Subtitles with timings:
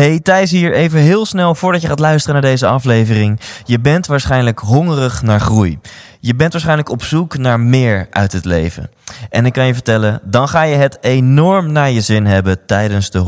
[0.00, 0.72] Hey, Thijs hier.
[0.72, 3.40] Even heel snel voordat je gaat luisteren naar deze aflevering.
[3.64, 5.78] Je bent waarschijnlijk hongerig naar groei.
[6.20, 8.90] Je bent waarschijnlijk op zoek naar meer uit het leven.
[9.30, 13.10] En ik kan je vertellen, dan ga je het enorm naar je zin hebben tijdens
[13.10, 13.18] de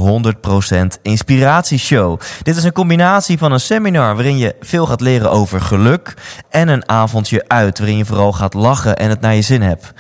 [0.97, 2.21] 100% Inspiratieshow.
[2.43, 6.15] Dit is een combinatie van een seminar waarin je veel gaat leren over geluk
[6.51, 9.93] en een avondje uit waarin je vooral gaat lachen en het naar je zin hebt.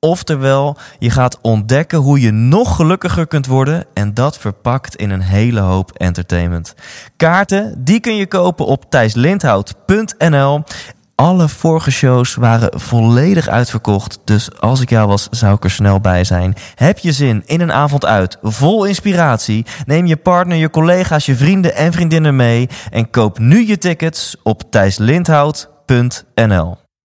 [0.00, 5.20] Oftewel, je gaat ontdekken hoe je nog gelukkiger kunt worden en dat verpakt in een
[5.20, 6.74] hele hoop entertainment.
[7.16, 10.62] Kaarten, die kun je kopen op thijslindhout.nl.
[11.14, 16.00] Alle vorige shows waren volledig uitverkocht, dus als ik jou was, zou ik er snel
[16.00, 16.54] bij zijn.
[16.74, 19.66] Heb je zin in een avond uit, vol inspiratie?
[19.86, 24.36] Neem je partner, je collega's, je vrienden en vriendinnen mee en koop nu je tickets
[24.42, 26.87] op thijslindhout.nl.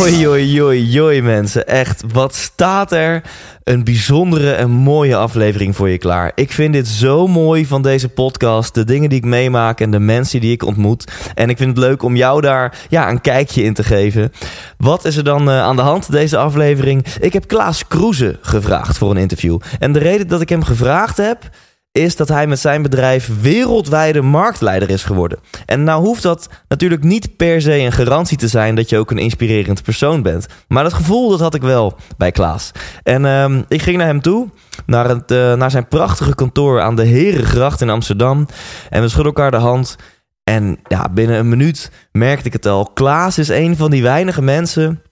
[0.00, 1.66] Oei, oei, oei, oei mensen.
[1.66, 3.22] Echt, wat staat er
[3.64, 6.32] een bijzondere en mooie aflevering voor je klaar.
[6.34, 8.74] Ik vind dit zo mooi van deze podcast.
[8.74, 11.12] De dingen die ik meemaak en de mensen die ik ontmoet.
[11.34, 14.32] En ik vind het leuk om jou daar ja, een kijkje in te geven.
[14.76, 17.06] Wat is er dan uh, aan de hand deze aflevering?
[17.20, 19.60] Ik heb Klaas Kroeze gevraagd voor een interview.
[19.78, 21.50] En de reden dat ik hem gevraagd heb
[21.92, 25.38] is dat hij met zijn bedrijf wereldwijde marktleider is geworden.
[25.66, 29.10] En nou hoeft dat natuurlijk niet per se een garantie te zijn dat je ook
[29.10, 30.46] een inspirerend persoon bent.
[30.68, 32.72] Maar dat gevoel dat had ik wel bij Klaas.
[33.02, 34.48] En uh, ik ging naar hem toe,
[34.86, 38.46] naar, het, uh, naar zijn prachtige kantoor aan de Herengracht in Amsterdam.
[38.90, 39.96] En we schudden elkaar de hand.
[40.44, 42.84] En ja, binnen een minuut merkte ik het al.
[42.84, 45.02] Klaas is een van die weinige mensen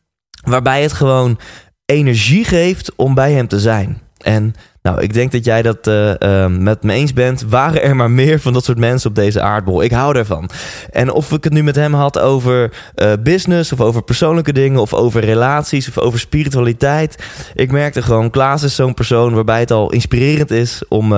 [0.45, 1.39] waarbij het gewoon
[1.87, 4.01] energie geeft om bij hem te zijn.
[4.17, 4.55] En
[4.87, 7.45] nou, ik denk dat jij dat uh, uh, met me eens bent.
[7.49, 9.83] Waren er maar meer van dat soort mensen op deze aardbol?
[9.83, 10.51] Ik hou ervan.
[10.91, 14.81] En of ik het nu met hem had over uh, business, of over persoonlijke dingen,
[14.81, 17.25] of over relaties, of over spiritualiteit.
[17.55, 21.15] Ik merkte gewoon, Klaas is zo'n persoon waarbij het al inspirerend is om,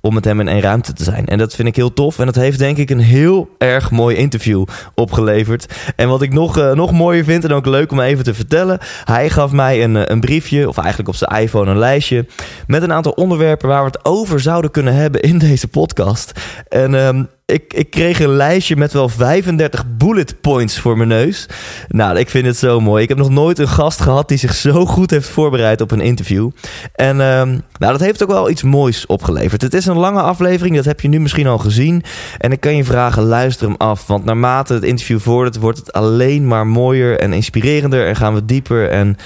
[0.00, 1.26] om met hem in één ruimte te zijn.
[1.26, 2.18] En dat vind ik heel tof.
[2.18, 4.64] En dat heeft denk ik een heel erg mooi interview
[4.94, 5.74] opgeleverd.
[5.96, 8.78] En wat ik nog, nog mooier vind, en ook leuk om even te vertellen.
[9.04, 12.26] Hij gaf mij een, een briefje, of eigenlijk op zijn iPhone een lijstje,
[12.66, 16.32] met een aantal onderwerpen waar we het over zouden kunnen hebben in deze podcast.
[16.68, 21.46] En um, ik, ik kreeg een lijstje met wel 35 bullet points voor mijn neus.
[21.88, 23.02] Nou, ik vind het zo mooi.
[23.02, 26.00] Ik heb nog nooit een gast gehad die zich zo goed heeft voorbereid op een
[26.00, 26.50] interview.
[26.94, 29.62] En um, nou, dat heeft ook wel iets moois opgeleverd.
[29.62, 32.02] Het is een lange aflevering, dat heb je nu misschien al gezien.
[32.38, 34.06] En ik kan je vragen, luister hem af.
[34.06, 38.06] Want naarmate het interview vordert, wordt het alleen maar mooier en inspirerender.
[38.06, 39.16] En gaan we dieper en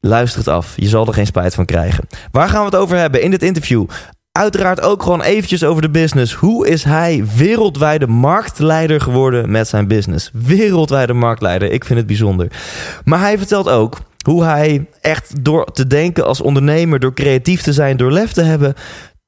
[0.00, 0.72] Luister het af.
[0.76, 2.06] Je zal er geen spijt van krijgen.
[2.30, 3.86] Waar gaan we het over hebben in dit interview?
[4.32, 6.34] Uiteraard ook gewoon eventjes over de business.
[6.34, 10.30] Hoe is hij wereldwijde marktleider geworden met zijn business?
[10.32, 11.72] Wereldwijde marktleider.
[11.72, 12.48] Ik vind het bijzonder.
[13.04, 17.72] Maar hij vertelt ook hoe hij echt door te denken als ondernemer, door creatief te
[17.72, 18.74] zijn, door lef te hebben,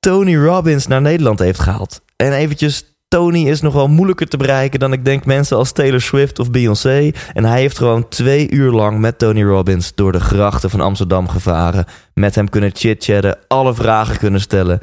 [0.01, 2.01] Tony Robbins naar Nederland heeft gehaald.
[2.17, 6.01] En eventjes Tony is nog wel moeilijker te bereiken dan ik denk mensen als Taylor
[6.01, 7.11] Swift of Beyoncé.
[7.33, 11.29] En hij heeft gewoon twee uur lang met Tony Robbins door de grachten van Amsterdam
[11.29, 11.85] gevaren.
[12.15, 14.81] Met hem kunnen chit-chatten, alle vragen kunnen stellen.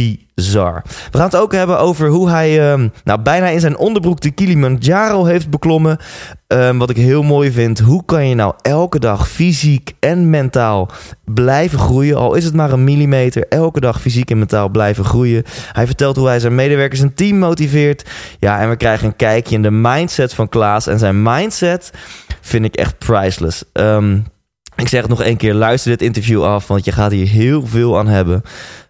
[0.00, 0.82] Bizar.
[1.10, 4.30] We gaan het ook hebben over hoe hij um, nou, bijna in zijn onderbroek de
[4.30, 5.98] Kilimanjaro heeft beklommen.
[6.48, 7.78] Um, wat ik heel mooi vind.
[7.78, 10.90] Hoe kan je nou elke dag fysiek en mentaal
[11.24, 12.16] blijven groeien?
[12.16, 13.46] Al is het maar een millimeter.
[13.48, 15.42] Elke dag fysiek en mentaal blijven groeien.
[15.72, 18.10] Hij vertelt hoe hij zijn medewerkers en team motiveert.
[18.38, 20.86] Ja, en we krijgen een kijkje in de mindset van Klaas.
[20.86, 21.90] En zijn mindset
[22.40, 23.64] vind ik echt priceless.
[23.72, 24.26] Um,
[24.76, 27.66] ik zeg het nog één keer, luister dit interview af, want je gaat hier heel
[27.66, 28.42] veel aan hebben.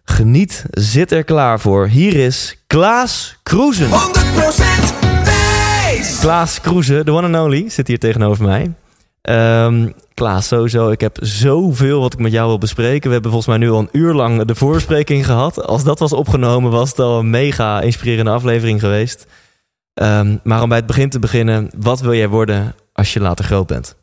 [0.04, 1.86] Geniet, zit er klaar voor.
[1.86, 3.88] Hier is Klaas Kroezen.
[3.88, 3.90] 100%
[5.24, 6.18] Thijs!
[6.20, 8.72] Klaas Kroezen, de one and only, zit hier tegenover mij.
[9.64, 13.06] Um, Klaas, sowieso, ik heb zoveel wat ik met jou wil bespreken.
[13.06, 15.66] We hebben volgens mij nu al een uur lang de voorbespreking gehad.
[15.66, 19.26] Als dat was opgenomen, was het al een mega inspirerende aflevering geweest.
[19.94, 23.44] Um, maar om bij het begin te beginnen, wat wil jij worden als je later
[23.44, 23.96] groot bent?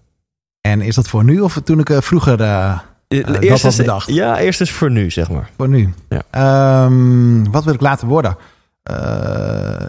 [0.61, 2.79] En is dat voor nu of toen ik uh, vroeger uh,
[3.19, 4.07] dat was bedacht?
[4.07, 5.49] Ja, eerst is voor nu, zeg maar.
[5.57, 5.93] Voor nu.
[6.09, 6.85] Ja.
[6.85, 8.37] Um, wat wil ik later worden?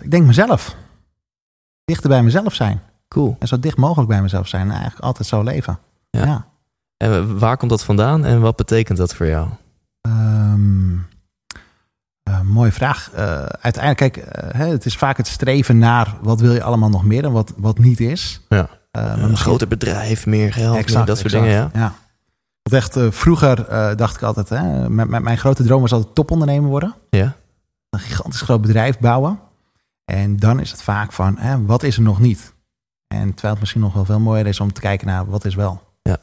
[0.01, 0.77] ik denk mezelf.
[1.85, 2.83] Dichter bij mezelf zijn.
[3.09, 3.37] Cool.
[3.39, 4.67] En zo dicht mogelijk bij mezelf zijn.
[4.67, 5.79] En eigenlijk altijd zo leven.
[6.11, 6.25] Ja.
[6.25, 6.47] ja.
[6.97, 9.49] En waar komt dat vandaan en wat betekent dat voor jou?
[10.09, 11.07] Um,
[12.45, 13.11] mooie vraag.
[13.15, 16.89] Eh, uiteindelijk, kijk, eh, hè, het is vaak het streven naar wat wil je allemaal
[16.89, 18.41] nog meer en wat, wat niet is.
[18.49, 18.69] Ja.
[18.91, 21.33] Eh, Een misschien- groter bedrijf, meer geld, meer dat soort exact.
[21.33, 21.71] dingen, ja.
[21.75, 21.95] ja.
[22.63, 25.93] Want echt, eh, vroeger eh, dacht ik altijd, hè, mijn, mijn- mijn grote droom was
[25.93, 26.95] altijd topondernemer worden.
[27.11, 27.35] Ja,
[27.91, 29.39] Een gigantisch groot bedrijf bouwen.
[30.05, 32.55] En dan is het vaak van, hè, wat is er nog niet?
[33.15, 35.55] En terwijl het misschien nog wel veel mooier is om te kijken naar wat is
[35.55, 35.83] wel.
[36.03, 36.17] Ja.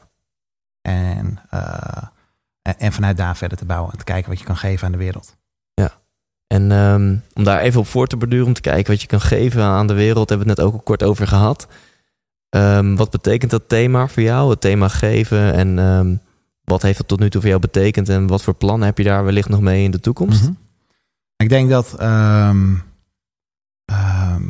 [0.82, 2.02] En, eh,
[2.62, 4.92] en, en vanuit daar verder te bouwen en te kijken wat je kan geven aan
[4.92, 5.38] de wereld.
[6.46, 9.20] En ehm, om daar even op voor te borduren, om te kijken wat je kan
[9.20, 11.66] geven aan de wereld, hebben we het net ook al kort over gehad.
[12.48, 15.52] Ehm, wat betekent dat thema voor jou, het thema geven?
[15.54, 16.16] En ehm,
[16.70, 18.08] wat heeft het tot nu toe voor jou betekend?
[18.08, 20.42] En wat voor plannen heb je daar wellicht nog mee in de toekomst?
[20.42, 20.52] Mhm.
[21.36, 21.94] Ik denk dat.
[21.98, 22.74] ehm,
[23.84, 24.42] ehm,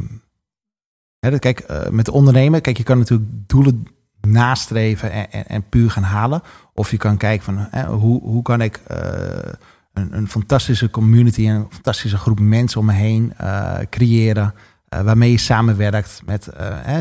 [1.18, 3.86] hè, dat- kijk, eh, met ondernemen, kijk, je kan natuurlijk doelen
[4.20, 6.42] nastreven en, en, puur gaan halen.
[6.74, 9.52] Of je kan kijken van hè, hoe, hoe kan ik eh,
[9.92, 14.54] een, een fantastische community en een fantastische groep mensen om me heen eh, creëren.
[14.88, 16.48] waarmee je samenwerkt met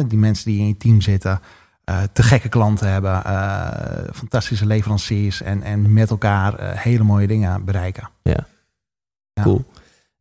[0.08, 1.40] die mensen die in je team zitten.
[1.90, 3.68] Eh, te gekke klanten hebben, eh,
[4.14, 8.10] fantastische leveranciers en, en met elkaar eh, hele mooie dingen bereiken.
[8.24, 8.48] Ja.
[9.44, 9.66] Cool.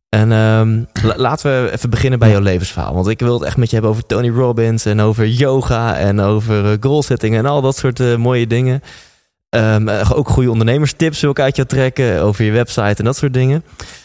[0.09, 2.93] En ehm, la- laten we even beginnen bij jouw levensverhaal.
[2.93, 6.19] Want ik wil het echt met je hebben over Tony Robbins en over yoga en
[6.19, 8.81] over goal setting en al dat soort mooie dingen.
[9.49, 13.15] Ehm, eh, ook goede ondernemerstips wil ik uit jou trekken over je website en dat
[13.17, 13.63] soort dingen.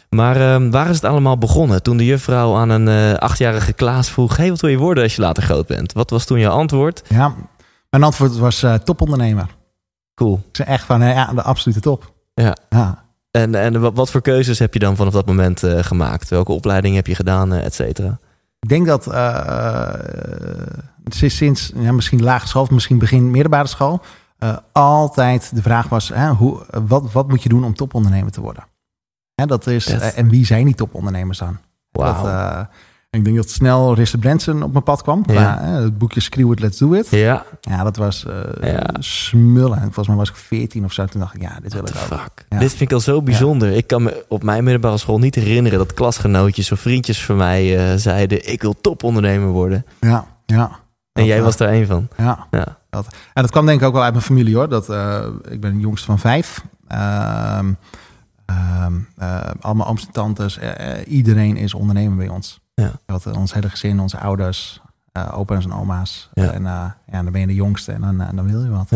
[0.09, 1.83] Maar ehm, waar is het allemaal begonnen?
[1.83, 5.23] Toen de juffrouw aan een achtjarige Klaas vroeg: Hey, wat wil je worden als je
[5.23, 5.93] later groot bent?
[5.93, 7.03] Wat was toen jouw antwoord?
[7.09, 7.35] Ja,
[7.95, 9.57] mijn antwoord was eh, topondernemer.
[10.15, 10.41] Cool.
[10.49, 12.13] Ik zei echt van, eh, ja, de absolute top.
[12.35, 12.57] Ja.
[12.69, 13.05] ja.
[13.31, 16.29] En, en wat, voor keuzes heb je dan vanaf dat moment eh, gemaakt?
[16.29, 18.19] Welke opleiding heb je gedaan, eh, et cetera?
[18.61, 19.05] Ik denk dat
[21.05, 24.03] sinds ja, misschien lagere school, of misschien begin middelbare school,
[24.73, 28.65] altijd de vraag was: hoe, wat, wat moet je doen om topondernemer te worden?
[29.35, 31.59] Dat is, en wie zijn die topondernemers dan?
[31.91, 32.61] Dat, eh,
[33.15, 35.23] ik denk dat snel Risse Branson op mijn pad kwam.
[35.27, 35.35] Ja.
[35.41, 35.61] Ja.
[35.63, 37.09] het boekje Screw It, Let's Do It.
[37.11, 38.25] Ja, Ja, dat was
[38.61, 38.87] eh Ja.
[38.99, 39.81] smullen.
[39.83, 41.05] Volgens mij was ik 14 of zo.
[41.05, 42.19] Toen dacht ik, ja, dit wil what ik ook.
[42.21, 42.47] fuck.
[42.49, 42.59] Ja.
[42.59, 43.71] Dit vind ik al zo bijzonder.
[43.71, 47.79] Ik kan me op mijn middelbare school niet herinneren dat klasgenootjes of vriendjes van mij
[47.93, 49.85] eh, zeiden: Ik wil topondernemer worden.
[50.01, 50.65] Ja, ja.
[50.67, 50.73] En
[51.13, 52.09] Dat, jij eh, was daar één van.
[52.17, 52.47] Ja.
[52.51, 52.79] Ja.
[52.91, 54.69] Dat, en dat kwam denk ik ook wel uit mijn familie hoor.
[54.69, 56.63] Dat, eh, ik ben de jongste van vijf.
[56.89, 57.73] Ehm
[58.47, 60.59] ehm, eh, allemaal ooms en tantes.
[60.59, 62.61] eh, eh, iedereen is ondernemer bij ons.
[62.75, 62.91] Ja.
[63.07, 64.81] Dat, eh, ons hele gezin, onze ouders,
[65.13, 66.29] eh opa's en oma's.
[66.33, 66.51] Ja.
[66.53, 68.89] En eh, ja, dan ben je de jongste en dan, eh, dan wil je wat.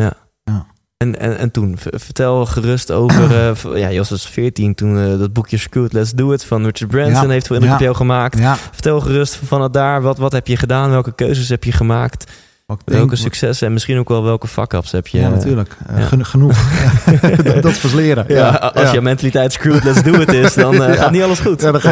[0.96, 3.48] En, en, en toen, vertel gerust over.
[3.50, 6.64] eh, ja, je was dus 14 toen eh, dat boekje It, Let's Do It van
[6.64, 7.28] Richard Branson Ja.
[7.28, 7.78] heeft veel indruk Ja.
[7.78, 8.38] op jou gemaakt.
[8.38, 10.90] Ja, Vertel gerust vanuit daar, wat, wat heb je gedaan?
[10.90, 12.32] Welke keuzes heb je gemaakt?
[12.68, 15.18] Wat Welke denk- successen en misschien ook wel welke fuck-ups heb je?
[15.18, 15.76] Ja, natuurlijk.
[15.86, 16.24] Eh, ja.
[16.24, 16.56] genoeg.
[17.44, 18.24] dat, dat is leren.
[18.28, 21.38] Ja, als jouw mentaliteit Screw It, Let's Do It is, dan eh, gaat niet alles
[21.40, 21.60] goed.
[21.60, 21.82] Ja, dan,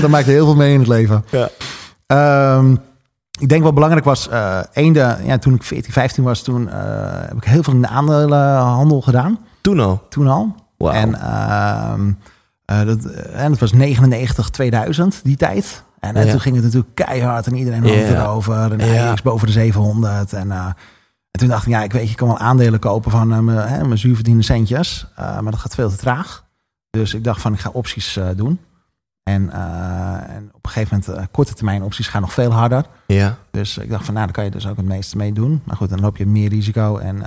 [0.00, 1.24] dan maak je heel veel mee in het leven.
[1.30, 1.48] Ja.
[2.06, 2.72] Ehm,
[3.40, 4.28] ik denk wat belangrijk was,
[4.72, 6.68] eende, ja, toen ik 14, 15 was, toen
[7.26, 9.38] heb ik heel veel in de aandelenhandel gedaan.
[9.60, 10.02] Toen al.
[10.08, 10.54] Toen al.
[10.76, 10.92] Wauw.
[10.92, 12.12] En, ehm,
[12.64, 13.04] eh, dat,
[13.34, 15.82] en dat was 99, 2000, die tijd.
[16.04, 18.72] En eh, toen ging het natuurlijk keihard en iedereen had het erover.
[18.72, 20.32] En hij boven de 700.
[20.32, 20.66] En, eh,
[21.30, 23.98] en toen dacht ik, ja, ik weet, je kan wel aandelen kopen van eh, mijn,
[23.98, 25.06] zuurverdiende centjes.
[25.16, 26.44] maar dat gaat veel te traag.
[26.90, 28.60] Dus ik dacht van, ik ga opties doen.
[29.22, 29.52] En,
[30.28, 32.84] en op een gegeven moment, korte termijn opties gaan nog veel harder.
[33.06, 35.62] Ja, Dus ik dacht van, nou, daar kan je dus ook het meeste mee doen.
[35.64, 37.22] Maar goed, dan loop je meer risico en,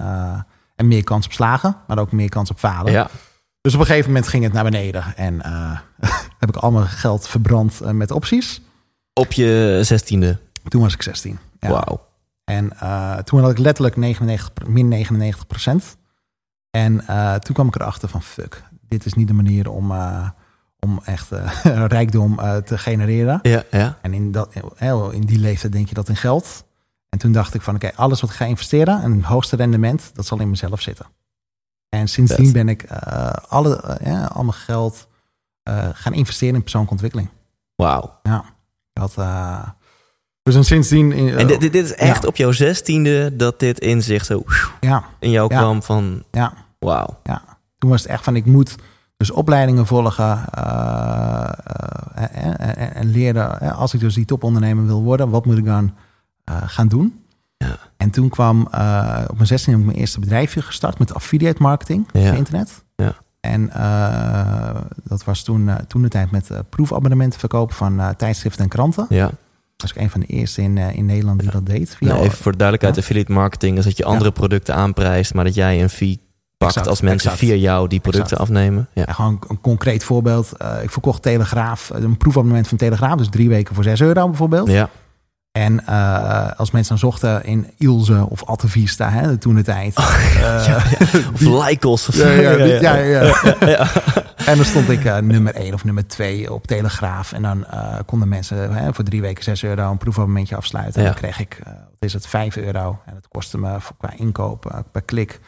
[0.75, 1.75] en meer kans op slagen.
[1.87, 2.91] Maar ook meer kans op falen.
[2.91, 3.09] ja.
[3.61, 5.15] Dus op een gegeven moment ging het naar beneden.
[5.15, 5.41] En
[6.39, 8.61] heb ik al mijn geld verbrand met opties.
[9.17, 10.39] Op je zestiende.
[10.67, 11.39] Toen was ik 16.
[11.59, 11.69] Ja.
[11.69, 12.05] Wauw.
[12.43, 15.97] En eh, toen had ik letterlijk 99, min 99 procent.
[16.77, 20.29] En eh, toen kwam ik erachter van fuck, dit is niet de manier om, eh,
[20.79, 21.29] om echt
[21.95, 23.39] rijkdom te genereren.
[23.41, 23.97] Ja, ja.
[24.01, 26.65] En in, dat, eh, in die leeftijd denk je dat in geld.
[27.09, 30.11] En toen dacht ik van oké, alles wat ik ga investeren en het hoogste rendement,
[30.13, 31.05] dat zal in mezelf zitten.
[31.89, 32.85] En sindsdien ben ik
[33.47, 35.07] alle, ja, al mijn geld
[35.93, 37.29] gaan investeren in persoonlijke ontwikkeling.
[37.75, 38.19] Wauw.
[38.99, 39.67] Dat, eh,
[40.43, 41.11] dus en sindsdien...
[41.11, 42.27] eh, En dit, dit dit is echt Ja.
[42.27, 44.43] op jouw zestiende dat dit inzicht zo
[44.79, 45.59] ja, in jou Ja.
[45.59, 47.19] kwam van ja, wauw.
[47.77, 48.75] toen was het echt van ik moet
[49.17, 51.49] dus opleidingen volgen eh,
[52.15, 53.59] eh, en, en, en leren.
[53.61, 55.93] eh, Als ik dus die topondernemer wil worden, wat moet ik dan
[56.43, 57.21] eh, gaan doen?
[57.57, 57.77] Ja.
[57.97, 61.61] En toen kwam eh, op mijn 16 heb ik mijn eerste bedrijfje gestart met affiliate
[61.61, 62.29] marketing Ja.
[62.29, 62.83] op internet.
[63.47, 68.63] En eh, dat was toen, eh, toen de tijd met eh, proefabonnementen verkopen van tijdschriften
[68.63, 69.05] en kranten.
[69.09, 69.29] Ja.
[69.77, 71.95] Was ik een van de eerste in, in Nederland die dat deed.
[71.95, 73.01] Via, Nou, even voor de duidelijkheid, Ja.
[73.01, 76.19] affiliate marketing is dat je andere producten aanprijst, maar dat jij een fee
[76.57, 77.47] pakt Exact, als mensen exact.
[77.51, 78.51] via jou die producten Exact.
[78.51, 78.87] afnemen.
[78.93, 79.05] Ja.
[79.13, 80.51] Gewoon een concreet voorbeeld.
[80.81, 83.17] Ik verkocht Telegraaf, een proefabonnement van Telegraaf.
[83.17, 84.67] Dus drie weken voor 6 euro bijvoorbeeld.
[84.71, 84.89] Ja.
[85.57, 89.95] En eh, als mensen dan zochten in Ilse of Altavista, hè, toen de tijd.
[89.95, 90.77] eh,
[91.33, 92.07] Of Lycos.
[92.07, 92.95] Of ja, ja,
[93.67, 93.87] ja.
[94.45, 97.31] En dan stond ik eh, nummer 1 of nummer 2 op Telegraaf.
[97.31, 97.65] En dan
[98.05, 100.99] konden mensen hè, voor drie weken 6 euro een proefabonnementje afsluiten.
[101.01, 102.99] En dan kreeg ik, wat is het, 5 euro.
[103.05, 105.39] En het kostte me voor- qua inkoop per klik,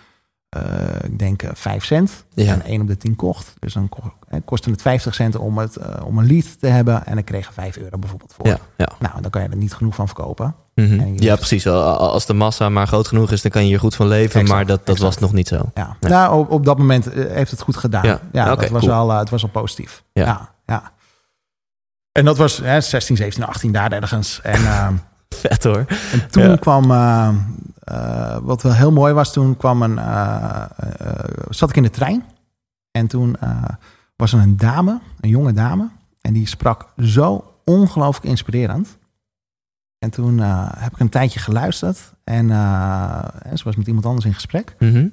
[1.04, 2.26] ik denk eh, 5 cent.
[2.34, 2.54] Ja.
[2.54, 3.54] En 1 op de 10 kocht.
[3.60, 3.90] Dus dan
[4.28, 7.06] eh, kostte het 50 cent om, het, eh, om een lead te hebben.
[7.06, 8.48] En dan kreeg je 5 euro bijvoorbeeld voor.
[8.48, 8.88] Ja, ja.
[9.00, 10.56] Nou, dan kan je er niet genoeg van verkopen.
[10.76, 11.14] Mhm.
[11.16, 11.68] Ja, precies.
[11.68, 14.08] Al- al- Als de massa maar groot genoeg is, dan kan je hier goed van
[14.08, 14.40] leven.
[14.40, 15.72] Exact, maar dat, dat was nog niet zo.
[15.74, 15.96] Ja.
[16.00, 16.08] Ja.
[16.10, 18.20] Nou, op, op dat moment eh, heeft het goed gedaan.
[18.32, 18.46] Ja.
[18.56, 18.92] Dat was cool.
[18.94, 20.04] wel, eh, het was al positief.
[20.14, 20.24] Ja.
[20.26, 20.50] Ja.
[20.66, 20.92] ja,
[22.12, 24.40] En dat was hè, 16, 17, 18 daar ergens.
[24.44, 24.94] En, ehm,
[25.30, 25.86] Vet hoor.
[26.12, 27.30] en toen kwam, eh,
[27.90, 31.90] eh, wat wel heel mooi was, toen kwam een, eh, eh, zat ik in de
[31.90, 32.24] trein.
[32.92, 33.36] En toen
[34.16, 35.90] was er een dame, een jonge dame.
[36.22, 38.98] En die sprak zo ongelooflijk inspirerend.
[39.98, 40.40] En toen
[40.78, 42.14] heb ik een tijdje geluisterd.
[42.24, 42.48] En
[43.56, 44.76] ze was met iemand anders in gesprek.
[44.80, 45.08] Mhm.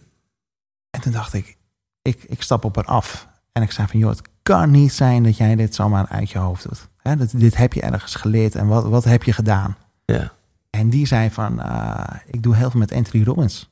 [0.90, 1.56] En toen dacht ik,
[2.02, 3.28] ik, ik stap op haar af.
[3.52, 6.38] En ik zei van, joh, het kan niet zijn dat jij dit zomaar uit je
[6.38, 6.88] hoofd doet.
[6.96, 9.76] Hè, dat, dit heb je ergens geleerd en wat, wat heb je gedaan?
[10.04, 10.32] Ja.
[10.70, 13.70] En die zei van, eh, ik doe heel veel met Anthony Robbins.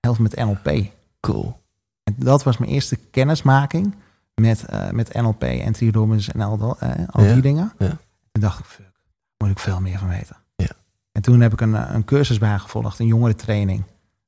[0.00, 0.90] Heel veel met NLP.
[1.20, 1.60] Cool.
[2.04, 3.94] En dat was mijn eerste kennismaking
[4.34, 7.72] met, eh, met NLP, Anthony Robbins en al, dat, eh, al Ja, die dingen.
[7.78, 7.98] ja.
[8.32, 8.92] Toen dacht ik, fuck,
[9.38, 10.36] moet ik veel meer van weten.
[10.56, 10.68] Ja.
[11.12, 13.82] En toen heb ik een, een cursus bijgevolgd, een jongerentraining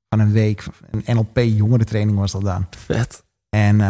[0.09, 0.65] van een week.
[0.91, 2.67] Een NLP jongerentraining was dat dan.
[2.71, 3.25] Vet.
[3.49, 3.81] En,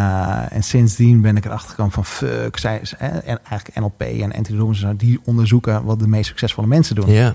[0.51, 4.83] en sindsdien ben ik erachter gekomen van fuck, zij, en eigenlijk NLP en Anthony Robbins,
[4.83, 7.11] en die onderzoeken wat de meest succesvolle mensen doen.
[7.11, 7.35] Ja.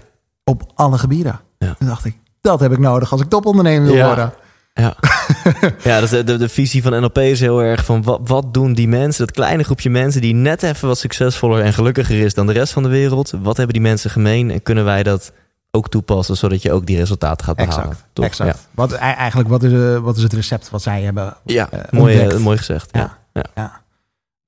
[0.49, 1.39] Op alle gebieden.
[1.57, 1.73] Ja.
[1.79, 4.05] Toen dacht ik, dat heb ik nodig als ik topondernemer wil Ja.
[4.05, 4.33] worden.
[4.73, 4.95] Ja,
[5.83, 8.73] ja dus de, de, de visie van NLP is heel erg van wat, wat doen
[8.73, 12.47] die mensen, dat kleine groepje mensen die net even wat succesvoller en gelukkiger is dan
[12.47, 13.33] de rest van de wereld.
[13.41, 15.31] Wat hebben die mensen gemeen en kunnen wij dat
[15.71, 17.83] ook toepassen zodat je ook die resultaten gaat behalen?
[17.83, 18.05] Exact.
[18.13, 18.25] Toch?
[18.25, 18.67] exact.
[18.71, 21.35] Wat, e- eigenlijk, wat is, eh, wat is het recept wat zij hebben?
[21.45, 22.89] Ja, Eh, mooi, eh, mooi gezegd.
[22.91, 23.17] Ja.
[23.33, 23.43] Ja.
[23.55, 23.81] Ja.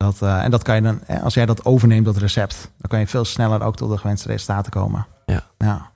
[0.03, 2.89] Dat, eh, en dat kan je dan, hè, als jij dat overneemt, dat recept, dan
[2.89, 5.05] kan je veel sneller ook tot de gewenste resultaten komen.
[5.25, 5.43] Ja.
[5.57, 5.91] ja.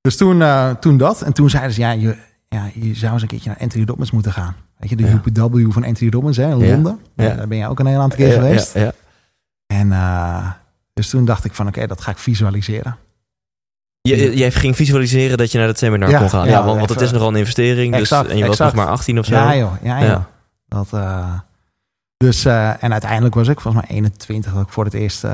[0.00, 1.22] Dus toen, eh, toen dat.
[1.22, 4.10] En toen zeiden ze, ja je, ja, je zou eens een keertje naar Anthony Robbins
[4.10, 4.56] moeten gaan.
[4.78, 5.12] Weet je, de Ja.
[5.24, 6.70] UPW van Anthony Robbins hè, in.
[6.70, 7.00] Londen.
[7.14, 7.24] Ja.
[7.24, 7.34] Ja.
[7.34, 8.74] daar ben je ook een heel aantal keer geweest.
[8.74, 8.92] Ja, ja.
[9.66, 10.50] En eh,
[10.94, 12.96] dus toen dacht ik van, oké, dat ga ik visualiseren.
[14.00, 16.44] Je, je- jij ging visualiseren dat je naar dat seminar kon gaan.
[16.44, 17.92] Ja, ja, want, want het is nogal een investering.
[17.92, 18.74] Dus, Exact, en je was exact.
[18.74, 19.34] nog maar 18 of zo.
[19.34, 20.08] Ja joh, ja, joh.
[20.08, 20.28] Ja.
[20.68, 21.32] Dat, eh,
[22.18, 25.30] dus, eh, en uiteindelijk was ik volgens mij 21 dat ik voor het eerst eh,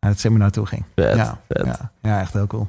[0.00, 0.84] naar het seminar toe ging.
[0.94, 1.66] Vet, ja, vet.
[1.66, 2.68] Ja, ja, echt heel cool.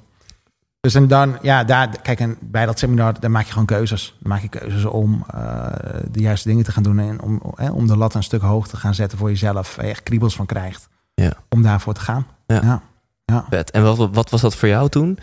[0.79, 4.15] Dus en dan, ja, daar, kijk, en bij dat seminar, daar maak je gewoon keuzes.
[4.19, 5.67] Dan maak je keuzes om eh,
[6.11, 7.41] de juiste dingen te gaan doen en om,
[7.71, 9.75] om de lat een stuk hoog te gaan zetten voor jezelf.
[9.75, 10.89] Waar je echt kriebels van krijgt.
[11.13, 11.33] Ja.
[11.49, 12.27] Om daarvoor te gaan.
[12.47, 12.59] Ja.
[12.63, 12.81] ja.
[13.25, 13.45] ja.
[13.49, 13.71] Vet.
[13.71, 15.19] En wat, wat was dat voor jou toen?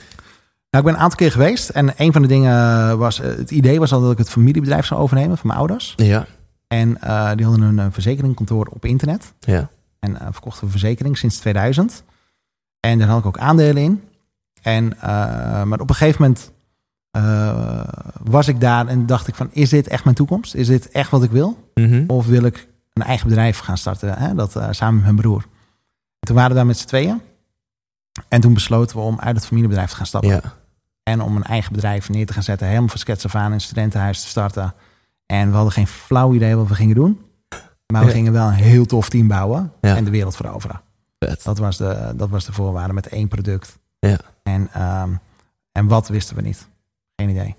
[0.70, 3.78] Nou, ik ben een aantal keer geweest en een van de dingen was, het idee
[3.78, 5.92] was al dat ik het familiebedrijf zou overnemen van mijn ouders.
[5.96, 6.26] Ja,
[6.66, 9.32] En eh, die hadden een eh, verzekeringkantoor op internet.
[9.40, 9.68] ja,
[9.98, 12.02] En uh, verkochten een verzekering sinds 2000.
[12.80, 14.02] En daar had ik ook aandelen in.
[14.62, 16.52] En, eh, maar op een gegeven moment
[17.10, 17.80] eh,
[18.22, 19.48] was ik daar en dacht ik van...
[19.52, 20.54] is dit echt mijn toekomst?
[20.54, 21.70] Is dit echt wat ik wil?
[21.74, 22.04] Mhm.
[22.06, 24.18] Of wil ik een eigen bedrijf gaan starten?
[24.18, 24.34] Hè?
[24.34, 25.42] Dat eh, samen met mijn broer.
[26.18, 27.20] En toen waren we daar met z'n tweeën.
[28.28, 30.30] En toen besloten we om uit het familiebedrijf te gaan stappen.
[30.30, 30.40] ja.
[31.02, 32.66] En om een eigen bedrijf neer te gaan zetten.
[32.66, 34.74] Helemaal van skets af aan in studentenhuis te starten.
[35.26, 37.20] En we hadden geen flauw idee wat we gingen doen.
[37.92, 38.12] Maar we Ja.
[38.14, 39.72] gingen wel een heel tof team bouwen.
[39.80, 39.96] Ja.
[39.96, 40.80] En de wereld veroveren.
[41.18, 41.44] Vet.
[41.44, 43.78] Dat was de, dat was de voorwaarde met één product.
[43.98, 44.16] Ja.
[44.42, 45.10] En, ehm,
[45.72, 46.68] en wat wisten we niet?
[47.16, 47.54] Geen idee.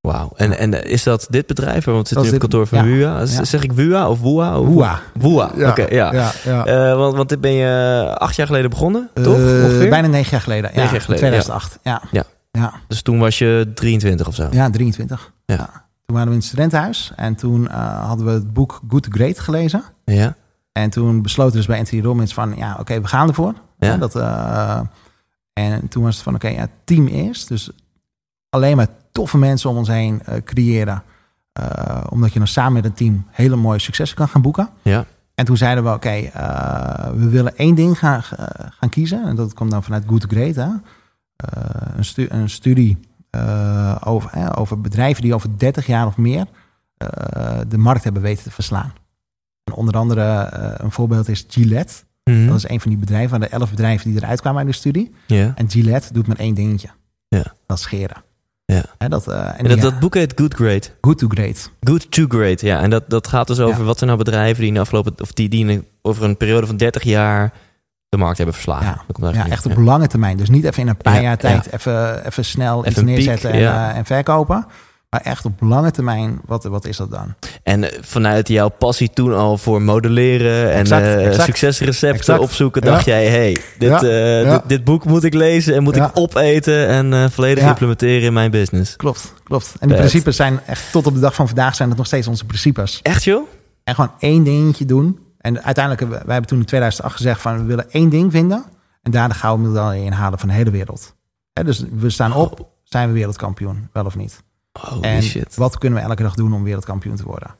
[0.00, 0.32] Wauw.
[0.36, 1.84] En, en is dat dit bedrijf?
[1.84, 2.84] Want het zit Dat op het kantoor van ja.
[2.84, 3.18] WUA.
[3.18, 3.44] Ja.
[3.44, 5.00] Zeg ik WUA of WUA?
[5.14, 5.50] WUA.
[5.68, 6.12] Oké, ja.
[6.12, 6.64] ja, ja.
[6.66, 9.24] Eh, want, want dit ben je acht jaar geleden begonnen, toch?
[9.38, 9.88] Eh, Ongeveer?
[9.90, 10.64] bijna negen jaar geleden.
[10.70, 11.78] Negen ja, jaar geleden, 2008.
[11.82, 12.02] Ja.
[12.10, 12.24] Ja.
[12.50, 12.72] Ja.
[12.88, 14.48] Dus toen was je 23 of zo.
[14.50, 15.32] ja, 23.
[15.46, 15.86] Ja.
[16.08, 17.12] Toen waren we in het studentenhuis.
[17.16, 19.82] En toen eh, hadden we het boek Good to Great gelezen.
[20.04, 20.36] Ja.
[20.72, 22.56] En toen besloten we dus bij Anthony Robbins van...
[22.56, 23.54] ja, oké, we gaan ervoor.
[23.78, 23.96] Ja.
[23.96, 24.80] Dat, eh,
[25.52, 27.48] en toen was het van, oké, ja, team eerst.
[27.48, 27.70] Dus
[28.48, 31.02] alleen maar toffe mensen om ons heen eh, creëren.
[32.08, 34.68] Omdat je dan samen met een team hele mooie successen kan gaan boeken.
[34.82, 35.04] Ja.
[35.34, 36.30] En toen zeiden we, oké,
[37.14, 38.22] we willen één ding gaan,
[38.70, 39.24] gaan kiezen.
[39.26, 40.54] En dat kwam dan vanuit Good to Great.
[40.54, 40.68] Hè?
[41.96, 42.98] Een, stu- een studie
[43.30, 46.46] eh, over, eh, over bedrijven die over 30 jaar of meer
[46.96, 48.92] eh, de markt hebben weten te verslaan.
[49.64, 51.94] En onder andere een voorbeeld is Gillette.
[52.24, 52.46] Mhm.
[52.46, 54.74] Dat is een van die bedrijven, van de elf bedrijven die eruit kwamen uit de
[54.74, 55.14] studie.
[55.26, 56.88] En Gillette doet maar één dingetje.
[57.66, 58.22] Dat is scheren.
[58.72, 59.08] Ja.
[59.08, 60.92] Dat, eh, en En dat, boek heet Good Great.
[61.00, 61.70] Good to Great.
[61.80, 62.80] Good to Great, ja.
[62.80, 63.84] En dat, dat gaat dus over Ja.
[63.84, 65.14] wat zijn nou bedrijven die in de afgelopen...
[65.20, 67.52] of die, die in over een periode van 30 jaar
[68.08, 68.86] de markt hebben verslagen.
[68.86, 69.20] Ja.
[69.32, 70.36] Dat echt op lange termijn.
[70.36, 71.36] Dus niet even in een paar Ja, jaar ja.
[71.36, 74.66] tijd even, even snel iets Even piek, neerzetten en, eh, en verkopen.
[75.10, 77.34] Maar echt op lange termijn, wat, wat is dat dan?
[77.62, 81.44] En eh, vanuit jouw passie toen al voor modelleren en Exact, eh, exact.
[81.44, 82.40] succesrecepten Exact.
[82.40, 86.88] opzoeken, dacht jij, hey, dit, dit, dit boek moet ik lezen en moet ik opeten
[86.88, 88.96] en volledig implementeren in mijn business.
[88.96, 89.74] Klopt, klopt.
[89.80, 92.26] En die principes zijn echt tot op de dag van vandaag zijn het nog steeds
[92.26, 93.00] onze principes.
[93.02, 93.48] Echt joh?
[93.84, 95.18] En gewoon één dingetje doen.
[95.48, 98.64] En uiteindelijk, wij hebben toen in 2008 gezegd van we willen één ding vinden.
[99.02, 101.14] En daar de gouden medaille inhalen van de hele wereld.
[101.52, 104.42] Hè, dus we staan op, zijn we wereldkampioen, wel of niet?
[104.80, 105.56] Holy en shit.
[105.56, 107.54] wat kunnen we elke dag doen om wereldkampioen te worden?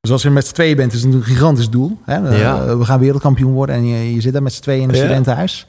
[0.00, 1.98] Dus als je met z'n tweeën bent, is het een gigantisch doel.
[2.04, 2.16] Hè?
[2.16, 2.76] Ja.
[2.76, 5.00] We gaan wereldkampioen worden en je, je zit daar met z'n tweeën in een Ja.
[5.02, 5.66] studentenhuis.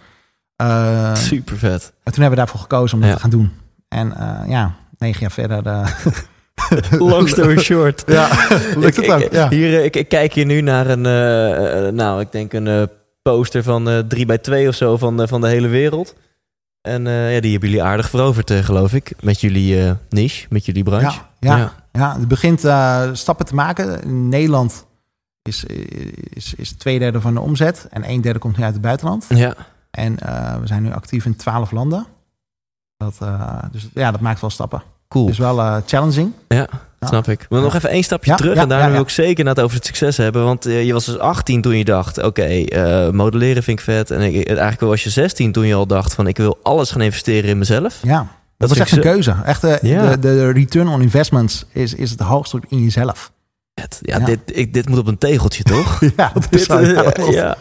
[0.55, 1.83] Eh, Super vet.
[2.03, 3.15] en toen hebben we daarvoor gekozen om dat Ja.
[3.15, 3.51] te gaan doen.
[3.87, 5.65] En eh, ja, negen jaar verder.
[5.65, 5.87] eh,
[6.99, 8.03] Long story short.
[8.07, 8.29] ja,
[8.77, 9.19] lukt het ook.
[9.19, 9.49] ik- Ja.
[9.49, 12.89] Hier, eh, ik, ik kijk hier nu naar een, eh, eh, nou, ik denk een
[13.21, 16.15] poster van eh 3 bij 2 of zo van, van de hele wereld.
[16.81, 19.11] En ja, die hebben jullie aardig veroverd, geloof ik.
[19.21, 21.19] Met jullie niche, met jullie branche.
[21.39, 21.73] Ja, ja.
[21.91, 22.59] Ja, het begint
[23.17, 24.01] stappen te maken.
[24.03, 24.85] In Nederland
[25.41, 25.63] is,
[26.29, 27.87] is, is twee derde van de omzet.
[27.89, 29.25] En een derde komt nu uit het buitenland.
[29.29, 29.53] Ja.
[29.91, 30.15] En
[30.61, 32.05] we zijn nu actief in twaalf landen.
[32.97, 33.17] Dat,
[33.71, 34.81] dus ja, dat maakt wel stappen.
[35.07, 35.29] Cool.
[35.29, 36.31] Is wel eh, challenging.
[36.47, 36.67] Ja,
[36.99, 37.07] Ja.
[37.07, 37.45] snap ik.
[37.49, 38.55] Maar nog even één stapje Ja, terug.
[38.55, 39.01] ja, en daar ja, wil ja.
[39.01, 40.43] ik zeker net over het succes hebben.
[40.43, 42.23] Want eh, je was dus 18 toen je dacht...
[42.23, 44.11] oké, eh, modelleren vind ik vet.
[44.11, 46.27] En ik, eigenlijk was je 16 toen je al dacht van...
[46.27, 47.99] ik wil alles gaan investeren in mezelf.
[48.01, 49.35] Ja, dat, Dat was echt een keuze.
[49.45, 50.09] Echt, Ja.
[50.09, 53.31] de, de return on investments is, is het hoogste in jezelf.
[53.73, 53.85] Ja,
[54.19, 54.25] Ja.
[54.25, 56.01] Dit, ik, dit moet op een tegeltje, toch?
[56.17, 57.55] Ja, dat is dit, Ja, ja,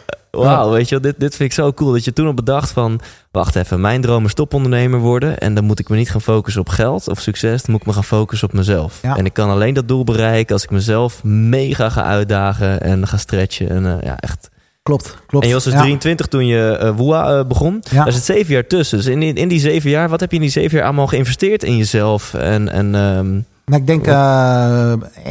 [0.44, 1.92] wauw, weet je wel, dit, dit vind ik zo cool.
[1.92, 3.00] Dat je toen al bedacht van,
[3.30, 5.38] wacht even, mijn droom is topondernemer worden.
[5.38, 7.62] En dan moet ik me niet gaan focussen op geld of succes.
[7.62, 8.98] Dan moet ik me gaan focussen op mezelf.
[9.02, 9.16] Ja.
[9.16, 13.16] En ik kan alleen dat doel bereiken als ik mezelf mega ga uitdagen en ga
[13.16, 13.68] stretchen.
[13.68, 14.48] En eh, ja, echt.
[14.82, 15.42] Klopt, klopt.
[15.44, 15.78] En je was dus Ja.
[15.80, 17.82] 23 toen je eh, begon.
[17.90, 18.04] Ja.
[18.04, 18.96] Daar zit zeven jaar tussen.
[18.98, 21.06] Dus in, die- in die zeven jaar, wat heb je in die zeven jaar allemaal
[21.06, 22.34] geïnvesteerd in jezelf?
[22.34, 23.30] En, en ehm,
[23.64, 24.06] Nou, ik denk,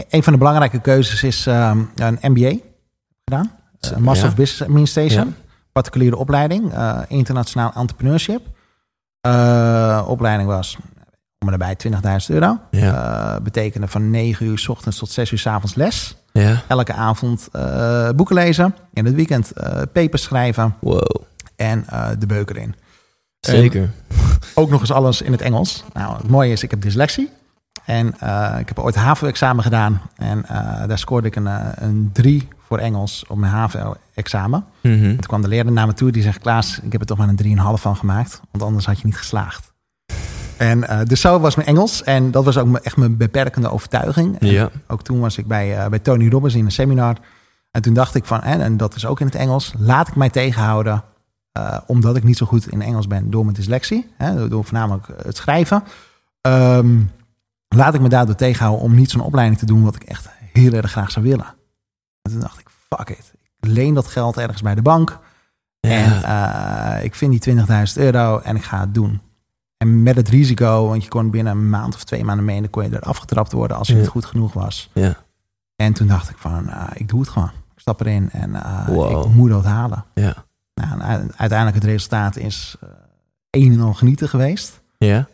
[0.09, 2.53] een van de belangrijke keuzes is eh, een MBA
[3.25, 3.51] gedaan.
[3.79, 5.35] Eh, Master of Business Administration.
[5.71, 6.73] Particuliere opleiding.
[6.73, 8.41] eh, internationaal entrepreneurship.
[9.21, 10.77] Eh, opleiding was
[11.39, 12.59] om en nabij 20.000 euro.
[12.71, 16.15] ja, betekende van 9 uur s ochtends tot 6 uur s avonds les.
[16.31, 17.49] ja, Elke avond
[18.15, 18.75] boeken lezen.
[18.93, 19.51] In het weekend
[19.93, 20.75] papers schrijven.
[20.79, 21.01] wow,
[21.55, 21.85] En
[22.19, 22.75] de beuker in.
[23.39, 23.89] zeker.
[24.55, 25.83] Ook nog eens alles in het Engels.
[25.93, 27.29] Nou, het mooie is, ik heb dyslexie.
[27.85, 28.07] En
[28.59, 30.01] ik heb ooit HAVO-examen gedaan.
[30.15, 30.45] En
[30.87, 31.47] daar scoorde ik een,
[31.83, 34.65] een 3 voor Engels op mijn HAVO-examen.
[34.81, 34.99] Mhm.
[35.03, 36.11] Toen kwam de leraar naar me toe.
[36.11, 38.41] Die zegt, Klaas, ik heb er toch maar een 3,5 van gemaakt.
[38.51, 39.73] Want anders had je niet geslaagd.
[40.57, 42.03] En eh, dus zo was mijn Engels.
[42.03, 44.39] En dat was ook echt mijn beperkende overtuiging.
[44.39, 47.15] En Ja, ook toen was ik bij, eh, bij Tony Robbins in een seminar.
[47.71, 50.15] En toen dacht ik van, en, en dat is ook in het Engels, laat ik
[50.15, 51.03] mij tegenhouden.
[51.51, 54.07] eh, omdat ik niet zo goed in Engels ben door mijn dyslexie.
[54.17, 55.83] Hè, door- door voornamelijk het schrijven.
[56.41, 56.97] Ehm,
[57.67, 60.71] laat ik me daardoor tegenhouden om niet zo'n opleiding te doen wat ik echt heel
[60.73, 61.45] erg graag zou willen.
[62.25, 63.33] En toen dacht ik, fuck it.
[63.59, 65.19] Ik leen dat geld ergens bij de bank.
[65.79, 67.63] En eh, ik vind die 20.000
[67.95, 69.21] euro en ik ga het doen.
[69.77, 72.55] En met het risico, want je kon binnen een maand of twee maanden mee...
[72.55, 73.99] en dan kon je er afgetrapt worden als je Ja.
[73.99, 74.89] niet goed genoeg was.
[74.93, 75.23] ja.
[75.75, 77.49] En toen dacht ik van, eh, ik doe het gewoon.
[77.73, 79.25] Ik stap erin en eh, Wow.
[79.27, 80.05] ik moet dat halen.
[80.13, 80.45] Ja.
[80.73, 81.01] Nou,
[81.35, 82.75] uiteindelijk het resultaat is
[83.49, 84.81] een en al genieten geweest.
[84.97, 85.27] Ja?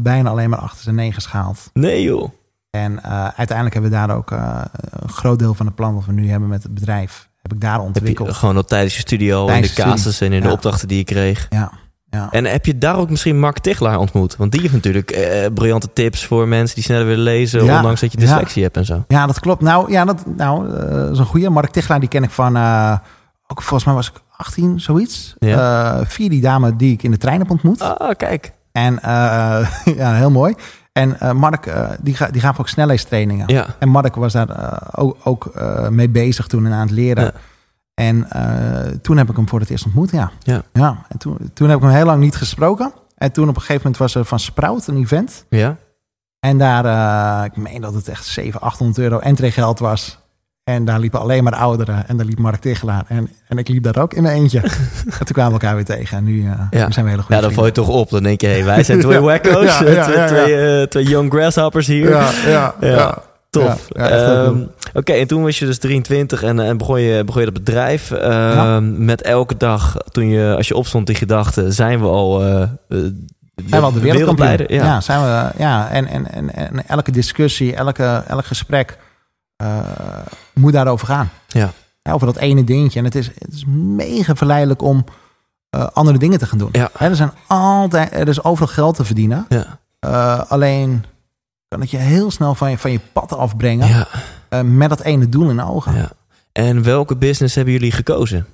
[0.00, 1.70] Bijna alleen maar achter zijn negen gehaald.
[1.72, 2.30] Nee joh.
[2.76, 4.60] En eh, uiteindelijk hebben we daar ook eh,
[4.90, 7.28] een groot deel van het plan wat we nu hebben met het bedrijf...
[7.42, 8.32] heb ik daar je ontwikkeld.
[8.32, 11.46] gewoon al tijdens je Tijdens in de casus en in de opdrachten die je kreeg.
[11.50, 11.72] Ja,
[12.10, 12.28] ja.
[12.30, 14.36] En heb je daar ook misschien Mark Tichelaar ontmoet?
[14.36, 17.76] Want die heeft natuurlijk eh, briljante tips voor mensen die sneller willen lezen, Ja.
[17.76, 19.04] ondanks dat je dyslexie hebt en zo.
[19.08, 19.62] Ja, dat klopt.
[19.62, 21.50] Nou, ja, dat, nou, dat is een goede.
[21.50, 22.56] Mark Tichelaar, die ken ik van,
[23.46, 25.34] ook volgens mij was ik 18, zoiets.
[25.38, 27.80] Via die dame die ik in de trein heb ontmoet.
[27.80, 28.52] Ah, kijk.
[28.72, 28.98] En
[29.96, 30.54] ja, heel mooi.
[30.96, 33.48] En eh, Mark, eh, die, ga, die gaf ook snelheidstrainingen.
[33.48, 33.66] Ja.
[33.78, 35.52] En Mark was daar eh, ook, ook
[35.90, 37.24] mee bezig toen en aan het leren.
[37.24, 37.32] Ja.
[37.94, 38.28] En
[39.02, 40.30] toen heb ik hem voor het eerst ontmoet, ja.
[40.38, 40.62] Ja.
[40.72, 42.92] ja en toen, toen heb ik hem heel lang niet gesproken.
[43.16, 45.44] En toen op een gegeven moment was er van Sprout een event.
[45.48, 45.76] Ja?
[46.40, 50.18] En daar, ik meen dat het echt 700, 800 euro entreegeld was.
[50.70, 52.08] En daar liepen alleen maar ouderen.
[52.08, 53.04] En daar liep Mark Tichelaar.
[53.08, 54.60] En, en ik liep daar ook in mijn eentje.
[55.18, 56.16] en toen kwamen we elkaar weer tegen.
[56.18, 56.86] En nu eh, Ja.
[56.86, 58.10] nu zijn we hele goede Ja, dan val je toch op.
[58.10, 59.20] Dan denk je, hey, wij zijn twee Ja.
[59.20, 59.78] wacko's.
[59.78, 60.26] Ja, ja, twee, ja, ja.
[60.26, 62.08] Twee, eh, twee young grasshoppers hier.
[62.08, 62.88] Ja, ja, Ja.
[62.88, 63.18] ja.
[63.50, 63.88] Tof.
[63.90, 64.56] Ehm.
[64.94, 68.10] Oké, en toen was je dus 23 en, en begon, je, begon je dat bedrijf.
[68.10, 68.80] ehm, Ja.
[68.80, 72.48] Met elke dag, toen je, als je opstond, die gedachte, zijn we al eh,
[72.88, 73.10] Zijn
[73.66, 74.66] we al de wereldkampioen?
[74.68, 75.00] Ja.
[75.00, 78.96] zijn we, ja en, en, en, en elke discussie, elke, elk gesprek
[79.56, 79.78] eh,
[80.54, 81.30] moet daarover gaan.
[81.46, 81.72] Ja.
[82.02, 82.98] Ja, over dat ene dingetje.
[82.98, 85.04] En het is, het is mega verleidelijk om
[85.70, 86.68] eh, andere dingen te gaan doen.
[86.72, 86.90] Ja.
[86.98, 89.46] Hè, er, zijn altijd, er is overal geld te verdienen.
[89.48, 89.78] Ja.
[89.98, 91.04] Eh, alleen
[91.68, 93.88] kan het je heel snel van je, van je pad afbrengen.
[94.48, 94.62] Ja.
[94.62, 95.94] met dat ene doel in de ogen.
[95.94, 96.10] ja.
[96.52, 98.46] En welke business hebben jullie gekozen?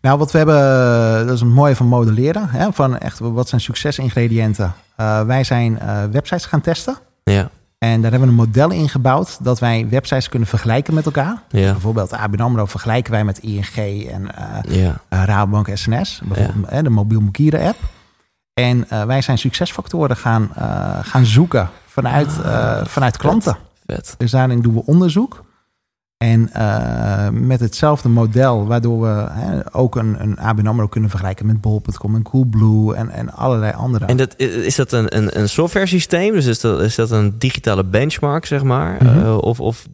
[0.00, 2.48] Nou, wat we hebben, dat is een mooie van modelleren.
[2.48, 4.74] Hè, van echt, wat zijn succesingrediënten?
[5.26, 5.78] Wij zijn
[6.10, 6.96] websites gaan testen.
[7.24, 7.50] Ja.
[7.78, 11.42] En daar hebben we een model in gebouwd dat wij websites kunnen vergelijken met elkaar.
[11.48, 11.72] Ja.
[11.72, 13.74] Bijvoorbeeld ABN AMRO vergelijken wij met ING
[14.10, 14.28] en
[14.68, 15.00] Ja.
[15.08, 16.20] eh, Rabobank SNS.
[16.24, 17.78] Bijvoorbeeld de mobiel bankieren app.
[18.54, 20.50] En eh, wij zijn succesfactoren gaan,
[21.02, 23.56] gaan zoeken vanuit, eh, vanuit klanten.
[23.86, 24.14] Vet.
[24.18, 25.44] Dus daarin doen we onderzoek.
[26.16, 31.46] En eh, met hetzelfde model, waardoor we hè, ook een, een ABN AMRO kunnen vergelijken
[31.46, 34.04] met Bol.com en Coolblue en, en allerlei andere.
[34.06, 36.32] En dat, is dat een, een, een software systeem?
[36.32, 38.96] Dus is dat, is dat een digitale benchmark, zeg maar?
[39.02, 39.18] Mhm.
[39.18, 39.86] Eh, of, of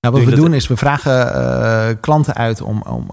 [0.00, 3.10] Nou, wat we doen is, we vragen eh, klanten uit om, om,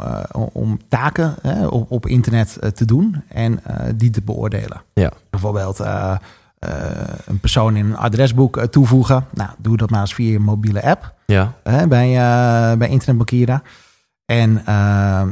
[0.54, 3.60] om- taken hè, op, op internet te doen en
[3.96, 4.82] die te beoordelen.
[4.94, 5.12] Ja.
[5.30, 5.80] Bijvoorbeeld
[7.26, 9.26] een persoon in een adresboek toevoegen.
[9.34, 13.64] Nou, doe dat maar eens via je mobiele app ja, hè, bij, eh, bij internetbankieren.
[14.26, 14.76] En eh,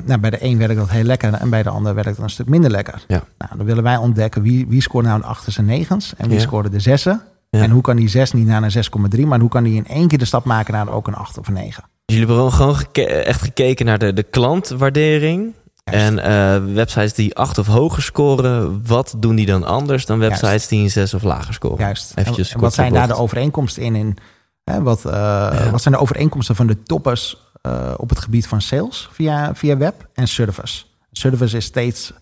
[0.05, 2.29] nou, bij de een werkt dat heel lekker en bij de ander werkt dat een
[2.29, 3.03] stuk minder lekker.
[3.07, 3.23] Ja.
[3.37, 6.35] Nou, dan willen wij ontdekken wie, wie scoort nou de achters en negens en wie
[6.37, 6.41] Ja.
[6.43, 7.21] scoorde de zessen.
[7.49, 7.61] Ja.
[7.61, 8.71] En hoe kan die 6 niet naar een
[9.15, 11.37] 6,3, maar hoe kan die in één keer de stap maken naar ook een 8
[11.37, 11.83] of een 9?
[12.05, 15.53] Dus jullie hebben gewoon geke- echt gekeken naar de, de klantwaardering.
[15.83, 16.07] Juist.
[16.07, 20.49] En eh, websites die acht of hoger scoren, wat doen die dan anders dan websites
[20.49, 20.69] Juist.
[20.69, 21.77] die een zes of lager scoren?
[21.77, 22.11] Juist.
[22.15, 23.95] Eventjes en wat zijn daar de overeenkomsten in?
[23.95, 24.17] in
[24.63, 28.61] hè, wat, eh, wat zijn de overeenkomsten van de toppers eh, op het gebied van
[28.61, 30.83] sales via, via web en service?
[31.11, 32.13] Service is steeds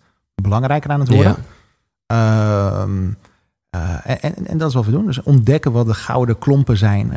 [0.41, 1.35] belangrijker aan het worden.
[2.05, 3.11] Ehm,
[3.69, 5.05] eh, en, en, en dat is wat we doen.
[5.05, 7.13] Dus ontdekken wat de gouden klompen zijn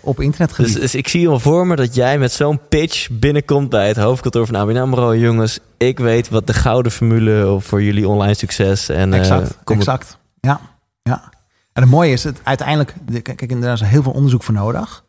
[0.00, 0.72] op internetgebied.
[0.72, 3.96] Dus, dus ik zie al voor me dat jij met zo'n pitch binnenkomt bij het
[3.96, 5.14] hoofdkantoor van ABN AMRO.
[5.14, 10.18] Jongens, ik weet wat de gouden formule voor jullie online succes en exact, exact.
[10.40, 10.60] Ja,
[11.02, 11.32] ja.
[11.72, 15.04] En het mooie is, het uiteindelijk, de- kijk, daar is heel veel onderzoek voor nodig.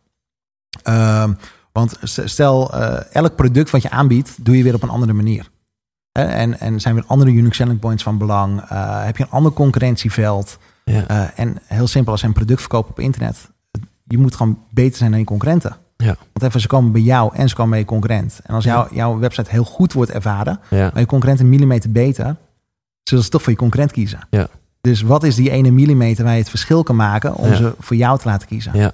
[0.84, 1.34] Ehm,
[1.71, 5.49] want stel, eh, elk product wat je aanbiedt, doe je weer op een andere manier.
[6.12, 8.62] En, en zijn weer andere unique selling points van belang?
[8.62, 10.58] Eh, heb je een ander concurrentieveld?
[10.86, 11.08] Ja.
[11.08, 13.49] Eh, en heel simpel, als je een product verkoopt op internet,
[14.04, 15.76] je moet gewoon beter zijn dan je concurrenten.
[15.97, 16.15] Ja.
[16.34, 18.39] Want even, ze komen bij jou en ze komen bij je concurrent.
[18.43, 20.89] En als jou, jouw website heel goed wordt ervaren, ja.
[20.91, 22.36] maar je concurrent een millimeter beter,
[23.04, 24.19] zullen ze toch voor je concurrent kiezen.
[24.30, 24.47] Ja.
[24.88, 27.56] Dus wat is die ene millimeter waar je het verschil kan maken om Ja.
[27.56, 28.72] ze voor jou te laten kiezen?
[28.76, 28.91] ja.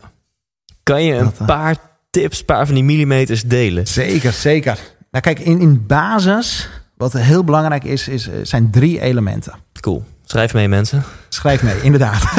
[0.83, 1.75] Kan je een Dat, eh, paar
[2.09, 3.87] tips, paar van die millimeters delen?
[3.87, 4.79] Zeker, zeker.
[5.11, 9.53] Nou kijk, in, in basis, wat heel belangrijk is, is, eh, zijn drie elementen.
[9.79, 10.03] Cool.
[10.23, 11.03] Schrijf mee mensen.
[11.29, 12.23] Schrijf mee, inderdaad.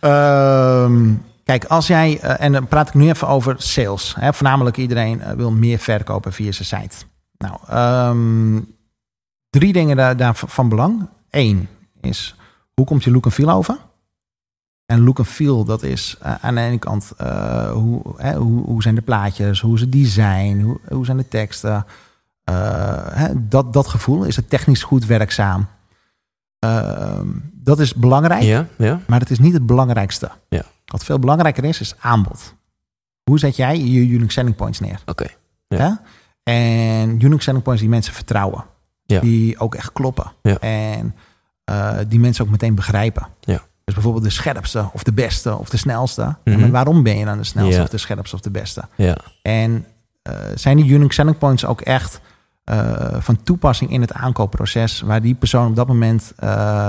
[0.00, 1.12] Ehm,
[1.44, 4.14] kijk, als jij, eh, en dan praat ik nu even over sales.
[4.18, 6.96] Hè, voornamelijk iedereen wil meer verkopen via zijn site.
[7.38, 8.60] Nou, ehm,
[9.50, 11.08] drie dingen daar, daar van belang.
[11.30, 11.68] Eén
[12.00, 12.34] is,
[12.74, 13.78] hoe komt je look en feel over?
[14.86, 18.64] En look en feel, dat is eh, aan de ene kant, eh, hoe, hè, hoe,
[18.64, 21.86] hoe zijn de plaatjes, hoe is het design, hoe, hoe zijn de teksten.
[22.44, 25.66] Eh, hè, dat, dat gevoel, is het technisch goed werkzaam?
[26.58, 29.00] Ehm, dat is belangrijk, Ja, ja.
[29.06, 30.30] maar het is niet het belangrijkste.
[30.48, 30.62] Ja.
[30.84, 32.54] Wat veel belangrijker is, is aanbod.
[33.22, 35.02] Hoe zet jij je unique selling points neer?
[35.06, 35.26] Oké.
[35.68, 35.78] Ja.
[35.78, 36.00] Ja.
[36.42, 38.64] En unique selling points die mensen vertrouwen.
[39.06, 39.20] Ja.
[39.20, 40.32] Die ook echt kloppen.
[40.42, 40.58] Ja.
[40.58, 41.14] En
[41.64, 43.26] eh, die mensen ook meteen begrijpen.
[43.40, 43.62] Ja.
[43.84, 46.22] Dus bijvoorbeeld de scherpste of de beste of de snelste.
[46.44, 46.70] Ja, Mhm.
[46.70, 48.82] waarom ben je dan de snelste of de scherpste of de beste?
[49.42, 49.86] En
[50.22, 52.20] eh, zijn die unique selling points ook echt
[52.64, 56.32] eh, van toepassing in het aankoopproces, waar die persoon op dat moment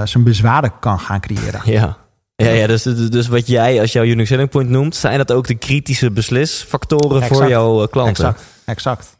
[0.03, 1.61] zijn bezwaren kan gaan creëren?
[1.63, 1.97] Ja.
[2.35, 5.47] Ja, ja dus, dus wat jij als jouw unique selling point noemt, zijn dat ook
[5.47, 8.25] de kritische beslisfactoren voor jouw klanten?
[8.25, 9.17] Exact, exact.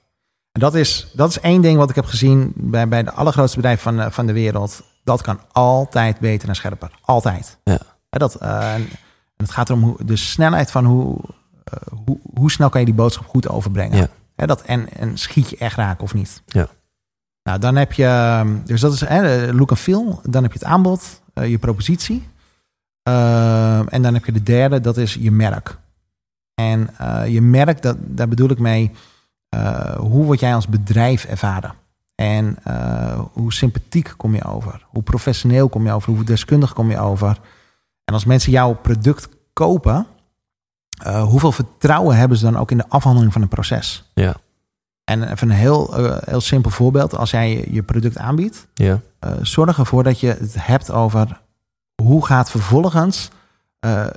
[0.52, 3.58] En dat is, dat is één ding wat ik heb gezien bij, bij de allergrootste
[3.58, 4.82] bedrijven van, van de wereld.
[5.06, 6.91] Dat kan altijd beter en scherper.
[7.02, 7.58] Altijd.
[7.63, 7.80] Ja.
[8.10, 8.88] Dat, eh, en
[9.38, 11.20] het gaat erom hoe, de snelheid van hoe,
[11.63, 13.98] eh, hoe, hoe snel kan je die boodschap goed overbrengen.
[13.98, 14.08] Ja.
[14.36, 16.41] Hè, dat, en, en schiet je echt raken of niet.
[16.46, 16.68] Ja.
[17.44, 20.20] Nou, dan heb je, dus dat is hè, look and feel.
[20.24, 22.28] Dan heb je het aanbod, eh, je propositie.
[23.04, 25.78] Eh, en dan heb je de derde, dat is je merk.
[26.54, 26.89] En
[27.28, 28.91] je merk, dat, daar bedoel ik mee,
[29.98, 31.74] hoe word jij als bedrijf ervaren?
[32.15, 34.86] En eh, hoe sympathiek kom je over?
[34.88, 36.13] Hoe professioneel kom je over?
[36.13, 37.39] Hoe deskundig kom je over?
[38.06, 40.08] En als mensen jouw product kopen,
[41.04, 44.12] eh, hoeveel vertrouwen hebben ze dan ook in de afhandeling van het proces?
[44.13, 44.36] Ja.
[45.04, 47.15] En even een heel, eh, heel simpel voorbeeld.
[47.15, 48.99] Als jij je- product aanbiedt, Ja.
[49.41, 51.41] zorg ervoor dat je het hebt over
[52.01, 53.30] hoe gaat vervolgens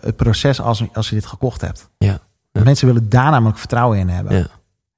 [0.00, 1.88] het proces als, als je dit gekocht hebt.
[1.98, 2.18] Ja.
[2.52, 2.62] Ja.
[2.62, 4.36] Mensen willen daar namelijk vertrouwen in hebben.
[4.36, 4.46] Ja.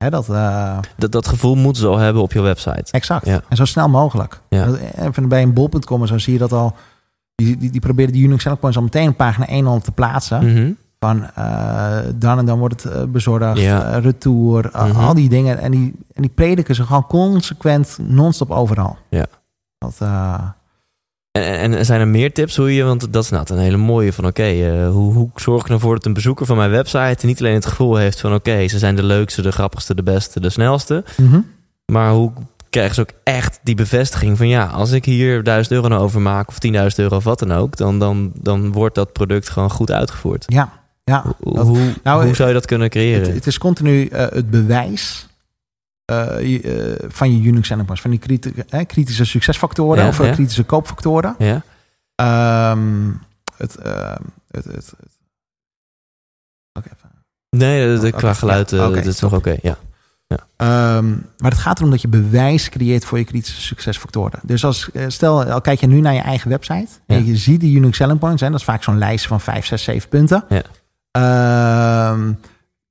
[0.08, 2.92] Dat, eh, Dat, dat gevoel moeten ze al hebben op je website.
[2.92, 3.26] exact.
[3.26, 3.40] Ja.
[3.48, 4.40] En zo snel mogelijk.
[4.48, 4.64] Ja.
[4.66, 6.74] Dat- Even bij een bol.com en zo zie je dat al.
[7.34, 9.92] Die, die, die proberen die unique selling points al meteen op pagina 1 al te
[9.92, 10.46] plaatsen.
[10.52, 10.72] Mhm.
[10.98, 13.92] Van eh, dan en dan wordt het eh, bezorgd, Ja.
[13.92, 14.96] eh, retour, eh, Mhm.
[15.04, 15.58] al die dingen.
[15.58, 18.96] En die, en die prediken ze gewoon consequent non-stop overal.
[19.08, 19.26] Ja.
[19.78, 20.34] Dat, eh,
[21.32, 24.12] En, en zijn er meer tips hoe je, want dat is nou een hele mooie
[24.12, 27.40] van oké, eh, hoe, hoe zorg ik ervoor dat een bezoeker van mijn website niet
[27.40, 30.50] alleen het gevoel heeft van oké, ze zijn de leukste, de grappigste, de beste, de
[30.50, 31.04] snelste.
[31.16, 31.40] mhm.
[31.92, 32.32] Maar hoe
[32.70, 36.48] krijgen ze ook echt die bevestiging van ja, als ik hier 1000 euro aan overmaak
[36.48, 39.90] of 10.000 euro of wat dan ook, dan, dan, dan wordt dat product gewoon goed
[39.90, 40.44] uitgevoerd.
[40.46, 40.72] Ja,
[41.04, 41.22] ja.
[41.40, 43.26] Hoe, Dat- hoe, nou, hoe eh, zou je dat kunnen creëren?
[43.26, 45.26] Het, het is continu eh, het bewijs
[47.08, 48.02] van je unique selling points.
[48.02, 50.32] Van die kriti- eh, kritische succesfactoren Ja, of eh, ja.
[50.32, 51.34] kritische koopfactoren.
[51.38, 51.62] ja?
[52.14, 53.10] Ehm,
[53.56, 54.94] het, ehm, het, het, het-
[56.72, 57.10] Oké, even.
[57.50, 59.32] Nee, dat- Oké, qua geluid, ja, eh, dat is nog stop.
[59.32, 59.56] oké.
[59.62, 59.76] ja.
[60.56, 64.38] Ehm, maar het gaat erom dat je bewijs creëert voor je kritische succesfactoren.
[64.42, 66.88] Dus als, eh, stel, al kijk je nu naar je eigen website.
[67.06, 67.24] En Ja.
[67.24, 68.40] je ziet die unique selling points.
[68.42, 70.44] Hè, dat is vaak zo'n lijst van 5, 6, 7 punten.
[70.48, 70.62] Ja.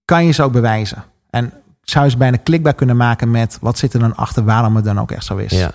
[0.06, 1.04] Kan je ze ook bewijzen.
[1.30, 1.54] En
[1.90, 3.58] zou je ze bijna klikbaar kunnen maken met...
[3.62, 5.52] wat zit er dan achter waarom het dan ook echt zo is.
[5.52, 5.72] ja.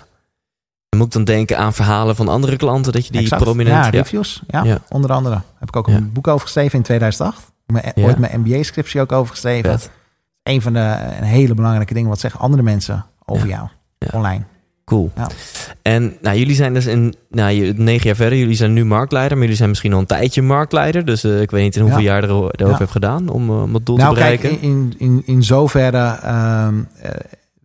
[0.95, 3.43] Moet ik dan denken aan verhalen van andere klanten, dat je die Exact.
[3.43, 3.83] prominent...
[3.85, 4.43] Ja, reviews.
[4.47, 4.77] Ja, Ja.
[4.89, 5.41] onder andere.
[5.59, 7.51] Heb ik ook een boek over geschreven in 2008.
[7.65, 7.93] Mijn.
[7.95, 9.79] Ooit mijn MBA-scriptie ook over geschreven.
[9.79, 9.89] Vet.
[10.43, 12.09] Een van de een hele belangrijke dingen.
[12.09, 13.67] Wat zeggen andere mensen over jou
[14.13, 14.43] online.
[14.85, 15.11] Cool.
[15.15, 15.27] Ja.
[15.81, 18.37] En nou, jullie zijn dus in nou, je- negen jaar verder.
[18.37, 21.05] Jullie zijn nu marktleider, maar jullie zijn misschien al een tijdje marktleider.
[21.05, 22.05] Dus eh, ik weet niet in hoeveel Ja.
[22.05, 22.77] jaar er erover Ja.
[22.77, 24.67] hebt gedaan om, eh, om het doel nou, te kijk, bereiken.
[24.67, 25.97] in, in, in zoverre.
[26.21, 26.67] eh,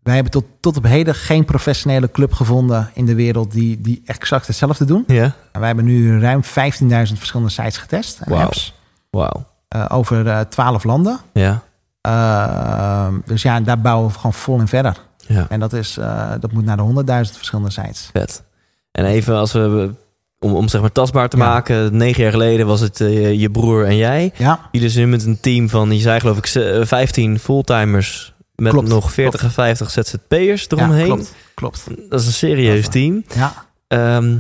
[0.03, 4.03] wij hebben tot, tot op heden geen professionele club gevonden in de wereld die, die
[4.05, 5.05] exact hetzelfde doen.
[5.07, 8.45] ja, En wij hebben nu ruim 15.000 verschillende sites getest en Wauw.
[8.45, 8.75] apps
[9.11, 9.45] wauw.
[9.69, 11.19] eh, over eh 12 landen.
[11.33, 11.63] Ja,
[12.01, 14.97] Ehm, dus ja, daar bouwen we gewoon vol in verder.
[15.35, 18.09] Ja, En dat, is, eh, dat moet naar de 100.000 verschillende sites.
[18.13, 18.43] vet.
[18.93, 19.91] En even als we,
[20.39, 21.45] om, om zeg maar tastbaar te Ja.
[21.45, 21.97] maken.
[21.97, 24.33] Negen jaar geleden was het eh, je broer en jij.
[24.37, 27.39] Ja, Jullie zijn nu met een team van, je zei geloof ik, ze- eh, 15
[27.39, 28.35] fulltimers.
[28.55, 30.99] Met Klopt, nog 40 en 50 ZZP'ers eromheen.
[31.07, 31.85] Ja, klopt, klopt.
[32.09, 33.25] Dat is een serieus team.
[33.35, 33.53] Ja,
[33.89, 34.37] Ehm,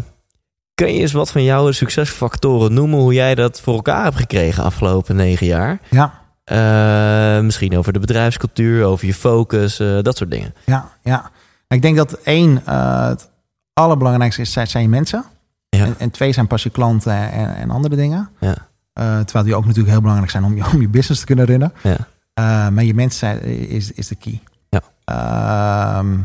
[0.74, 4.62] kun je eens wat van jouw succesfactoren noemen hoe jij dat voor elkaar hebt gekregen
[4.64, 5.81] afgelopen negen jaar?
[5.90, 6.19] ja,
[6.50, 10.54] Eh, misschien over de bedrijfscultuur, over je focus, eh, dat soort dingen.
[10.64, 11.30] ja, ja.
[11.68, 13.30] Ik denk dat één, eh, het
[13.72, 15.24] allerbelangrijkste is, zijn- zijn je mensen.
[15.68, 15.84] Ja.
[15.84, 18.28] En, en twee zijn pas je klanten en, en andere dingen.
[18.40, 18.54] Ja.
[19.24, 21.72] Terwijl die ook natuurlijk heel belangrijk zijn om je, om je business te kunnen runnen.
[21.82, 21.96] Ja.
[22.70, 24.40] Maar je mensen zijn, is, is de key.
[24.68, 24.80] Ja.
[25.04, 26.16] Ehm,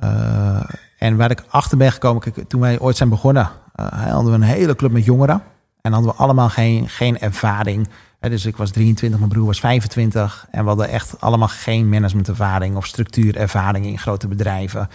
[0.00, 0.60] eh,
[0.98, 3.48] en waar ik achter ben gekomen, kijk, toen wij ooit zijn begonnen,
[3.94, 5.42] hadden we een hele club met jongeren.
[5.80, 7.88] En hadden we allemaal geen, geen ervaring.
[8.20, 10.46] Dus ik was 23, mijn broer was 25.
[10.50, 14.88] En we hadden echt allemaal geen managementervaring of structuurervaring in grote bedrijven.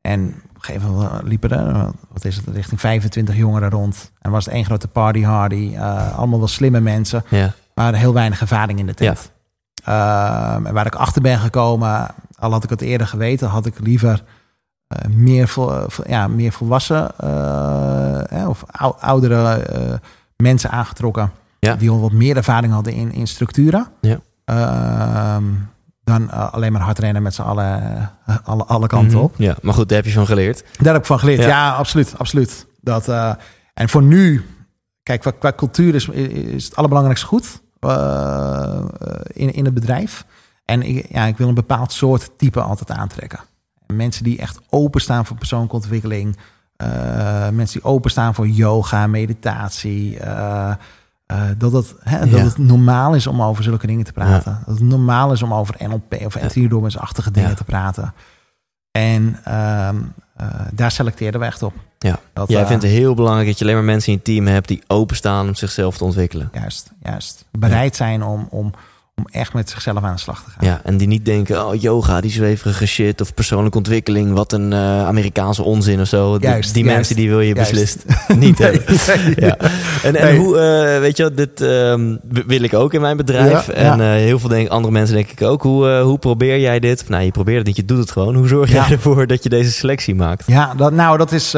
[0.00, 4.10] En op een gegeven moment liepen er, wat is het, richting 25 jongeren rond.
[4.20, 5.72] En was het één grote party hardy.
[5.74, 9.32] eh, allemaal wel slimme mensen Ja, maar heel weinig ervaring in de tent.
[9.84, 12.06] Ehm, en waar ik achter ben gekomen,
[12.38, 14.22] al had ik het eerder geweten, had ik liever
[14.86, 15.72] eh, meer, vol,
[16.06, 19.94] ja, meer volwassen eh, eh, of ou- oudere eh,
[20.36, 21.30] mensen aangetrokken.
[21.64, 21.74] Ja.
[21.76, 23.86] Die al wat meer ervaring hadden in, in structuren.
[24.00, 24.18] Ja.
[24.44, 25.44] Ehm,
[26.04, 27.82] dan eh, alleen maar hard rennen met z'n allen
[28.26, 29.24] eh, alle, alle kanten Mhm.
[29.24, 29.34] op.
[29.38, 30.64] Ja, maar goed, daar heb je van geleerd.
[30.78, 31.40] Daar heb ik van geleerd.
[31.40, 31.46] Ja.
[31.48, 32.14] Ja, absoluut.
[32.18, 32.66] absoluut.
[32.80, 33.32] Dat, eh,
[33.74, 34.44] en voor nu,
[35.02, 37.62] kijk, qua, qua cultuur is, is het allerbelangrijkste goed
[39.26, 40.24] in, in het bedrijf.
[40.64, 43.40] En ik, ja, ik wil een bepaald soort type altijd aantrekken.
[43.86, 46.36] Mensen die echt openstaan voor persoonlijke ontwikkeling.
[47.52, 50.18] mensen die openstaan voor yoga, meditatie.
[51.26, 52.36] Eh, dat, het, hè, dat Ja.
[52.44, 54.58] het normaal is om over zulke dingen te praten.
[54.66, 57.54] Dat het normaal is om over NLP of Anthony-achtige dingen Ja.
[57.54, 58.14] te praten.
[58.90, 59.96] En ehm,
[60.36, 61.72] eh, daar selecteerden we echt op.
[61.98, 62.18] Ja.
[62.32, 64.46] Dat, Jij eh, vindt het heel belangrijk dat je alleen maar mensen in je team
[64.46, 66.50] hebt die openstaan om zichzelf te ontwikkelen.
[66.52, 67.44] Juist, juist.
[67.50, 68.72] Bereid zijn om, om,
[69.16, 70.66] om echt met zichzelf aan de slag te gaan.
[70.68, 73.20] Ja, en die niet denken, oh yoga, die zweverige shit.
[73.20, 76.38] Of persoonlijke ontwikkeling, wat een eh, Amerikaanse onzin of zo.
[76.38, 77.70] Die- Juist, die juist, mensen die wil je juist.
[77.70, 78.04] beslist
[78.38, 78.96] niet Nee, hebben.
[79.16, 79.34] nee.
[79.36, 79.56] Ja.
[80.02, 83.66] En, hoe, eh, weet je, wat, dit ehm, wil ik ook in mijn bedrijf.
[83.66, 84.14] Ja, en ja.
[84.14, 85.62] eh, heel veel denk, andere mensen denk ik ook.
[85.62, 87.08] Hoe, hoe probeer jij dit?
[87.08, 88.34] Nou, je probeert het niet, je doet het gewoon.
[88.34, 88.90] Hoe zorg jij Ja.
[88.90, 90.46] ervoor dat je deze selectie maakt?
[90.46, 91.54] Ja, dat, nou, dat is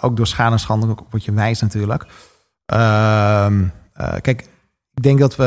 [0.00, 2.04] ook door schade en schande ook word je wijs natuurlijk.
[2.66, 4.40] Ehm, eh, kijk,
[4.94, 5.44] ik denk dat we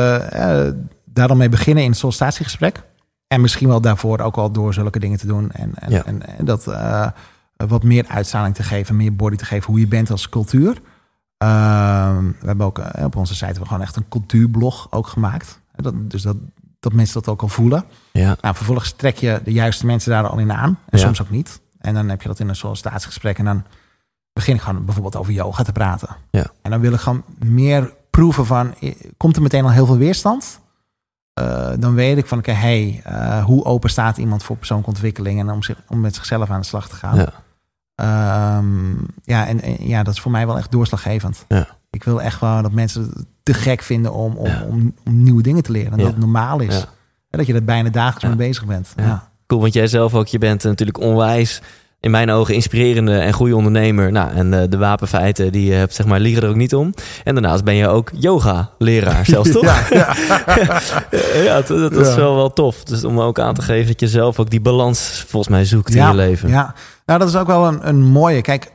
[1.12, 2.82] daar dan mee beginnen in het sollicitatiegesprek.
[3.26, 5.50] En misschien wel daarvoor ook al door zulke dingen te doen.
[5.50, 6.04] En, en, Ja.
[6.04, 7.06] en, en dat eh,
[7.56, 10.80] wat meer uitstraling te geven, meer body te geven, hoe je bent als cultuur.
[11.36, 15.06] Ehm, we hebben ook eh, op onze site hebben we gewoon echt een cultuurblog ook
[15.06, 15.60] gemaakt.
[15.76, 16.36] Dat, dus dat,
[16.80, 17.84] dat mensen dat ook al voelen.
[18.12, 18.36] Ja.
[18.40, 20.78] Nou, vervolgens trek je de juiste mensen daar al in aan.
[20.88, 21.04] En Ja.
[21.04, 21.60] soms ook niet.
[21.78, 23.38] En dan heb je dat in een sollicitatiegesprek.
[23.38, 23.64] En dan
[24.32, 26.08] begin ik gewoon bijvoorbeeld over yoga te praten.
[26.30, 26.46] Ja.
[26.62, 28.74] En dan wil ik gewoon meer proeven van...
[28.80, 30.59] eh, Komt er meteen al heel veel weerstand?
[31.40, 35.40] Eh, dan weet ik van, oké, hey, eh, hoe open staat iemand voor persoonlijke ontwikkeling...
[35.40, 37.16] en om, zich, om met zichzelf aan de slag te gaan.
[37.16, 37.32] Ja.
[37.94, 41.44] Ehm, ja, en, en ja, dat is voor mij wel echt doorslaggevend.
[41.48, 41.66] Ja.
[41.90, 44.62] Ik wil echt wel dat mensen het te gek vinden om, om, Ja.
[44.68, 45.92] om, om nieuwe dingen te leren.
[45.92, 46.86] En dat het normaal is.
[47.30, 48.92] En dat je er bijna dagelijks mee bezig bent.
[48.96, 49.04] Ja.
[49.04, 49.30] Ja.
[49.46, 51.62] Cool, want jij zelf ook, je bent natuurlijk onwijs,
[52.00, 54.12] in mijn ogen, inspirerende en goede ondernemer.
[54.12, 56.94] Nou, en eh, de wapenfeiten, die je hebt, zeg maar, liegen er ook niet om.
[57.24, 59.62] En daarnaast ben je ook yoga-leraar zelfs, toch?
[59.64, 60.14] Ja, ja.
[61.44, 62.84] ja, dat, dat is wel wel tof.
[62.84, 65.94] Dus om ook aan te geven dat je zelf ook die balans volgens mij zoekt
[65.94, 66.48] in je leven.
[66.48, 66.74] Ja,
[67.06, 68.40] nou dat is ook wel een, een mooie.
[68.42, 68.72] Kijk,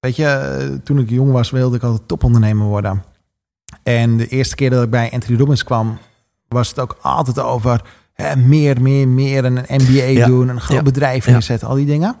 [0.00, 3.02] weet je, eh, toen ik jong was wilde ik altijd topondernemer worden.
[3.82, 5.98] En de eerste keer dat ik bij Anthony Robbins kwam,
[6.48, 7.80] was het ook altijd over
[8.14, 9.44] hè, meer, meer, meer.
[9.44, 10.26] En een MBA Ja.
[10.26, 10.82] doen, een groot Ja.
[10.82, 11.32] bedrijf Ja.
[11.32, 12.16] neerzetten, al die dingen.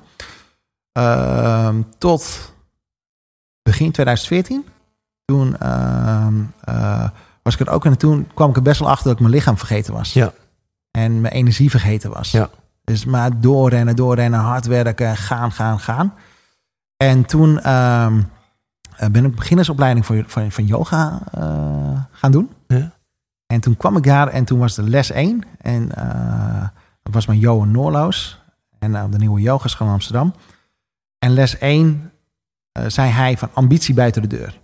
[0.94, 2.52] Ehm, tot
[3.62, 4.64] begin 2014.
[5.24, 7.08] Toen ehm, eh,
[7.42, 9.32] was ik er ook en toen kwam ik er best wel achter dat ik mijn
[9.32, 10.12] lichaam vergeten was.
[10.12, 10.32] Ja.
[10.90, 12.30] En mijn energie vergeten was.
[12.30, 12.48] Ja.
[12.84, 16.14] Dus maar doorrennen, doorrennen, hard werken, gaan, gaan, gaan.
[16.96, 18.22] En toen ehm,
[18.96, 22.50] eh, ben ik beginnersopleiding voor, van, van yoga eh, gaan doen.
[22.66, 22.92] Ja.
[23.46, 25.42] En toen kwam ik daar en toen was de les 1.
[25.58, 25.88] En
[27.02, 28.42] dat was mijn Johan Noorloos.
[28.78, 30.34] En op de nieuwe yogaschool in Amsterdam.
[31.24, 32.12] En les 1
[32.72, 34.60] eh, zei hij van ambitie buiten de deur.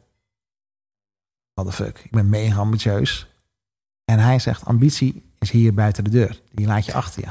[1.54, 3.28] What the fuck, ik ben mega ambitieus.
[4.04, 6.40] En hij zegt ambitie is hier buiten de deur.
[6.52, 7.28] Die laat je achter je.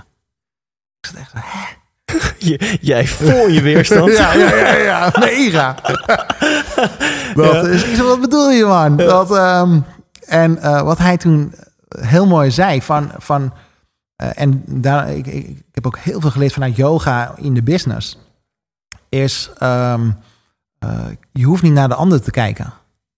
[0.99, 1.75] Ik zat echt zo, hè?
[2.49, 4.11] Je- jij vol je weerstand.
[4.17, 5.73] ja, ja, ja, ja, mega.
[7.35, 8.97] dat is, wat bedoel je, man?
[8.97, 9.81] Dat, ehm,
[10.25, 11.53] en eh, wat hij toen
[11.99, 13.53] heel mooi zei, van, van
[14.15, 17.63] eh, en daar, ik, ik, ik heb ook heel veel geleerd vanuit yoga in de
[17.63, 18.17] business,
[19.09, 20.09] is ehm,
[20.79, 20.99] eh,
[21.31, 22.73] je hoeft niet naar de ander te kijken.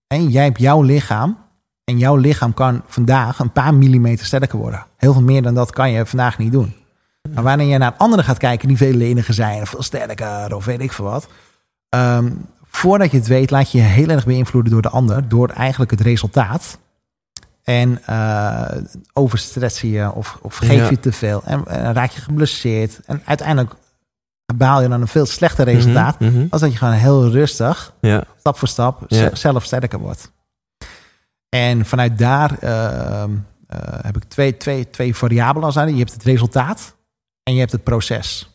[0.06, 1.38] En jij hebt jouw lichaam
[1.84, 4.86] en jouw lichaam kan vandaag een paar millimeter sterker worden.
[4.96, 6.74] Heel veel meer dan dat kan je vandaag niet doen.
[7.34, 10.64] Maar wanneer je naar anderen gaat kijken die veel leniger zijn, of veel sterker, of
[10.64, 11.28] weet ik veel wat.
[11.88, 12.30] ehm,
[12.64, 15.90] voordat je het weet, laat je je heel erg beïnvloeden door de ander, door eigenlijk
[15.90, 16.78] het resultaat.
[17.62, 18.62] En uh,
[19.12, 20.90] overstress je of, of geef Ja.
[20.90, 21.42] je te veel.
[21.44, 23.00] En, en raak je geblesseerd.
[23.06, 23.74] En uiteindelijk
[24.56, 26.20] behaal je dan een veel slechter resultaat.
[26.20, 26.46] Mhm, mhm.
[26.50, 29.34] Als dat je gewoon heel rustig, Ja, stap voor stap, Ja.
[29.34, 30.32] zelf sterker wordt.
[31.48, 33.30] En vanuit daar ehm,
[33.66, 35.92] eh, heb ik twee, twee, twee variabelen als aan.
[35.92, 36.94] Je hebt het resultaat
[37.42, 38.50] en je hebt het proces.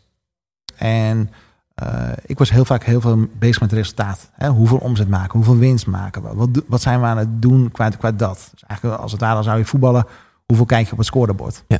[0.76, 1.30] En
[1.76, 4.30] eh, ik was heel vaak heel veel bezig met het resultaat.
[4.34, 4.50] Hè?
[4.50, 6.36] Hoeveel omzet maken, hoeveel winst maken we?
[6.36, 8.50] Wat, wat zijn we aan het doen qua, qua dat?
[8.52, 10.06] Dus eigenlijk als het ware zou je voetballen,
[10.46, 11.64] hoeveel kijk je op het scorebord?
[11.68, 11.80] Ja.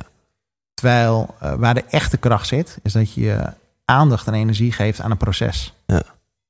[0.74, 3.52] Terwijl eh, waar de echte kracht zit, is dat je
[3.88, 5.74] aandacht en energie geeft aan een proces.
[5.86, 6.02] Ja.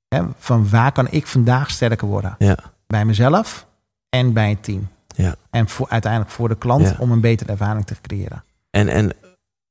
[0.08, 0.22] Hè?
[0.38, 2.34] Van waar kan ik vandaag sterker worden?
[2.38, 3.66] ja, Bij mezelf
[4.08, 4.88] en bij het team.
[5.06, 5.34] Ja.
[5.50, 8.44] En voor, uiteindelijk voor de klant om een betere ervaring te creëren.
[8.70, 9.12] En, en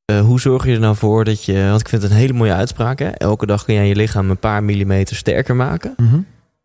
[0.06, 1.68] eh, hoe zorg je er nou voor dat je...
[1.70, 3.00] Want ik vind het een hele mooie uitspraak.
[3.00, 3.10] Hè?
[3.10, 5.94] Elke dag kun jij je lichaam een paar millimeter sterker maken.
[5.98, 6.20] Mhm.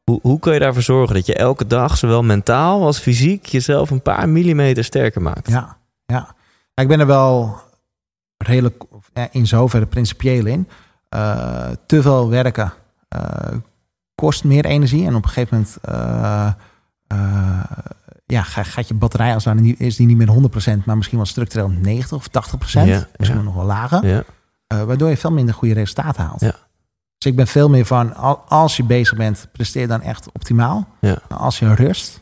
[0.05, 1.99] Hoe, hoe kun je daarvoor zorgen dat je elke dag...
[1.99, 5.49] zowel mentaal als fysiek jezelf een paar millimeter sterker maakt?
[5.49, 6.35] Ja, ja.
[6.75, 7.61] Maar ik ben er wel
[8.37, 8.85] redelijk
[9.15, 10.69] ja, in zoverre principieel in.
[11.13, 12.73] Eh, te veel werken
[13.09, 13.21] eh,
[14.15, 15.07] kost meer energie.
[15.07, 16.51] En op een gegeven moment eh,
[18.27, 20.97] ja, ga- gaat je batterij als het ware niet- is die niet meer 100%, maar
[20.97, 22.89] misschien wel structureel 90 of 80%.
[22.89, 23.45] Ja, misschien ja.
[23.45, 24.07] nog wel lager.
[24.07, 24.25] Ja,
[24.87, 26.41] waardoor je veel minder goede resultaten haalt.
[26.41, 26.55] Ja.
[27.19, 30.89] Dus ik ben veel meer van, al- als je bezig bent, presteer dan echt optimaal.
[31.01, 31.19] Ja.
[31.29, 32.21] Als je rust,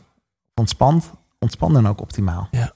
[0.55, 2.47] ontspant, ontspan dan ook optimaal.
[2.51, 2.71] Ja.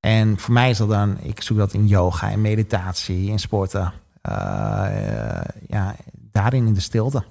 [0.00, 3.92] En voor mij is dat dan, ik zoek dat in yoga, in meditatie, in sporten.
[4.22, 4.34] Eh,
[5.68, 5.94] ja,
[6.32, 7.22] daarin in de stilte.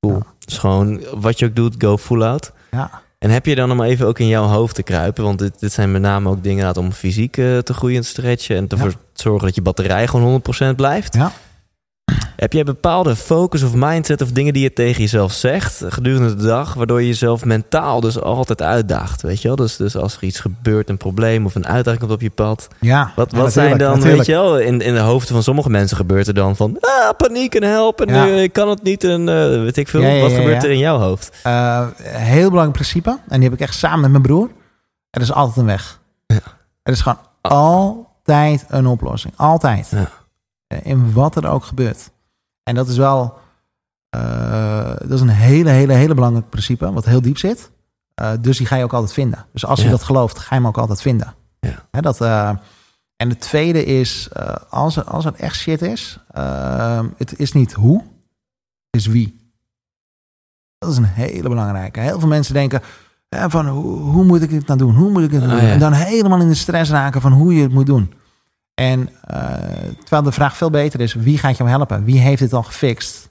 [0.00, 0.22] cool.
[0.44, 2.52] Dus gewoon wat je ook doet, go full out.
[2.70, 5.24] Ja, En heb je dan om even ook in jouw hoofd te kruipen?
[5.24, 8.08] Want dit, dit zijn met name ook dingen om fysiek eh, te groeien en te
[8.08, 8.56] stretchen.
[8.56, 8.94] En ervoor Ja.
[9.12, 11.14] te zorgen dat je batterij gewoon 100% blijft.
[11.14, 11.32] Ja.
[12.36, 16.42] Heb jij bepaalde focus of mindset of dingen die je tegen jezelf zegt gedurende de
[16.46, 19.22] dag, waardoor je jezelf mentaal dus altijd uitdaagt?
[19.22, 19.56] Weet je wel?
[19.56, 22.68] Dus, dus als er iets gebeurt, een probleem of een uitdaging komt op je pad.
[22.80, 23.12] ja.
[23.16, 24.16] Wat, Ja, wat zijn dan, natuurlijk.
[24.16, 27.10] weet je wel, in, in de hoofden van sommige mensen gebeurt er dan van ah,
[27.16, 28.26] paniek en help en Ja.
[28.26, 30.00] eh, ik kan het niet en eh, weet ik veel.
[30.00, 31.36] Ja, wat gebeurt er in jouw hoofd?
[31.42, 33.10] Eh, heel belangrijk principe.
[33.28, 34.50] En die heb ik echt samen met mijn broer.
[35.10, 36.00] Er is altijd een weg.
[36.26, 36.38] Ja.
[36.82, 39.34] Er is gewoon altijd een oplossing.
[39.36, 39.88] Altijd.
[39.90, 40.08] Ja.
[40.66, 42.10] Eh, In wat er ook gebeurt.
[42.62, 43.38] En dat is wel...
[44.08, 46.92] eh, dat is een hele, hele, hele belangrijk principe.
[46.92, 47.70] Wat heel diep zit.
[48.14, 49.46] Eh, dus die ga je ook altijd vinden.
[49.52, 49.90] Dus als je Ja.
[49.90, 51.34] dat gelooft, ga je hem ook altijd vinden.
[51.60, 51.86] Ja.
[51.90, 52.20] Hè, dat,
[53.16, 54.28] en het tweede is...
[54.70, 56.18] als, er, als het echt shit is...
[57.16, 57.98] het is niet hoe.
[58.90, 59.52] Het is wie.
[60.78, 62.00] Dat is een hele belangrijke.
[62.00, 62.80] Heel veel mensen denken...
[63.28, 64.94] van hoe, hoe moet ik dit nou doen?
[64.94, 65.66] Hoe moet ik het nou Oh, doen?
[65.66, 65.72] ja.
[65.74, 68.12] En dan helemaal in de stress raken van hoe je het moet doen.
[68.76, 69.38] En eh,
[70.00, 72.04] terwijl de vraag veel beter is, wie gaat jou helpen?
[72.04, 73.28] Wie heeft dit al gefixt?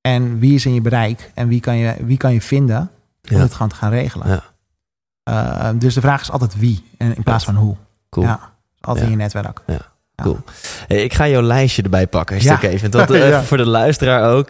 [0.00, 1.30] En wie is in je bereik?
[1.34, 2.78] En wie kan je, wie kan je vinden
[3.30, 3.38] om Ja.
[3.38, 4.28] het gewoon te gaan regelen?
[4.28, 4.42] Ja.
[5.22, 7.76] Eh, dus de vraag is altijd wie en in plaats van hoe.
[8.10, 8.26] Cool.
[8.26, 9.12] Ja, altijd Ja.
[9.12, 9.60] in je netwerk.
[10.22, 10.38] Cool.
[10.86, 12.60] Hey, ik ga jouw lijstje erbij pakken, als Ja.
[12.88, 13.42] Dat, eh, Ja.
[13.42, 14.48] Voor de luisteraar ook.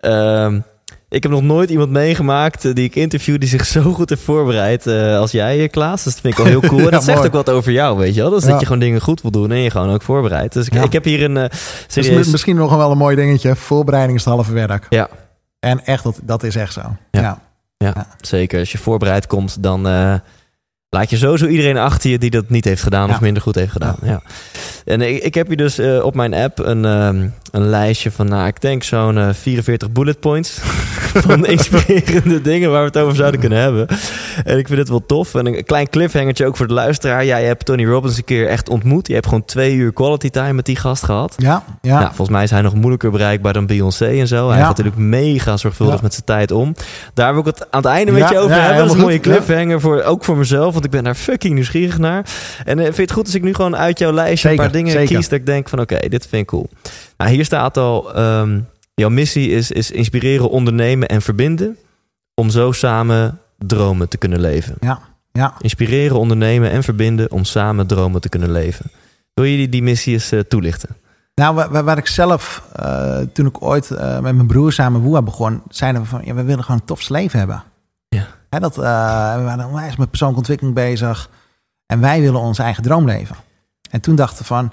[0.00, 0.60] Ehm,
[1.08, 4.22] ik heb nog nooit iemand meegemaakt eh, die ik interview die zich zo goed heeft
[4.22, 6.04] voorbereid eh, als jij, eh, Klaas.
[6.04, 6.78] Dus dat vind ik wel heel cool.
[6.78, 8.30] En Ja, dat zegt ook wat over jou, weet je wel.
[8.30, 8.50] Dus Ja.
[8.50, 10.54] dat je gewoon dingen goed wil doen en je gewoon ook voorbereidt.
[10.54, 10.82] Dus ik, Ja.
[10.82, 12.24] ik heb hier een Dus serieus...
[12.26, 13.56] mi- misschien nog wel een mooi dingetje.
[13.56, 14.86] Voorbereiding is het halve werk.
[14.88, 15.08] Ja.
[15.60, 16.80] En echt, dat, dat is echt zo.
[17.10, 17.20] Ja.
[17.20, 17.38] Ja.
[17.78, 18.58] Ja, zeker.
[18.58, 19.86] Als je voorbereid komt, dan
[20.96, 23.72] laat je sowieso iedereen achter je die dat niet heeft gedaan of minder goed heeft
[23.72, 23.96] gedaan.
[24.02, 24.22] Ja.
[24.84, 28.28] En ik, ik heb hier dus eh, op mijn app een, ehm, een lijstje van,
[28.28, 30.58] nou, ik denk zo'n eh, 44 bullet points
[31.26, 33.86] van inspirerende dingen waar we het over zouden kunnen hebben.
[34.44, 35.34] En ik vind het wel tof.
[35.34, 37.24] En een klein cliffhangertje ook voor de luisteraar.
[37.24, 39.06] Ja, je hebt Tony Robbins een keer echt ontmoet.
[39.06, 41.34] Je hebt gewoon twee uur quality time met die gast gehad.
[41.36, 41.98] Ja, ja.
[41.98, 44.48] Nou, volgens mij is hij nog moeilijker bereikbaar dan Beyoncé en zo.
[44.48, 46.74] Hij gaat natuurlijk mega zorgvuldig met zijn tijd om.
[47.14, 48.78] Daar wil ik het aan het einde met je over ja, hebben.
[48.78, 50.72] Dat is een mooie cliffhanger, voor, ook voor mezelf.
[50.72, 52.30] Want ik ben daar fucking nieuwsgierig naar.
[52.64, 54.70] En eh, vind je het goed als ik nu gewoon uit jouw lijstje Zeker, een
[54.70, 55.16] paar dingen zeker.
[55.16, 55.28] kies...
[55.28, 56.68] dat ik denk van oké, dit vind ik cool.
[57.16, 58.14] Nou, hier staat al...
[58.14, 58.60] ehm,
[58.94, 61.76] jouw missie is, is inspireren, ondernemen en verbinden...
[62.34, 64.74] om zo samen dromen te kunnen leven.
[64.80, 65.00] Ja,
[65.32, 65.54] ja.
[65.60, 67.30] Inspireren, ondernemen en verbinden...
[67.30, 68.90] om samen dromen te kunnen leven.
[69.34, 70.96] Wil je die, die missie eens eh, toelichten?
[71.34, 76.02] Nou, waar, ik zelf, eh, toen ik ooit met mijn broer samen Woeha begon, zeiden
[76.02, 77.62] we van, ja, we willen gewoon een tofst leven hebben.
[78.60, 81.30] Dat, eh, we waren onwijs met persoonlijke ontwikkeling bezig
[81.86, 83.36] en wij willen ons eigen droom leven.
[83.90, 84.72] En toen dachten we van,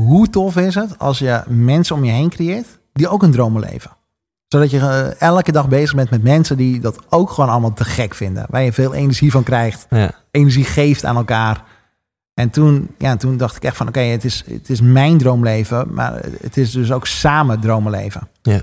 [0.00, 3.58] hoe tof is het als je mensen om je heen creëert die ook een droom
[3.58, 3.90] leven.
[4.48, 7.84] Zodat je eh, elke dag bezig bent met mensen die dat ook gewoon allemaal te
[7.84, 8.46] gek vinden.
[8.48, 11.64] Waar je veel energie van krijgt Ja, energie geeft aan elkaar.
[12.34, 15.94] En toen, ja, toen dacht ik echt van oké, het, is, het is mijn droomleven,
[15.94, 18.28] maar het is dus ook samen dromenleven.
[18.42, 18.60] Ja.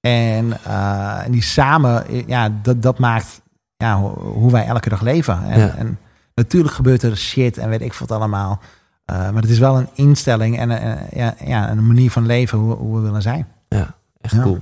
[0.00, 3.40] En, eh, en die samen, ja, dat, dat maakt
[3.82, 5.38] ja, ho- hoe wij elke dag leven.
[5.48, 5.74] En, Ja.
[5.78, 5.98] en
[6.34, 8.60] natuurlijk gebeurt er shit en weet ik wat allemaal.
[9.04, 12.58] Eh, maar het is wel een instelling en een, ja, ja, een manier van leven
[12.58, 13.46] hoe, hoe we willen zijn.
[14.20, 14.42] echt Ja.
[14.42, 14.60] cool.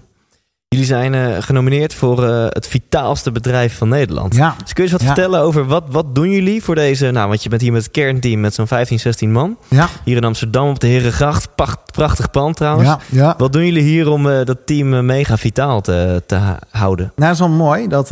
[0.69, 4.35] Jullie zijn eh, genomineerd voor eh, het vitaalste bedrijf van Nederland.
[4.35, 7.11] Ja, Dus kun je eens wat vertellen over wat, wat doen jullie voor deze...
[7.11, 9.57] Nou, want je bent hier met het kernteam met zo'n 15, 16 man.
[9.69, 11.55] ja, Hier in Amsterdam op de Herengracht.
[11.55, 12.89] Pracht, prachtig pand trouwens.
[12.89, 13.35] ja, ja.
[13.39, 16.39] Wat doen jullie hier om eh, dat team eh, mega vitaal te, te
[16.71, 17.05] houden?
[17.17, 18.11] Nou, dat is wel mooi dat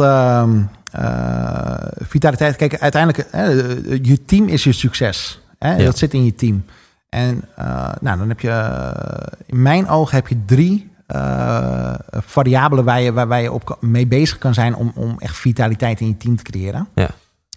[0.93, 2.57] eh, vitaliteit.
[2.57, 3.45] Kijk, uiteindelijk, hè,
[4.03, 5.41] je team is je succes.
[5.59, 5.77] Hè?
[5.77, 5.85] Ja.
[5.85, 6.65] Dat zit in je team.
[7.09, 12.85] En eh, nou, dan heb je, eh, in mijn ogen heb je drie eh, variabelen
[12.85, 16.07] waar je, waar, waar je op mee bezig kan zijn om, om echt vitaliteit in
[16.07, 16.89] je team te creëren.
[16.95, 17.09] Ja.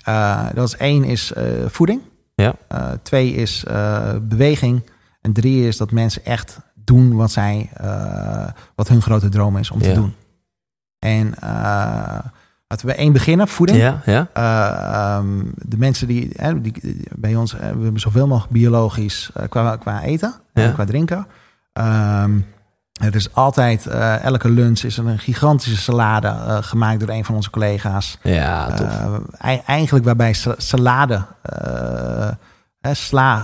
[0.04, 2.02] Eh, dat is één is eh, voeding.
[2.36, 2.54] Ja.
[2.68, 4.90] Eh, twee is eh, beweging.
[5.22, 9.72] En drie is dat mensen echt doen wat zij, eh, wat hun grote droom is
[9.72, 9.88] om Ja.
[9.88, 10.14] te doen.
[11.00, 12.20] En eh,
[12.72, 13.78] laten we één beginnen, voeding.
[13.80, 18.00] Ja, ja, Eh, ehm, de mensen die, hè, die, die- bij ons, eh, we hebben
[18.00, 20.64] zoveel mogelijk biologisch eh, qua, qua eten Ja.
[20.64, 21.28] en qua drinken.
[21.74, 22.32] Ehm,
[23.02, 23.88] er is altijd,
[24.22, 28.18] elke lunch is een gigantische salade gemaakt door een van onze collega's.
[28.24, 29.00] ja, tof.
[29.38, 32.30] Ei- eigenlijk waarbij sa- salade, eh,
[32.92, 33.40] sla,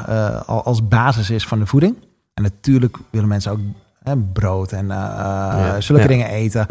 [0.45, 1.95] al- als basis is van de voeding.
[2.33, 3.59] En natuurlijk willen mensen ook
[4.33, 4.87] brood en
[5.79, 6.67] zulke dingen eten.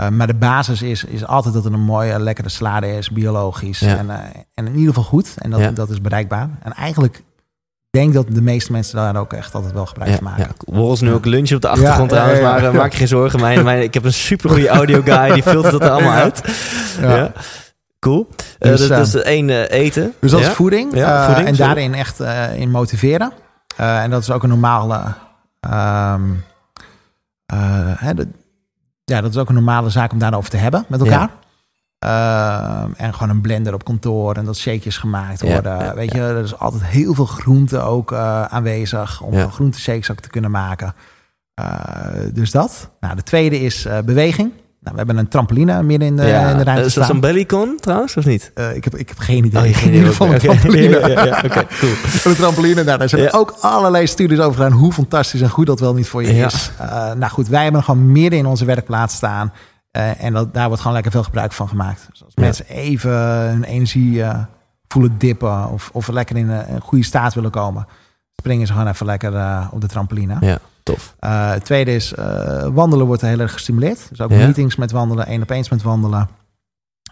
[0.00, 3.78] Eh, maar de basis is, is altijd dat er een mooie, lekkere salade is, biologisch.
[3.78, 3.96] Ja.
[3.96, 4.16] En, eh,
[4.54, 5.34] en in ieder geval goed.
[5.38, 5.70] En dat, Ja.
[5.70, 6.48] dat is bereikbaar.
[6.62, 7.22] En eigenlijk
[7.90, 10.48] denk ik dat de meeste mensen daar ook echt altijd wel gebruik van maken.
[10.72, 10.78] ja.
[10.78, 13.40] Ons nu ook lunch op de achtergrond Ja, trouwens, maar eh, maak je geen zorgen.
[13.40, 16.42] Mijn, mijn, ik heb een super goede audio guy, die filtert dat er allemaal uit.
[17.00, 17.32] Ja.
[17.98, 18.28] Cool.
[18.58, 20.14] Dus, eh, dus één eten.
[20.20, 20.46] Dus dat Ja?
[20.48, 20.94] is voeding.
[20.96, 21.74] Ja, voeding, en sorry.
[21.74, 22.20] daarin echt
[22.56, 23.32] in motiveren.
[23.76, 25.00] En dat is ook een normale.
[25.60, 26.22] ehm,
[27.46, 27.58] eh,
[27.96, 28.26] hè, dat,
[29.10, 31.30] ja, dat is ook een normale zaak om daarover te hebben met elkaar.
[31.98, 35.78] Ehm, en gewoon een blender op kantoor en dat shakejes gemaakt worden.
[35.78, 39.48] ja, Weet je, er is altijd heel veel groente ook eh, aanwezig om Ja.
[39.48, 40.94] groenteshakes ook te kunnen maken.
[41.54, 41.64] Eh,
[42.32, 42.90] dus dat.
[43.00, 44.52] Nou, de tweede is eh, beweging.
[44.80, 46.50] Nou, we hebben een trampoline midden in de, ja.
[46.50, 47.06] in de ruimte Is dat staan.
[47.06, 48.50] zo'n bellycon trouwens, of niet?
[48.54, 49.60] Eh, ik, heb, ik heb geen idee.
[49.60, 50.10] Oh, je in geen ieder idee.
[50.10, 50.44] geval een Oké.
[50.46, 50.98] trampoline.
[50.98, 51.42] Ja, ja, ja.
[51.44, 51.92] Oké, cool.
[52.24, 53.28] Een trampoline, nou, daar zijn Ja.
[53.32, 54.78] ook allerlei studies over gedaan.
[54.78, 56.70] Hoe fantastisch en goed dat wel niet voor je is.
[56.78, 59.52] Eh, nou goed, wij hebben gewoon midden in onze werkplaats staan.
[59.90, 62.06] Eh, en dat, daar wordt gewoon lekker veel gebruik van gemaakt.
[62.10, 63.12] Dus als mensen even
[63.50, 64.38] hun energie eh,
[64.88, 65.68] voelen dippen...
[65.70, 67.86] Of, of lekker in een, een goede staat willen komen...
[68.36, 70.36] springen ze gewoon even lekker eh, op de trampoline.
[70.40, 70.58] Ja,
[70.92, 71.14] tof.
[71.18, 74.06] Eh, het tweede is, eh, wandelen wordt heel erg gestimuleerd.
[74.08, 74.36] Dus ook Ja.
[74.36, 76.28] meetings met wandelen, één op eens met wandelen.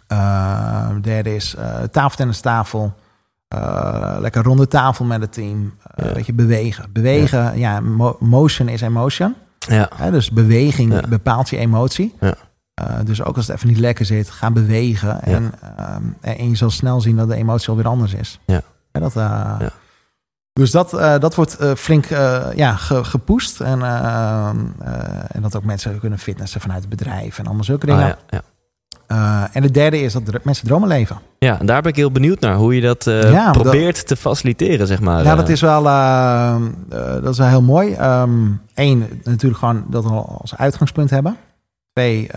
[0.07, 1.57] Eh, derde is
[1.91, 2.95] tafeltennistafel.
[4.19, 5.75] Lekker ronde tafel met het team.
[5.97, 6.13] Ja.
[6.13, 6.85] Weet je, bewegen.
[6.93, 9.35] Bewegen, ja, mo- motion is emotion.
[9.59, 12.15] Ja, dus beweging bepaalt je emotie.
[12.21, 12.35] Ja.
[13.05, 15.23] Dus ook als het even niet lekker zit, ga bewegen.
[15.23, 18.41] En, ehm, en je zal snel zien dat de emotie alweer anders is.
[18.47, 18.61] Ja.
[18.93, 19.59] Dat, Ja.
[20.59, 23.61] Dus dat, uh, dat wordt uh, flink uh, ja, ge, gepusht.
[23.61, 23.83] En,
[25.29, 28.05] en dat ook mensen kunnen fitnessen vanuit het bedrijf en allemaal zulke dingen.
[28.05, 28.43] Ah, ja,
[29.09, 29.51] ja.
[29.53, 31.19] En het derde is dat mensen dromen leven.
[31.39, 32.55] ja, en daar ben ik heel benieuwd naar.
[32.55, 33.05] Hoe je dat
[33.53, 35.25] probeert te faciliteren, zeg maar.
[35.25, 35.37] Ja, eh.
[35.37, 36.57] dat is wel, uh,
[37.23, 37.97] dat is wel heel mooi.
[38.75, 41.37] Eén, natuurlijk gewoon dat we als uitgangspunt hebben.
[41.93, 42.33] Twee,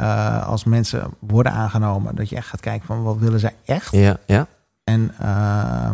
[0.45, 3.91] als mensen worden aangenomen, dat je echt gaat kijken van wat willen zij echt.
[3.91, 4.47] Ja, ja.
[4.83, 5.89] En uh,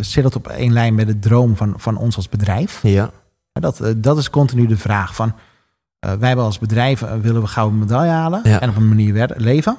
[0.00, 2.82] zit dat op één lijn met de droom van, van ons als bedrijf?
[2.82, 3.10] Ja,
[3.52, 7.46] Dat, uh, dat is continu de vraag van, uh, wij hebben als bedrijf, willen we
[7.46, 8.60] gouden medaille halen Ja.
[8.60, 9.76] en op een manier leven.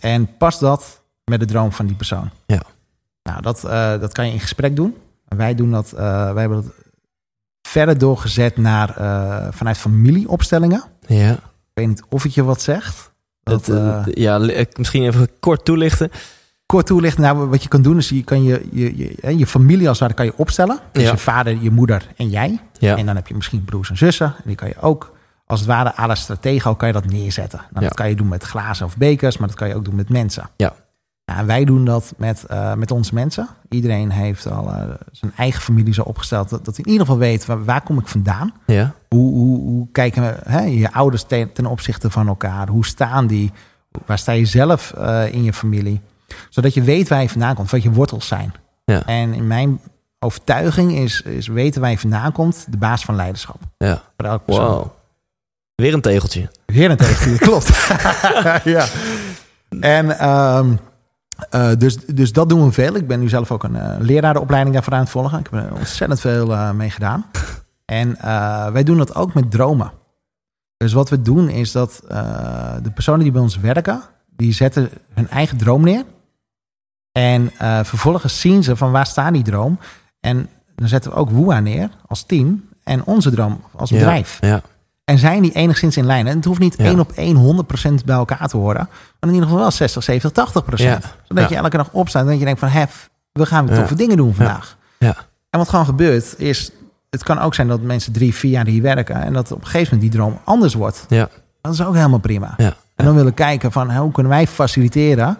[0.00, 2.30] En past dat met de droom van die persoon?
[2.46, 2.62] Ja.
[3.22, 4.96] Nou, dat, uh, dat kan je in gesprek doen.
[5.28, 6.00] Wij doen dat, uh,
[6.32, 6.72] wij hebben dat
[7.62, 10.84] verder doorgezet naar uh, vanuit familieopstellingen.
[11.06, 11.32] ja.
[11.32, 13.12] Ik weet niet of het je wat zegt.
[13.42, 13.70] Dat,
[14.04, 14.38] ja,
[14.78, 16.10] misschien even kort toelichten.
[16.74, 17.22] Kort toelichten.
[17.22, 20.08] Nou, wat je kan doen is je kan je, je, je, je familie als het
[20.08, 20.78] ware kan je opstellen.
[20.92, 21.10] Dus Ja.
[21.10, 22.60] je vader, je moeder en jij.
[22.78, 24.26] Ja, En dan heb je misschien broers en zussen.
[24.26, 25.12] En die kan je ook
[25.46, 27.58] als het ware à la stratego kan je dat neerzetten.
[27.58, 27.88] Nou, Ja.
[27.88, 30.08] Dat kan je doen met glazen of bekers, maar dat kan je ook doen met
[30.08, 30.48] mensen.
[30.56, 30.72] Ja.
[31.24, 33.48] Nou, en wij doen dat met, uh, met onze mensen.
[33.68, 34.76] Iedereen heeft al uh,
[35.12, 38.06] zijn eigen familie zo opgesteld dat, dat in ieder geval weet waar, waar kom ik
[38.08, 38.52] vandaan.
[38.66, 42.68] ja, Hoe, hoe, hoe kijken we, hè, je ouders ten, ten opzichte van elkaar?
[42.68, 43.52] Hoe staan die?
[44.06, 46.00] Waar sta je zelf uh, in je familie?
[46.48, 48.54] Zodat je weet waar je vandaan komt, wat je wortels zijn.
[48.84, 49.06] Ja.
[49.06, 49.80] En in mijn
[50.18, 53.60] overtuiging is, is weten waar je vandaan komt de baas van leiderschap.
[53.76, 54.02] ja.
[54.16, 54.70] Voor elke persoon.
[54.70, 54.86] Wow.
[55.74, 56.50] Weer een tegeltje.
[56.66, 57.86] Weer een tegeltje, klopt.
[58.76, 58.86] ja.
[59.80, 60.78] En um,
[61.54, 62.94] uh, dus, dus dat doen we veel.
[62.94, 65.38] Ik ben nu zelf ook een uh, lerarenopleiding daarvoor aan het volgen.
[65.38, 67.26] Ik heb er ontzettend veel uh, mee gedaan.
[67.84, 68.16] En
[68.72, 69.92] wij doen dat ook met dromen.
[70.76, 72.02] Dus wat we doen is dat
[72.82, 74.02] de personen die bij ons werken,
[74.36, 76.04] die zetten hun eigen droom neer.
[77.18, 79.78] En uh, vervolgens zien ze van waar staat die droom.
[80.20, 84.38] En dan zetten we ook WOA neer als team en onze droom als bedrijf.
[84.40, 84.60] Ja, ja.
[85.04, 86.26] En zijn die enigszins in lijn?
[86.26, 86.84] En het hoeft niet Ja.
[86.84, 88.88] één op één 100% bij elkaar te horen.
[89.20, 90.74] Maar in ieder geval wel 60, 70, 80%.
[90.74, 90.98] Ja.
[91.28, 92.68] Zodat je elke dag opstaat en dat je denkt van...
[92.68, 93.80] Hef, we gaan weer Ja.
[93.80, 94.76] toffe dingen doen vandaag.
[94.98, 95.14] Ja.
[95.50, 96.70] En wat gewoon gebeurt is...
[97.10, 99.22] Het kan ook zijn dat mensen drie, vier jaar hier werken...
[99.22, 101.06] en dat op een gegeven moment die droom anders wordt.
[101.08, 101.28] Ja.
[101.60, 102.54] Dat is ook helemaal prima.
[102.56, 102.74] Ja.
[102.96, 105.38] En dan willen we kijken van hoe kunnen wij faciliteren...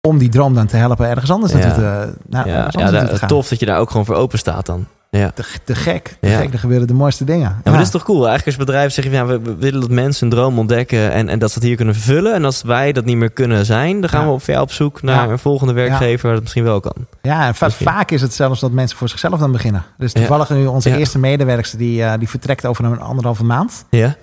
[0.00, 1.58] om die droom dan te helpen ergens anders Ja.
[1.58, 3.28] naartoe te, naar, ja, ja anders da- naartoe te gaan.
[3.28, 4.86] tof dat je daar ook gewoon voor open staat dan.
[5.10, 5.30] Ja.
[5.34, 6.16] Te, te gek.
[6.20, 6.38] Te Ja.
[6.38, 6.52] gek.
[6.52, 7.40] Er gebeuren de mooiste dingen.
[7.48, 8.28] Ja, maar dat is toch cool?
[8.28, 11.38] Eigenlijk als bedrijf zeg je, ja, we willen dat mensen een droom ontdekken en, en
[11.38, 12.34] dat ze het hier kunnen vervullen.
[12.34, 15.30] En als wij dat niet meer kunnen zijn, dan gaan we op, op zoek naar
[15.30, 16.94] een volgende werkgever waar dat misschien wel kan.
[17.22, 19.84] Ja, en va- vaak is het zelfs dat mensen voor zichzelf dan beginnen.
[19.98, 23.84] Dus toevallig nu onze eerste medewerkster, die, uh, die vertrekt over een anderhalve maand.
[23.90, 24.14] Ja?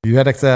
[0.00, 0.50] Die werkt uh,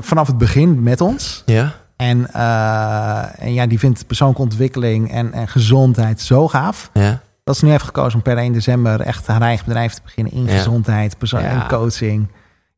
[0.00, 1.42] vanaf het begin met ons.
[1.46, 1.72] Ja?
[1.96, 6.90] En, uh, en ja, die vindt persoonlijke ontwikkeling en, en gezondheid zo gaaf.
[6.92, 7.20] Ja?
[7.44, 10.32] Dat ze nu heeft gekozen om per 1 december echt haar eigen bedrijf te beginnen
[10.32, 10.56] in Ja.
[10.56, 11.48] gezondheid, persoon Ja.
[11.62, 12.28] en coaching.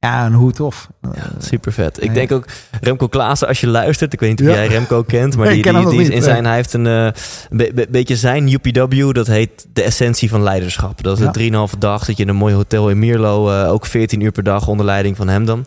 [0.01, 0.89] Ja, en hoe tof.
[1.03, 2.03] Ja, super vet.
[2.03, 2.13] Ik Ja.
[2.15, 2.45] denk ook
[2.81, 4.13] Remco Klaassen, als je luistert.
[4.13, 6.73] Ik weet niet of jij Remco kent, maar die, die, is in zijn, hij heeft
[6.73, 7.09] een eh,
[7.51, 11.03] be- be- beetje zijn UPW, dat heet de essentie van leiderschap.
[11.03, 13.87] Dat is een drieënhalve dag, zit je in een mooi hotel in Mierlo, eh, ook
[13.87, 15.67] 14 uur per dag onder leiding van hem dan.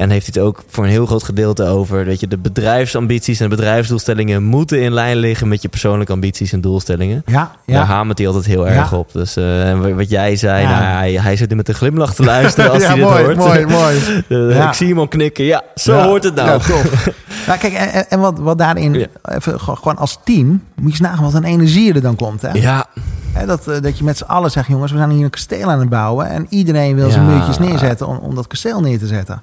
[0.00, 3.40] En heeft hij het ook voor een heel groot gedeelte over dat je de bedrijfsambities
[3.40, 7.22] en de bedrijfsdoelstellingen moeten in lijn liggen met je persoonlijke ambities en doelstellingen.
[7.26, 7.32] Ja,
[7.66, 7.84] Daar ja.
[7.84, 8.72] hamert hij altijd heel Ja.
[8.72, 9.12] erg op.
[9.12, 10.70] Dus eh, wat jij zei, Ja.
[10.70, 13.24] nou, hij, hij zit nu met een glimlach te luisteren als ja, hij dit mooi,
[13.24, 13.36] hoort.
[13.36, 14.24] mooi, mooi.
[14.54, 14.68] Ja.
[14.68, 15.44] Ik zie hem al knikken.
[15.44, 16.04] Ja, zo Ja.
[16.06, 16.48] hoort het nou.
[16.48, 17.08] Ja, tof.
[17.46, 19.06] nou, kijk, en, en- wat, wat daarin, Ja.
[19.22, 22.42] even, gewoon als team, moet je eens nagaan wat een energie er dan komt.
[22.42, 22.50] Hè?
[22.52, 22.86] Ja,
[23.32, 25.70] Hè, dat, eh, dat je met z'n allen zegt, jongens, we zijn hier een kasteel
[25.70, 26.28] aan het bouwen.
[26.28, 27.30] En iedereen wil zijn Ja.
[27.30, 29.42] muurtjes neerzetten om, om dat kasteel neer te zetten.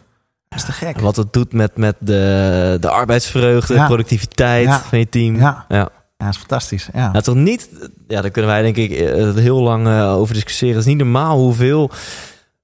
[0.58, 1.00] Is te gek.
[1.00, 3.86] wat het doet met, met de, de arbeidsvreugde, Ja.
[3.86, 5.36] productiviteit van je team.
[5.36, 5.90] Ja, Ja.
[6.18, 6.90] dat is fantastisch.
[6.94, 7.12] Ja.
[7.12, 7.70] Nou, toch niet,
[8.08, 10.76] ja, daar kunnen wij denk ik eh, heel lang eh, over discussiëren.
[10.76, 11.92] Het is niet normaal hoeveel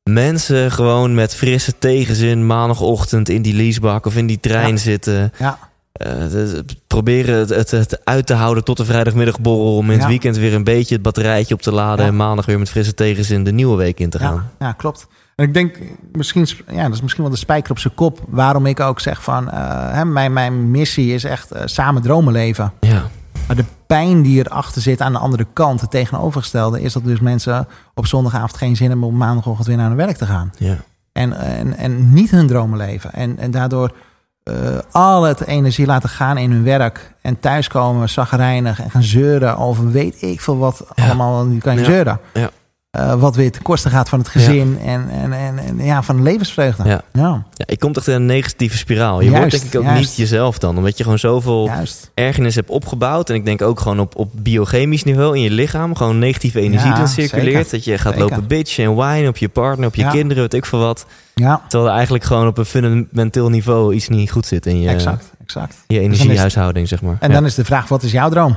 [0.03, 5.31] mensen gewoon met frisse tegenzin maandagochtend in die leasebak of in die trein zitten.
[5.39, 5.57] Ja,
[5.93, 10.07] Eh, de- proberen het, het, het uit te houden tot de vrijdagmiddagborrel om in het
[10.07, 12.11] weekend weer een beetje het batterijtje op te laden Ja.
[12.11, 14.49] en maandag weer met frisse tegenzin de nieuwe week in te gaan.
[14.59, 15.07] ja, ja, klopt.
[15.35, 15.77] En ik denk,
[16.11, 18.19] misschien, ja, dat is misschien wel de spijker op zijn kop.
[18.27, 22.33] Waarom ik ook zeg van, eh, hè, mijn, mijn missie is echt eh, samen dromen
[22.33, 22.71] leven.
[22.79, 23.03] Ja,
[23.47, 27.19] Maar de pijn die erachter zit aan de andere kant, het tegenovergestelde, is dat dus
[27.19, 30.51] mensen op zondagavond geen zin hebben om maandagochtend weer naar hun werk te gaan.
[30.57, 30.75] ja,
[31.11, 33.13] En, en, en niet hun dromen leven.
[33.13, 33.95] En, en daardoor
[34.43, 34.53] eh,
[34.91, 37.13] al het energie laten gaan in hun werk.
[37.21, 41.05] En thuiskomen zagrijnig en gaan zeuren over weet ik veel wat Ja.
[41.05, 41.47] allemaal.
[41.47, 41.85] Je kan je Ja.
[41.85, 42.19] zeuren.
[42.33, 42.49] Ja.
[42.93, 46.15] Eh, wat weer ten koste gaat van het gezin en, en, en, en ja, van
[46.17, 46.83] de levensvreugde.
[46.89, 47.01] Ja.
[47.13, 49.21] ja ja, je komt echt in een negatieve spiraal.
[49.21, 49.99] Je Juist, wordt denk ik ook juist.
[50.01, 52.11] niet jezelf dan, omdat je gewoon zoveel juist.
[52.13, 53.29] ergernis hebt opgebouwd.
[53.29, 55.95] En ik denk ook gewoon op, op biochemisch niveau in je lichaam.
[55.95, 57.45] Gewoon negatieve energie Ja, dan circuleert.
[57.53, 57.71] zeker.
[57.71, 58.29] Dat je gaat Zeker.
[58.29, 61.05] lopen bitchen en whinen op je partner, op je kinderen, weet ik veel wat.
[61.33, 64.89] Ja, Terwijl er eigenlijk gewoon op een fundamenteel niveau iets niet goed zit in je,
[64.89, 65.31] exact.
[65.43, 65.83] exact.
[65.87, 67.17] je is- energiehuishouding, zeg maar.
[67.19, 68.55] En dan is de vraag, wat is jouw droom?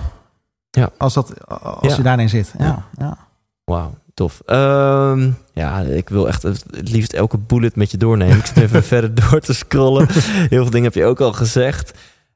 [0.70, 0.88] Ja.
[0.98, 1.32] Als, dat,
[1.80, 2.54] als je daarin zit.
[2.58, 2.84] Ja, Ja.
[2.98, 3.16] ja.
[3.64, 4.42] Wauw, tof.
[4.46, 8.36] Ehm, ja, ik wil echt het liefst elke bullet met je doornemen.
[8.36, 10.06] Ik zit even verder door te scrollen.
[10.48, 11.92] Heel veel dingen heb je ook al gezegd.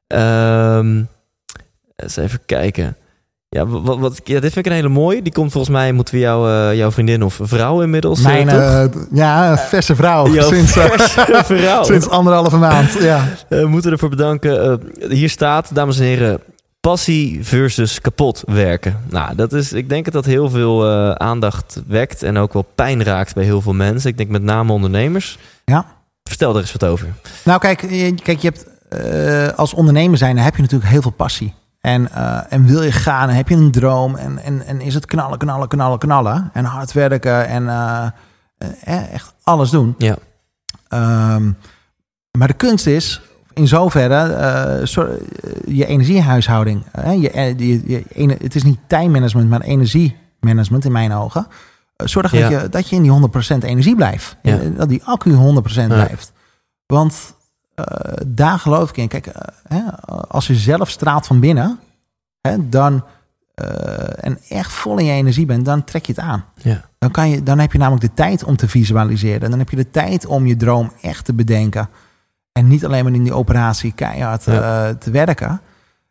[0.06, 1.02] Ehm
[2.02, 2.96] eens even kijken.
[3.48, 5.22] Ja, wat, wat, ja, dit vind ik een hele mooie.
[5.22, 8.48] Die komt volgens mij, moeten we jou, eh, jouw vriendin of vrouw inmiddels, eh, Mijn
[8.48, 10.26] eh, ja, verse vrouw.
[10.26, 11.84] Sinds, verse vrouw.
[11.92, 12.92] sinds anderhalve maand.
[12.92, 13.28] Ja.
[13.48, 14.80] Eh, we moeten ervoor bedanken.
[15.08, 16.40] Hier staat, dames en heren,
[16.80, 19.00] passie versus kapot werken.
[19.08, 22.66] Nou, dat is, ik denk dat dat heel veel eh, aandacht wekt en ook wel
[22.74, 24.10] pijn raakt bij heel veel mensen.
[24.10, 25.38] Ik denk met name ondernemers.
[25.64, 25.86] Ja.
[26.22, 27.08] Vertel er eens wat over.
[27.44, 27.78] Nou, kijk,
[28.22, 31.54] kijk, je hebt eh, als ondernemer zijn, heb je natuurlijk heel veel passie.
[31.80, 34.16] En, eh, en wil je gaan, en heb je een droom.
[34.16, 36.50] En, en, en is het knallen, knallen, knallen, knallen.
[36.52, 37.68] En hard werken en
[39.10, 39.94] echt alles doen.
[39.98, 40.16] Ja.
[40.88, 41.52] Ehm,
[42.38, 43.20] maar de kunst is,
[43.60, 45.16] in zoverre, zo- eh,
[45.66, 46.84] je energiehuishouding.
[46.92, 51.46] eh, je, eh, je, je, het is niet tijdmanagement, maar energiemanagement in mijn ogen.
[51.96, 52.48] Zorg Ja.
[52.48, 54.36] dat, je, dat je in die 100% energie blijft.
[54.42, 54.56] Ja.
[54.76, 55.94] Dat die accu 100% Ja.
[56.04, 56.32] blijft.
[56.86, 57.34] Want
[58.26, 59.08] daar geloof ik in.
[59.08, 59.30] Kijk,
[59.68, 59.80] hè,
[60.28, 61.78] als je zelf straalt van binnen,
[62.40, 63.04] hè, dan
[64.16, 66.44] en echt vol in je energie bent, dan trek je het aan.
[66.54, 66.84] Ja.
[66.98, 69.50] Dan, kan je, dan heb je namelijk de tijd om te visualiseren.
[69.50, 71.88] Dan heb je de tijd om je droom echt te bedenken.
[72.60, 74.88] En niet alleen maar in die operatie keihard Ja.
[74.88, 75.60] eh, te werken.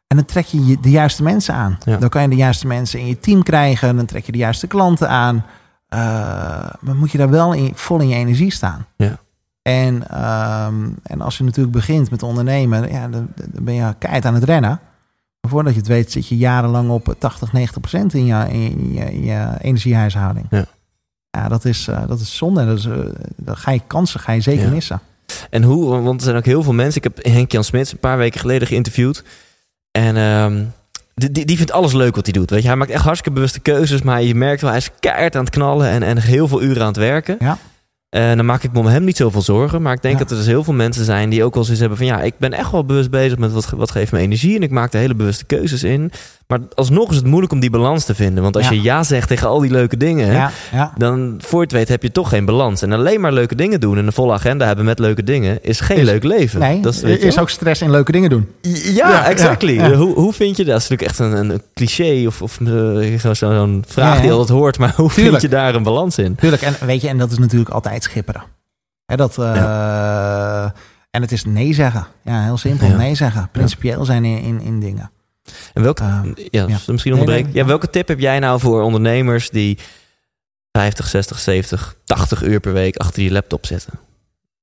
[0.07, 1.77] En dan trek je de juiste mensen aan.
[1.85, 1.97] Ja.
[1.97, 3.95] Dan kan je de juiste mensen in je team krijgen.
[3.95, 5.45] Dan trek je de juiste klanten aan.
[5.87, 5.99] Eh,
[6.79, 8.85] maar moet je daar wel in, vol in je energie staan.
[8.95, 9.17] Ja.
[9.61, 14.25] En, ehm, en als je natuurlijk begint met ondernemen, ja, dan, dan ben je keihard
[14.25, 14.79] aan het rennen.
[15.41, 18.93] Maar voordat je het weet zit je jarenlang op 80, 90 procent in je, in
[18.93, 20.45] je, in je energiehuishouding.
[20.49, 20.65] Ja.
[21.29, 22.65] Ja, dat is, eh, dat is zonde.
[22.65, 22.87] Dat is,
[23.35, 24.99] dan ga je kansen ga je zeker missen.
[25.49, 27.01] En hoe, want er zijn ook heel veel mensen.
[27.03, 29.23] Ik heb Henk-Jan Smits een paar weken geleden geïnterviewd.
[29.91, 30.63] En ehm,
[31.13, 32.49] die, die, vindt alles leuk wat hij doet.
[32.49, 32.67] Weet je?
[32.67, 34.01] Hij maakt echt hartstikke bewuste keuzes.
[34.01, 36.81] Maar je merkt wel, hij is keihard aan het knallen en, en heel veel uren
[36.81, 37.35] aan het werken.
[37.39, 37.57] Ja.
[38.09, 39.81] En dan maak ik me om hem niet zoveel zorgen.
[39.81, 40.19] Maar ik denk Ja.
[40.19, 42.07] dat er dus heel veel mensen zijn die ook wel zoiets hebben van...
[42.07, 44.55] ja, ik ben echt wel bewust bezig met wat, wat geeft me energie.
[44.55, 46.11] En ik maak er hele bewuste keuzes in.
[46.47, 48.43] Maar alsnog is het moeilijk om die balans te vinden.
[48.43, 48.71] Want als Ja.
[48.71, 50.31] je ja zegt tegen al die leuke dingen...
[50.71, 52.81] Ja, dan voor je het weet heb je toch geen balans.
[52.81, 55.63] En alleen maar leuke dingen doen en een volle agenda hebben met leuke dingen...
[55.63, 56.59] is geen Is- leuk leven.
[56.59, 58.47] Nee, dat is, er is ook stress in leuke dingen doen.
[58.93, 59.93] Ja, exactly.
[59.95, 60.73] Hoe, hoe vind je dat?
[60.73, 64.49] Dat is natuurlijk echt een, een cliché of, of eh, zo- zo'n vraag die altijd
[64.49, 64.77] hoort.
[64.79, 66.35] Maar hoe vind je daar een balans in?
[66.35, 68.43] Tuurlijk, en weet je, en dat is natuurlijk altijd schipperen.
[69.05, 70.63] Hè, dat, eh,
[71.11, 72.07] En het is nee zeggen.
[72.23, 72.95] Ja, heel simpel, Ja.
[72.95, 73.49] nee zeggen.
[73.51, 75.11] Principieel zijn in, in, in dingen.
[75.73, 76.77] En welke, Ehm, ja, ja.
[76.87, 79.77] misschien Nee, nee, ja, welke tip heb jij nou voor ondernemers die
[80.71, 83.93] 50, 60, 70, 80 uur per week achter je laptop zitten?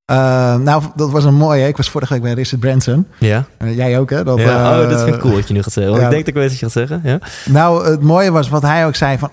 [0.04, 1.66] Eh, nou, dat was een mooie.
[1.66, 3.06] Ik was vorige week bij Richard Branson.
[3.18, 3.44] Ja?
[3.58, 4.24] Eh, jij ook, hè?
[4.24, 4.72] Dat, ja.
[4.74, 5.92] eh, oh, dat vind ik cool wat je nu gaat zeggen.
[5.92, 7.00] Want ik denk dat ik weet wat je gaat zeggen.
[7.04, 7.18] Ja?
[7.48, 9.32] Nou, het mooie was wat hij ook zei: van 98%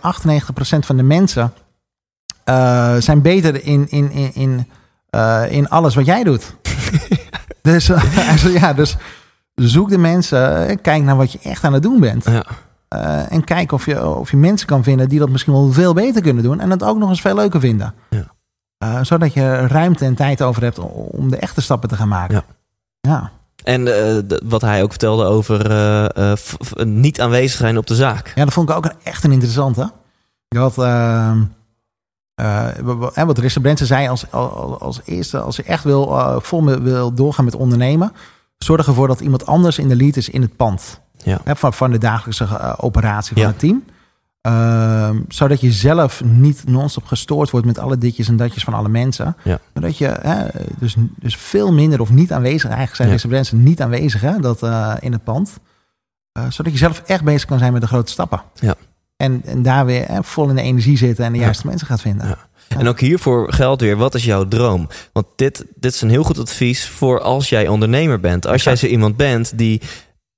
[0.80, 1.54] van de mensen
[2.44, 4.68] eh, zijn beter in, in, in, in,
[5.14, 6.56] eh, in alles wat jij doet.
[7.62, 8.96] dus, eh, ja, dus
[9.56, 12.26] zoek de mensen, eh, kijk naar wat je echt aan het doen bent.
[12.26, 12.46] Ja.
[13.30, 16.22] En kijk of je, of je mensen kan vinden die dat misschien wel veel beter
[16.22, 16.60] kunnen doen.
[16.60, 17.94] En het ook nog eens veel leuker vinden.
[18.10, 19.04] Ja.
[19.04, 22.44] Zodat je ruimte en tijd over hebt om de echte stappen te gaan maken.
[23.02, 23.10] Ja.
[23.12, 23.32] ja.
[23.64, 23.84] En
[24.44, 25.60] wat hij ook vertelde over
[26.86, 28.32] niet aanwezig zijn op de zaak.
[28.36, 29.92] Ja, dat vond ik ook echt een interessante.
[30.48, 30.76] Dat,
[32.36, 32.78] eh,
[33.18, 36.64] en wat Richard Branson zei als, als, als eerste, als je echt wil, eh, vol
[36.66, 38.12] wil doorgaan met ondernemen,
[38.58, 41.02] zorg ervoor dat iemand anders in de lead is in het pand.
[41.24, 41.40] Ja.
[41.44, 43.48] Hè, van, van de dagelijkse eh, operatie van Ja.
[43.48, 43.84] het team.
[44.42, 48.90] Ehm, zodat je zelf niet non-stop gestoord wordt met alle ditjes en datjes van alle
[48.90, 49.36] mensen.
[49.44, 49.60] Ja.
[49.74, 50.48] Maar dat je hè,
[50.80, 53.44] dus, dus veel minder of niet aanwezig, eigenlijk zijn Ja.
[53.52, 54.62] niet aanwezig hè, dat,
[55.00, 55.58] in het pand.
[56.50, 58.42] Zodat je zelf echt bezig kan zijn met de grote stappen.
[58.54, 58.76] Ja.
[59.24, 61.44] En, en daar weer hè, vol in de energie zitten en de Ja.
[61.44, 62.28] juiste mensen gaat vinden.
[62.28, 62.38] Ja.
[62.78, 64.88] En ook hiervoor geldt weer, wat is jouw droom?
[65.14, 68.48] Want dit, dit is een heel goed advies voor als jij ondernemer bent.
[68.48, 69.82] Als jij zo iemand bent die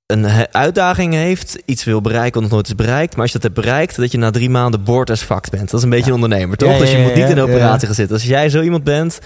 [0.06, 3.12] een uitdaging heeft, iets wil bereiken wat nog nooit is bereikt.
[3.12, 5.70] Maar als je dat hebt bereikt, dat je na drie maanden boord as fucked bent.
[5.70, 6.16] Dat is een beetje Ja.
[6.16, 6.68] een ondernemer, toch?
[6.68, 8.14] Ja, ja, dus je moet niet in de operatie gaan zitten.
[8.16, 9.18] Als jij zo iemand bent,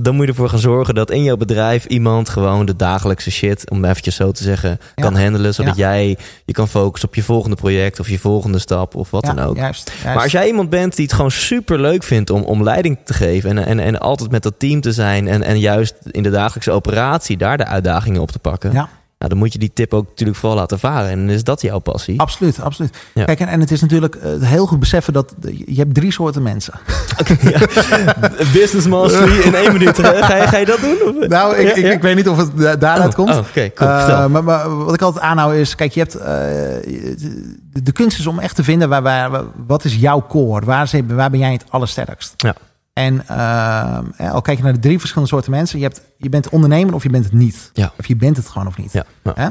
[0.00, 3.70] dan moet je ervoor gaan zorgen dat in jouw bedrijf iemand gewoon de dagelijkse shit,
[3.70, 5.02] om eventjes zo te zeggen, Ja.
[5.02, 5.54] kan handelen.
[5.54, 5.90] Zodat Ja.
[5.92, 9.34] jij je kan focussen op je volgende project of je volgende stap of wat Ja,
[9.34, 9.56] dan ook.
[9.56, 10.04] Juist, juist.
[10.04, 13.12] Maar als jij iemand bent die het gewoon super leuk vindt om, om leiding te
[13.14, 16.30] geven en, en, en altijd met dat team te zijn en, en juist in de
[16.30, 18.88] dagelijkse operatie daar de uitdagingen op te pakken, Ja.
[19.18, 21.10] Nou, dan moet je die tip ook natuurlijk vooral laten varen.
[21.10, 22.20] En is dat jouw passie.
[22.20, 22.96] Absoluut, absoluut.
[23.14, 23.24] Ja.
[23.24, 25.34] Kijk, en, en het is natuurlijk eh, heel goed beseffen dat
[25.66, 26.74] je hebt drie soorten mensen.
[28.52, 29.98] Business mastery in één minuut.
[29.98, 30.96] Ga je, ga je dat doen?
[31.22, 31.28] Of?
[31.28, 33.30] Nou, ik, Ja, ik, weet niet of het da- daaruit Oh, komt.
[33.30, 33.90] oh, Oké, cool.
[33.90, 38.18] Eh, maar, maar wat ik altijd aanhoud is, kijk, je hebt eh, de, de kunst
[38.18, 39.30] is om echt te vinden waar, waar,
[39.66, 42.34] wat is jouw core, waar, waar ben jij het allersterkst.
[42.36, 42.54] Ja.
[42.98, 46.48] En eh, al kijk je naar de drie verschillende soorten mensen, je, hebt, je bent
[46.48, 47.70] ondernemer of je bent het niet.
[47.72, 47.92] Ja.
[47.98, 48.92] Of je bent het gewoon of niet.
[48.92, 49.32] Ja, ja.
[49.34, 49.48] Hè?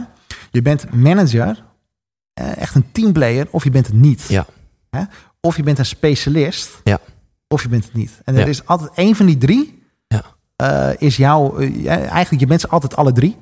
[0.51, 1.63] Je bent manager,
[2.33, 4.25] eh, echt een teamplayer, of je bent het niet.
[4.27, 4.45] Ja.
[4.89, 5.01] Hè?
[5.41, 6.99] Of je bent een specialist, Ja.
[7.47, 8.21] of je bent het niet.
[8.23, 8.45] En er Ja.
[8.45, 10.23] is altijd één van die drie, Ja.
[10.55, 13.37] eh, is jouw, eigenlijk je bent ze altijd alle drie.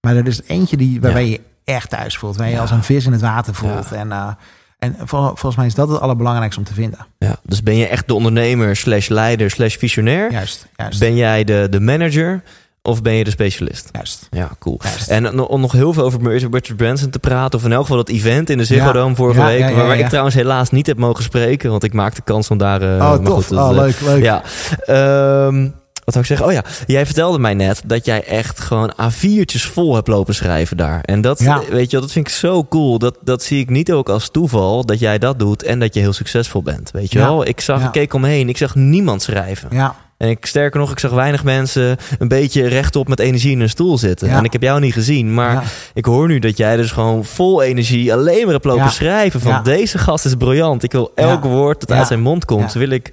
[0.00, 2.36] Maar er is eentje die, waarbij je echt thuis voelt.
[2.36, 3.92] Waar je als een vis in het water voelt.
[3.92, 4.36] En,
[4.78, 7.06] en vol- volgens mij is dat het allerbelangrijkste om te vinden.
[7.18, 10.32] Ja, dus ben je echt de ondernemer slash leider slash visionair?
[10.32, 12.42] Juist, juist, Ben jij de, de manager
[12.82, 13.88] of ben je de specialist?
[13.92, 14.26] juist.
[14.30, 14.80] Ja, cool.
[14.82, 15.08] juist.
[15.08, 18.08] En om nog heel veel over Richard Branson te praten, of in elk geval dat
[18.08, 18.92] event in de Ziggo Ja.
[18.92, 21.92] Dome vorige Ja, week, ja, waar ik trouwens helaas niet heb mogen spreken, want ik
[21.92, 22.82] maakte kans om daar...
[22.82, 23.46] eh, oh, maar tof.
[23.46, 24.22] goed, dat, oh, eh, leuk, leuk.
[24.22, 24.42] Ja.
[24.86, 25.68] Ehm,
[26.14, 26.46] wat zou ik zeggen?
[26.46, 30.76] Oh ja, jij vertelde mij net dat jij echt gewoon A4'tjes vol hebt lopen schrijven
[30.76, 31.00] daar.
[31.02, 31.60] En dat, Ja.
[31.70, 32.98] weet je, wel, dat vind ik zo cool.
[32.98, 36.00] Dat, dat zie ik niet ook als toeval dat jij dat doet en dat je
[36.00, 36.90] heel succesvol bent.
[36.90, 37.24] Weet je Ja.
[37.24, 37.46] wel?
[37.46, 37.86] Ik zag, Ja.
[37.86, 39.68] ik keek omheen, ik zag niemand schrijven.
[39.72, 43.60] Ja, En ik, sterker nog, ik zag weinig mensen een beetje rechtop met energie in
[43.60, 44.28] een stoel zitten.
[44.28, 44.36] Ja.
[44.36, 45.62] En ik heb jou niet gezien, maar ja.
[45.94, 48.90] ik hoor nu dat jij dus gewoon vol energie alleen maar hebt lopen Ja.
[48.90, 49.40] schrijven.
[49.40, 50.82] Van deze gast is briljant.
[50.82, 53.12] Ik wil elk woord dat uit zijn mond komt, wil ik.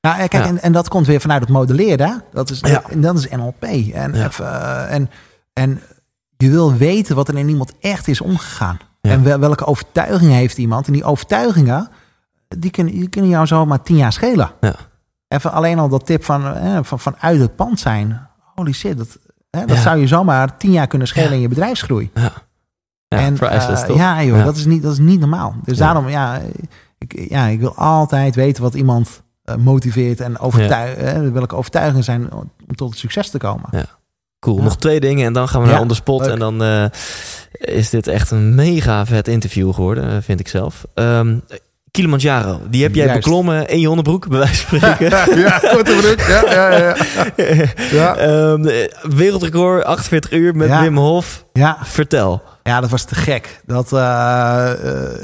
[0.00, 0.48] Nou, en kijk, Ja.
[0.48, 2.22] en, en dat komt weer vanuit het modelleren.
[2.32, 2.82] Dat is, Ja.
[2.90, 3.62] en dat is NLP.
[3.62, 4.26] En, Ja.
[4.26, 5.10] even, eh, en,
[5.52, 5.80] en
[6.36, 8.78] je wil weten wat er in iemand echt is omgegaan.
[9.00, 10.86] En wel- welke overtuigingen heeft iemand.
[10.86, 11.88] En die overtuigingen,
[12.48, 14.50] die kunnen, die kunnen jou zo maar tien jaar schelen.
[14.60, 14.74] Ja.
[15.28, 18.26] Even alleen al dat tip van, eh, van, van uit het pand zijn.
[18.54, 19.18] Holy shit, dat,
[19.50, 22.10] hè, dat zou je zomaar tien jaar kunnen schelen in je bedrijfsgroei.
[22.14, 22.32] Ja,
[23.08, 24.44] ja en, priceless eh, ja, joh.
[24.44, 25.54] Dat, is niet, dat is niet normaal.
[25.64, 26.40] Dus daarom, ja
[26.98, 29.14] ik, ja, ik wil altijd weten wat iemand eh,
[29.58, 33.70] motiveert en overtuigen, welke overtuigingen zijn om tot het succes te komen.
[34.40, 34.56] Cool.
[34.56, 34.62] Ja.
[34.62, 36.20] Nog twee dingen en dan gaan we Ja, naar on the spot.
[36.20, 36.30] leuk.
[36.30, 36.84] En dan eh,
[37.50, 40.84] is dit echt een mega vet interview geworden, eh, vind ik zelf.
[40.94, 41.36] Ehm
[41.90, 43.22] Kilimanjaro, die heb jij Juist.
[43.24, 45.10] beklommen in je onderbroek, bij wijze van spreken.
[45.40, 46.20] ja, korte broek.
[46.28, 46.96] Ja, ja, ja.
[47.90, 48.16] Ja.
[48.26, 50.78] Ehm, eh, wereldrecord, 48 uur met.
[50.80, 51.44] Wim Hof.
[51.52, 52.42] Ja, Vertel.
[52.62, 53.60] ja, dat was te gek.
[53.66, 55.18] Dat, eh, eh,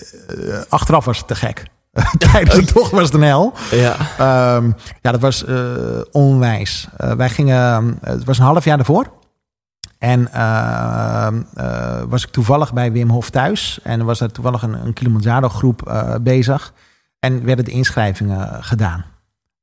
[0.69, 1.63] achteraf was het te gek.
[2.33, 3.53] Tijdens de tocht was het een hel.
[3.71, 3.97] Ja.
[4.19, 4.71] Ehm,
[5.01, 5.57] ja, dat was eh,
[6.13, 6.89] onwijs.
[6.97, 9.07] Eh, wij gingen, eh, het was een half jaar daarvoor.
[9.99, 13.79] En ehm, eh, was ik toevallig bij Wim Hof thuis.
[13.83, 16.73] En was er toevallig een, een Kilimanjaro groep bezig.
[17.19, 19.05] En werden de inschrijvingen gedaan.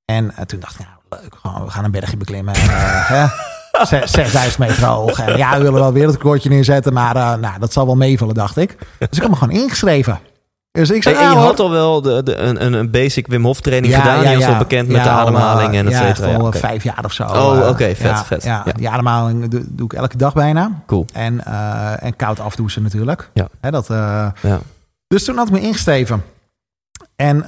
[0.05, 2.53] En toen dacht ik, nou leuk, gewoon, we gaan een bergje beklimmen.
[2.53, 3.25] En, hè,
[3.85, 5.19] zes- 6000 meter hoog.
[5.19, 6.93] En ja, we willen wel een wereldrecordje neerzetten.
[6.93, 8.77] Maar nou, dat zal wel meevallen, dacht ik.
[8.99, 10.19] Dus ik heb me gewoon ingeschreven.
[10.71, 12.91] Dus ik En, zei, en je "Ah, hoor." had al wel de, de, een, een-
[12.91, 14.23] basic Wim Hof training Ja, gedaan.
[14.23, 16.27] ja, je was al bekend met de al, ademhaling en et cetera.
[16.31, 17.23] Ja, vijf jaar of zo.
[17.23, 18.43] Oh, eh, oké, vet, ja, vet.
[18.43, 18.65] Ja.
[18.75, 20.71] Die ademhaling doe, doe ik elke dag bijna.
[20.85, 21.05] Cool.
[21.13, 23.29] En, eh, en koud afdouchen natuurlijk.
[23.33, 23.47] Ja.
[23.61, 24.59] Hè, dat, Ja.
[25.07, 26.23] dus toen had ik me ingesteven.
[27.15, 27.47] En,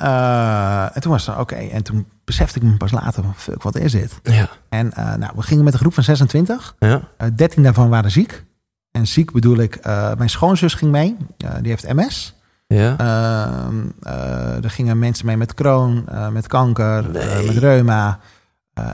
[0.93, 1.55] en toen was het oké.
[1.55, 4.19] En toen besefte ik me pas later, fuck, wat is dit?
[4.24, 4.49] Ja.
[4.69, 6.76] En nou, we gingen met een groep van 26.
[6.80, 7.01] Ja.
[7.17, 8.43] Eh 13 daarvan waren ziek.
[8.91, 9.80] En ziek bedoel ik,
[10.17, 11.17] mijn schoonzus ging mee.
[11.38, 12.36] Die heeft MS.
[12.74, 12.95] Ja.
[12.97, 17.45] Ehm, eh, er gingen mensen mee met Crohn, eh, met kanker, eh, Nee.
[17.47, 18.19] met reuma.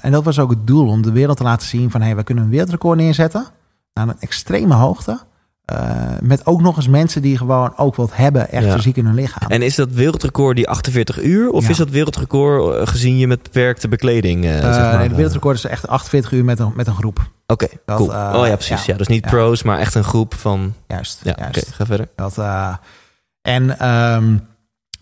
[0.02, 2.02] En dat was ook het doel, om de wereld te laten zien van...
[2.02, 3.46] hey, we kunnen een wereldrecord neerzetten
[3.94, 5.20] naar een extreme hoogte.
[5.66, 8.72] eh, met ook nog eens mensen die gewoon ook wat hebben, echt Ja.
[8.74, 9.50] fysiek in hun lichaam.
[9.50, 11.50] En is dat wereldrecord die 48 uur?
[11.50, 11.70] Of Ja.
[11.70, 14.44] is dat wereldrecord gezien je met beperkte bekleding?
[14.44, 14.98] zeg maar?
[14.98, 17.30] nee, de wereldrecord is echt 48 uur met een, met een groep.
[17.48, 18.08] Oké, cool.
[18.08, 18.86] oh ja, precies.
[18.86, 18.98] Ja, ja.
[18.98, 20.74] dus niet pro's, maar echt een groep van...
[20.88, 21.36] Juist, Ja,
[21.72, 22.08] ga verder.
[22.16, 22.38] Dat,
[23.42, 24.38] en, ehm,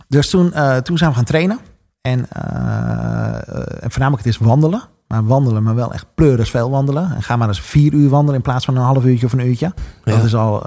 [0.07, 1.59] Dus toen, eh, toen zijn we gaan trainen.
[2.01, 4.81] En, eh, en voornamelijk het is wandelen.
[5.07, 7.11] Maar wandelen, maar wel echt pleuris veel wandelen.
[7.15, 9.47] En ga maar eens vier uur wandelen in plaats van een half uurtje of een
[9.47, 9.73] uurtje.
[10.03, 10.65] Dat is al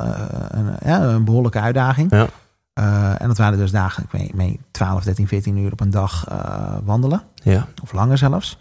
[0.49, 2.11] een, ja, een behoorlijke uitdaging.
[2.11, 2.27] Ja.
[3.19, 6.27] En dat waren dus dagen, ik weet niet, 12, 13, 14 uur op een dag
[6.85, 7.23] wandelen.
[7.35, 7.67] Ja.
[7.83, 8.59] Of langer zelfs.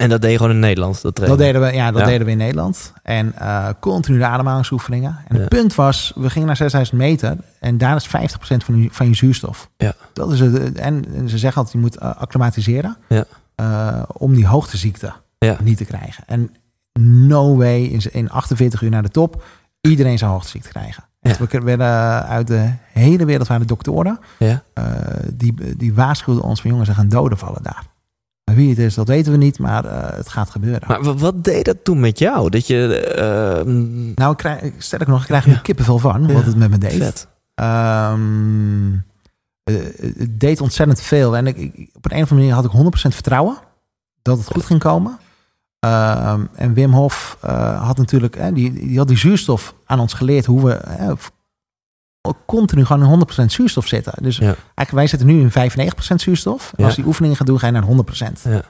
[0.00, 2.06] En dat deed je gewoon in Nederland, dat deden we, ja, dat Ja.
[2.06, 2.92] deden we in Nederland.
[3.02, 5.16] En eh continu de ademhalingsoefeningen.
[5.28, 5.40] En Ja.
[5.40, 7.36] het punt was, we gingen naar 6000 meter.
[7.60, 9.70] En daar is 50% van je, van je zuurstof.
[9.76, 9.92] Ja.
[10.12, 10.72] Dat is het.
[10.78, 12.96] En ze zeggen altijd, je moet eh, acclimatiseren.
[13.08, 13.24] Ja.
[13.54, 15.56] eh, om die hoogteziekte Ja.
[15.62, 16.24] niet te krijgen.
[16.26, 16.50] En
[17.00, 19.44] no way in, in 48 uur naar de top.
[19.80, 21.04] Iedereen zou hoogteziekte krijgen.
[21.20, 21.86] We werden
[22.26, 24.18] uit de hele wereld waren doktoren.
[24.38, 24.62] Ja.
[24.74, 24.84] eh,
[25.34, 27.82] die, die waarschuwden ons van jongens, ze gaan doden vallen daar.
[28.54, 30.82] Wie het is, dat weten we niet, maar eh, het gaat gebeuren.
[30.88, 32.50] Maar wa- wat deed dat toen met jou?
[32.50, 33.62] Dat je...
[33.66, 35.58] mm, Nou, ik krijg, sterker nog, ik krijg er Ja.
[35.58, 36.32] kippenvel van, Ja.
[36.32, 37.26] wat het met me deed.
[37.54, 38.92] Ehm,
[39.62, 39.74] eh,
[40.18, 41.36] het deed ontzettend veel.
[41.36, 43.56] En ik, ik- op een of andere manier had ik 100% vertrouwen
[44.22, 45.18] dat het goed ging komen.
[45.78, 50.46] Ehm, en Wim Hof eh, had natuurlijk, die, die had die zuurstof aan ons geleerd
[50.46, 50.72] hoe we
[52.46, 54.12] continu gewoon in 100% zuurstof zitten.
[54.22, 54.44] Dus Ja.
[54.44, 56.72] eigenlijk, wij zitten nu in 95% zuurstof.
[56.76, 58.40] En als die oefeningen gaat doen, ga je naar 100%.
[58.44, 58.62] Ja.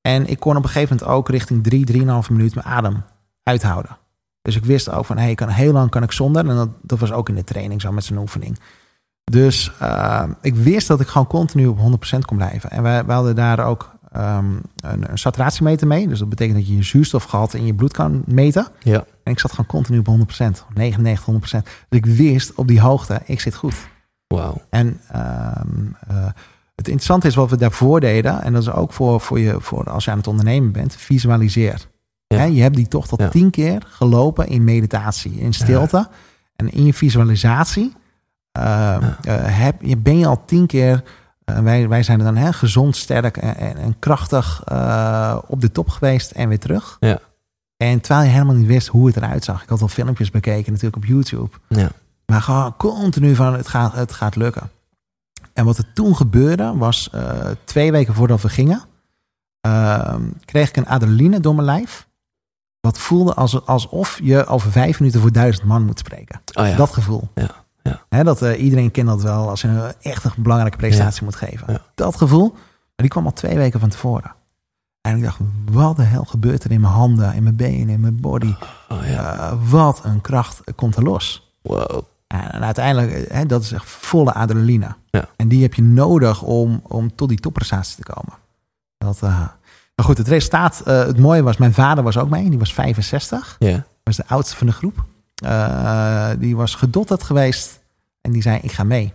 [0.00, 3.02] En ik kon op een gegeven moment ook richting 3, 3,5 minuut mijn adem
[3.42, 3.96] uithouden.
[4.42, 6.48] Dus ik wist ook van, hey, ik kan, heel lang kan ik zonder.
[6.48, 8.58] En dat, dat was ook in de training zo met zijn oefening.
[9.24, 12.70] Dus eh, ik wist dat ik gewoon continu op 100% kon blijven.
[12.70, 14.44] En wij, wij hadden daar ook ehm,
[14.76, 16.08] een, een saturatiemeter mee.
[16.08, 18.66] Dus dat betekent dat je je zuurstofgehalte in je bloed kan meten.
[18.82, 19.04] Ja.
[19.22, 21.62] En ik zat gewoon continu op 100%, 99, 100%.
[21.88, 23.74] Dus ik wist op die hoogte, ik zit goed.
[24.26, 24.62] Wauw.
[24.70, 25.68] En ehm,
[26.08, 26.24] eh,
[26.74, 29.90] het interessante is wat we daarvoor deden, en dat is ook voor, voor, je, voor
[29.90, 31.86] als je aan het ondernemen bent, visualiseer.
[32.26, 32.42] Ja.
[32.42, 33.28] Je hebt die toch tot Ja.
[33.28, 36.08] tien keer gelopen in meditatie, in stilte.
[36.56, 37.92] En in je visualisatie
[38.52, 41.02] ehm, eh, heb, je, ben je al tien keer,
[41.44, 45.60] eh, wij, wij zijn er dan hè, gezond, sterk en, en, en krachtig eh, op
[45.60, 46.96] de top geweest en weer terug.
[47.00, 47.18] Ja.
[47.76, 49.62] En terwijl je helemaal niet wist hoe het eruit zag.
[49.62, 51.50] Ik had al filmpjes bekeken natuurlijk op YouTube.
[51.68, 51.90] Ja.
[52.26, 54.70] Maar gewoon continu van het gaat, het gaat lukken.
[55.52, 58.82] En wat er toen gebeurde was eh, twee weken voordat we gingen,
[59.60, 62.08] ehm, kreeg ik een adrenaline door mijn lijf.
[62.80, 66.40] Wat voelde als, alsof je over vijf minuten voor duizend man moet spreken.
[66.54, 66.76] Oh ja.
[66.76, 67.28] Dat gevoel.
[67.34, 67.63] Ja,
[68.08, 68.22] ja.
[68.22, 71.72] Dat, eh, iedereen kent dat wel als je een echt een belangrijke presentatie moet geven.
[71.72, 71.82] Ja.
[71.94, 74.34] Dat gevoel, maar die kwam al twee weken van tevoren.
[75.00, 75.38] En ik dacht,
[75.70, 78.54] wat de hel gebeurt er in mijn handen, in mijn benen, in mijn body?
[78.88, 79.34] Oh ja.
[79.34, 81.52] Eh, wat een kracht komt er los.
[81.62, 82.02] Wow.
[82.26, 84.94] En, en uiteindelijk, hè, dat is echt volle adrenaline.
[85.10, 85.28] Ja.
[85.36, 88.32] En die heb je nodig om, om tot die topprestatie te komen.
[88.98, 89.38] Dat, eh,
[89.94, 92.50] maar goed, het resultaat, eh, het mooie was, mijn vader was ook mee.
[92.50, 93.56] Die was 65.
[93.58, 93.84] Ja.
[94.02, 95.04] was de oudste van de groep.
[95.44, 97.80] Eh, die was gedotterd geweest.
[98.20, 99.12] En die zei, ik ga mee.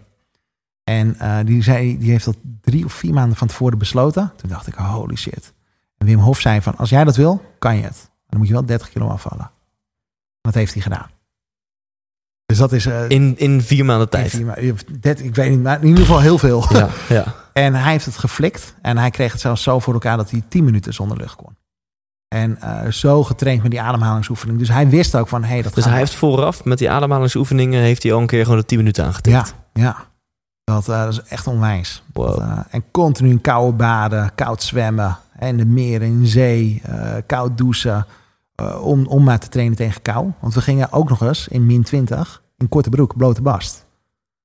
[0.84, 4.32] En eh, die, zei, die heeft dat drie of vier maanden van tevoren besloten.
[4.36, 5.54] Toen dacht ik, holy shit.
[5.98, 7.98] En Wim Hof zei van, als jij dat wil, kan je het.
[8.10, 9.52] Maar dan moet je wel 30 kilo afvallen.
[10.42, 11.10] Dat heeft hij gedaan.
[12.46, 12.86] Dus dat is...
[12.86, 14.30] eh, In, in vier maanden in tijd.
[14.30, 14.56] vier ma-
[15.00, 16.66] 30, ik weet niet, maar in ieder geval heel veel.
[16.74, 17.36] Ja, ja.
[17.54, 18.76] En hij heeft het geflikt.
[18.82, 21.58] En hij kreeg het zelfs zo voor elkaar dat hij 10 minuten zonder lucht kon.
[22.36, 24.60] En eh, zo getraind met die ademhalingsoefening.
[24.60, 27.82] Dus hij wist ook van, hey, dat Dus hij heeft vooraf met die ademhalingsoefeningen...
[27.82, 29.56] heeft hij al een keer gewoon de 10 minuten aangetikt.
[29.74, 30.08] Ja, ja.
[30.74, 32.04] Dat, eh, dat is echt onwijs.
[32.14, 32.28] Wow.
[32.28, 35.18] Dat, eh, en continu in koude baden, koud zwemmen.
[35.36, 38.06] En de meren, in zee, eh, koud douchen.
[38.82, 40.32] om, om maar te trainen tegen kou.
[40.40, 43.86] Want we gingen ook nog eens in min 20 in korte broek, blote bast.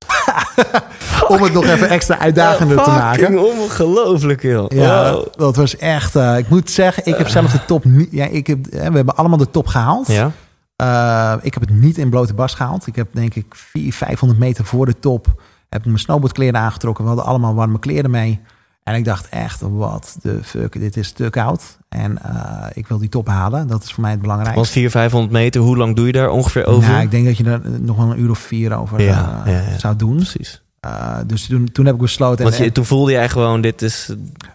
[1.28, 3.38] om het nog even extra uitdagender te maken.
[3.38, 4.66] Ongelooflijk, joh.
[4.68, 5.26] Ja, Wow.
[5.36, 6.16] dat was echt.
[6.16, 8.08] eh, ik moet zeggen, ik heb zelf de top niet.
[8.10, 10.06] Ja, ik heb, eh, we hebben allemaal de top gehaald.
[10.06, 10.30] Ja?
[10.76, 12.86] Eh, ik heb het niet in blote bas gehaald.
[12.86, 15.26] Ik heb denk ik 400, 500 meter voor de top.
[15.68, 17.02] Heb ik mijn snowboardkleren aangetrokken.
[17.04, 18.40] We hadden allemaal warme kleren mee.
[18.84, 21.78] En ik dacht echt, wat de fuck, dit is te koud.
[21.88, 23.66] En eh, ik wil die top halen.
[23.66, 24.60] Dat is voor mij het belangrijkste.
[24.60, 25.60] Was 400, 500 meter.
[25.60, 26.90] Hoe lang doe je daar ongeveer over?
[26.90, 29.52] Nou, ik denk dat je er nog wel een uur of vier over Ja, eh,
[29.52, 29.78] ja, ja.
[29.78, 30.16] zou doen.
[30.16, 30.62] Precies.
[30.80, 32.44] Eh, dus toen, toen heb ik besloten.
[32.44, 34.10] Want en- je, toen voelde jij gewoon, dit is...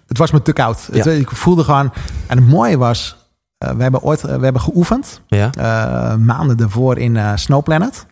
[0.08, 0.88] Het was me te koud.
[0.92, 1.12] Het- Ja.
[1.12, 1.92] ik voelde gewoon.
[2.28, 3.18] En het mooie was,
[3.58, 5.22] eh, we hebben ooit eh, we hebben geoefend.
[5.28, 5.50] Ja?
[5.52, 8.06] eh, maanden daarvoor in eh Snow Planet.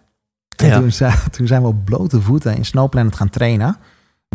[0.55, 0.79] En Ja.
[0.79, 3.77] toen, zijn- toen zijn we op blote voeten in Snow Planet gaan trainen.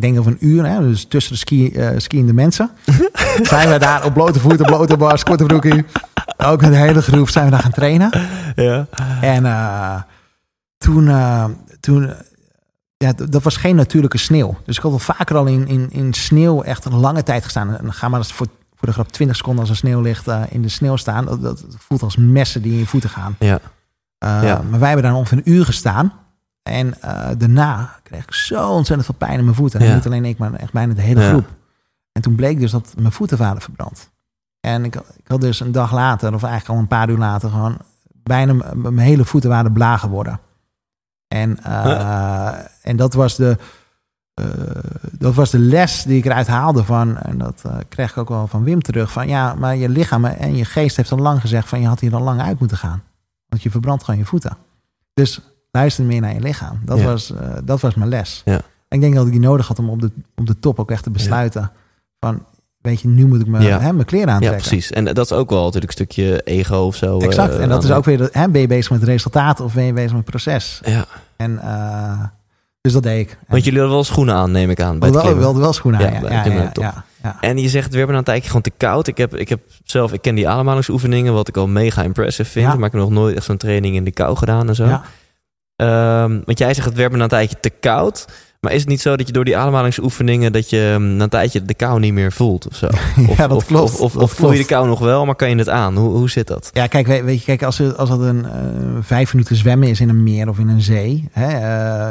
[0.03, 2.71] Ik denk over een uur, hè, dus tussen de ski, eh, skiende mensen.
[3.43, 5.85] zijn we daar op blote voeten, blote bars, korte broekie.
[6.37, 8.11] Ook met de hele groep zijn we daar gaan trainen.
[8.55, 8.87] Ja.
[9.21, 10.03] En eh,
[10.79, 11.45] toen, eh,
[11.81, 12.13] toen
[12.97, 14.57] ja, dat was geen natuurlijke sneeuw.
[14.65, 17.77] Dus ik had al vaker al in, in, in sneeuw echt een lange tijd gestaan.
[17.77, 20.27] En dan ga maar eens voor, voor de grap 20 seconden als er sneeuw ligt
[20.49, 21.25] in de sneeuw staan.
[21.25, 23.37] Dat, dat voelt als messen die in je voeten gaan.
[23.39, 23.61] Ja.
[24.19, 24.63] Ja.
[24.71, 26.13] Maar wij hebben daar ongeveer een uur gestaan.
[26.63, 29.85] En eh, daarna kreeg ik zo ontzettend veel pijn in mijn voeten.
[29.85, 29.95] Ja.
[29.95, 31.29] niet alleen ik, maar echt bijna de hele Ja.
[31.29, 31.47] groep.
[32.13, 34.11] En toen bleek dus dat mijn voeten waren verbrand.
[34.61, 37.51] En ik, ik had dus een dag later, of eigenlijk al een paar uur later,
[37.51, 37.79] gewoon
[38.13, 40.41] bijna mijn hele voeten waren blaag geworden.
[41.29, 43.57] En, eh, en dat, was de,
[44.35, 44.45] eh,
[45.13, 48.47] dat was de les die ik eruit haalde van, en dat kreeg ik ook wel
[48.47, 51.69] van Wim terug, van ja, maar je lichaam en je geest heeft al lang gezegd
[51.69, 53.03] van je had hier al lang uit moeten gaan.
[53.49, 54.57] Want je verbrandt gewoon je voeten.
[55.15, 55.41] Dus
[55.73, 56.79] luister meer naar je lichaam.
[56.85, 57.05] Dat, Ja.
[57.05, 58.43] was, eh, dat was mijn les.
[58.45, 58.53] Ja.
[58.53, 60.91] En ik denk dat ik die nodig had om op de, op de top ook
[60.91, 61.71] echt te besluiten
[62.21, 62.43] van,
[62.81, 63.81] weet je, nu moet ik me, Ja.
[63.81, 64.61] hè, mijn kleren Ja, aantrekken.
[64.61, 64.91] precies.
[64.93, 67.19] En dat is ook wel natuurlijk een stukje ego of zo.
[67.19, 67.55] Exact.
[67.55, 69.85] eh, en dat is ook weer, hè, ben je bezig met het resultaat of ben
[69.85, 70.81] je bezig met het proces?
[70.85, 71.05] Ja,
[71.37, 72.23] En, eh,
[72.81, 73.39] dus dat deed ik.
[73.49, 74.99] want jullie hadden wel schoenen aan, neem ik aan.
[74.99, 76.29] Bij wel, wel, wel schoenen aan, Ja, ja.
[76.31, 77.37] Ja, ja, ja, ja, ja.
[77.41, 79.07] En je zegt, we hebben een tijdje gewoon te koud.
[79.07, 82.67] Ik heb, ik heb zelf, ik ken die ademhalingsoefeningen, wat ik al mega impressive vind.
[82.67, 82.75] Ja.
[82.75, 85.01] Maar ik heb nog nooit echt zo'n training in de kou gedaan en zo.
[85.77, 88.27] Ehm, want jij zegt, het werd me na een tijdje te koud.
[88.61, 91.29] Maar is het niet zo dat je door die ademhalingsoefeningen, dat je mm, na een
[91.31, 92.87] tijdje de kou niet meer voelt of zo?
[93.29, 93.99] Of, Ja, dat of- klopt.
[94.01, 95.97] Of, Dat voel je de kou nog wel, maar kan je het aan?
[95.97, 96.71] Hoe, hoe zit dat?
[96.73, 98.51] Ja, kijk, weet, je, kijk als, er, als het een eh,
[99.01, 101.47] vijf minuten zwemmen is in een meer of in een zee hè,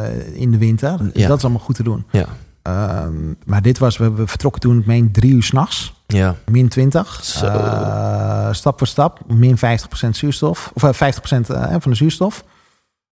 [0.06, 1.28] eh, in de winter, Ja.
[1.28, 2.06] dat is allemaal goed te doen.
[2.12, 2.26] Ja.
[2.62, 3.14] Ehm,
[3.46, 7.20] maar dit was, we, we vertrokken toen, ik meen, drie uur s'nachts, Ja, min 20.
[7.24, 7.46] Zo.
[7.46, 12.44] Eh, stap voor stap, min 50% zuurstof, of eh, 50% eh, van de zuurstof.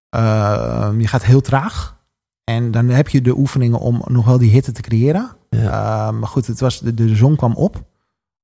[0.10, 1.98] Ehm, je gaat heel traag.
[2.44, 5.30] En dan heb je de oefeningen om nog wel die hitte te creëren.
[5.50, 5.60] ja.
[6.08, 7.84] Uh, maar goed, het was, de, de zon kwam op.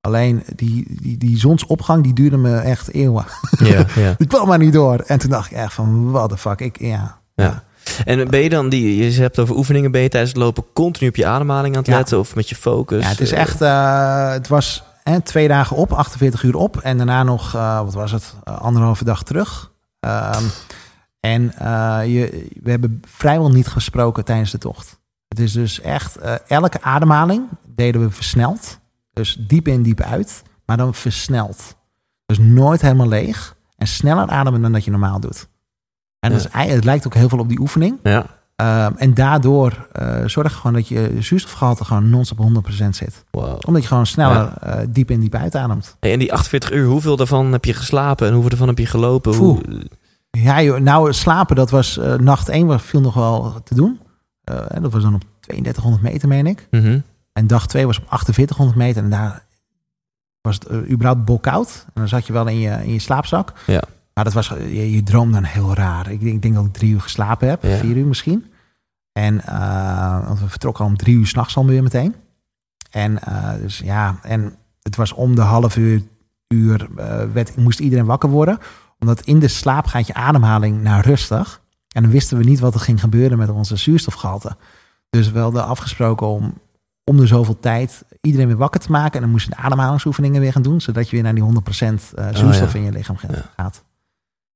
[0.02, 3.26] Alleen die, die, die zonsopgang die duurde me echt eeuwen.
[3.58, 4.14] ja, ja.
[4.18, 5.00] Die kwam maar niet door.
[5.00, 6.60] En toen dacht ik echt van, what the fuck.
[6.62, 7.20] Ik, ja.
[7.36, 7.64] Ja.
[8.06, 11.10] En ben je dan, die, je hebt over oefeningen, ben je tijdens het lopen continu
[11.10, 13.04] op je ademhaling aan het letten of met je focus?
[13.04, 16.78] ja, het is Eh, echt, eh, het was hè, twee dagen op, 48 uur op.
[16.78, 19.72] En daarna nog, eh, wat was het, anderhalve dag terug.
[20.00, 20.44] Ehm,
[21.26, 25.00] en eh, je, we hebben vrijwel niet gesproken tijdens de tocht.
[25.28, 28.80] Het is dus echt, eh, elke ademhaling deden we versneld.
[29.14, 31.76] Dus diep in, diep uit, maar dan versneld.
[32.26, 35.48] Dus nooit helemaal leeg en sneller ademen dan dat je normaal doet.
[36.20, 38.00] En dat is, het lijkt ook heel veel op die oefening.
[38.04, 43.24] Ja, Ehm, en daardoor eh zorg je gewoon dat je zuurstofgehalte gewoon non-stop 100% zit.
[43.32, 43.60] wow.
[43.66, 44.54] Omdat je gewoon sneller
[44.90, 45.98] diep in, diep uitademt.
[46.00, 48.86] Hey, en die 48 uur, hoeveel daarvan heb je geslapen en hoeveel daarvan heb je
[48.86, 49.36] gelopen?
[49.36, 49.62] Hoe,
[50.36, 54.00] Ja, joh, nou slapen, dat was eh, nacht 1 was, viel nog wel te doen.
[54.44, 56.68] Eh, en dat was dan op 3200 meter, meen ik.
[56.72, 57.00] Mhm.
[57.34, 59.04] En dag 2 was op 4800 meter.
[59.04, 59.44] En daar
[60.42, 61.84] was het eh, überhaupt bolkoud.
[61.86, 63.54] En dan zat je wel in je, in je slaapzak.
[63.68, 63.82] Ja.
[64.14, 66.12] Maar dat was, je, je droomt dan heel raar.
[66.12, 67.64] Ik, denk- ik denk dat ik drie uur geslapen heb.
[67.64, 67.78] Ja.
[67.78, 68.46] Vier uur misschien.
[69.12, 69.42] En
[70.26, 72.16] want we vertrokken om drie uur s'nachts alweer meteen.
[72.92, 73.20] En
[73.62, 76.02] dus ja, en het was om de half uur,
[76.48, 76.88] uur
[77.34, 78.58] werd, moest iedereen wakker worden.
[79.00, 81.62] Omdat in de slaap gaat je ademhaling naar rustig.
[81.96, 84.56] En dan wisten we niet wat er ging gebeuren met onze zuurstofgehalte.
[85.10, 86.54] Dus we hadden afgesproken om
[87.12, 89.14] om de zoveel tijd iedereen weer wakker te maken.
[89.14, 90.82] En dan moesten we de ademhalingsoefeningen weer gaan doen.
[90.82, 91.48] Zodat je weer naar die 100%
[92.16, 92.80] eh, zuurstof ja.
[92.80, 93.44] in je lichaam gaat.
[93.58, 93.72] Ja.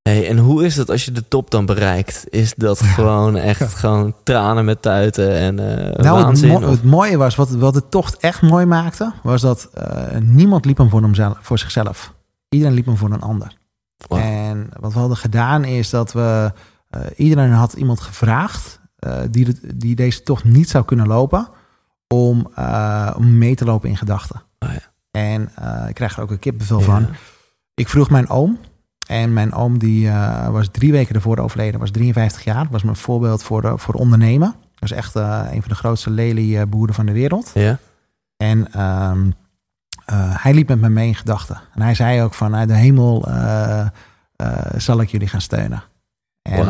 [0.01, 2.25] Hey, en hoe is het als je de top dan bereikt?
[2.29, 6.49] Is dat gewoon echt gewoon tranen met tuiten en eh Nou, het, waanzin?
[6.49, 10.17] mo- of- het mooie was, wat, wat het toch echt mooi maakte, was dat eh,
[10.21, 12.13] niemand liep hem voor, hemzelf, voor zichzelf.
[12.49, 13.57] Iedereen liep hem voor een ander.
[14.07, 16.51] En wat we hadden gedaan is dat we,
[16.89, 21.47] eh, iedereen had iemand gevraagd eh, die, het- die deze tocht niet zou kunnen lopen,
[22.07, 24.41] om, eh, om mee te lopen in gedachten.
[24.59, 24.79] Oh ja.
[25.11, 25.41] En
[25.87, 26.85] ik krijg er ook een kippenvel Ja.
[26.85, 27.07] van.
[27.73, 28.57] Ik vroeg mijn oom.
[29.07, 30.11] En mijn oom die
[30.51, 31.79] was drie weken ervoor overleden.
[31.79, 32.67] Was 53 jaar.
[32.71, 34.55] Was mijn voorbeeld voor, de, voor ondernemen.
[34.79, 37.51] Was echt eh, een van de grootste lelieboeren van de wereld.
[37.53, 37.77] Ja?
[38.37, 39.29] En ehm,
[40.09, 41.61] eh, hij liep met me mee in gedachten.
[41.73, 43.89] En hij zei ook van uit de hemel eh, eh,
[44.77, 45.83] zal ik jullie gaan steunen.
[46.41, 46.67] En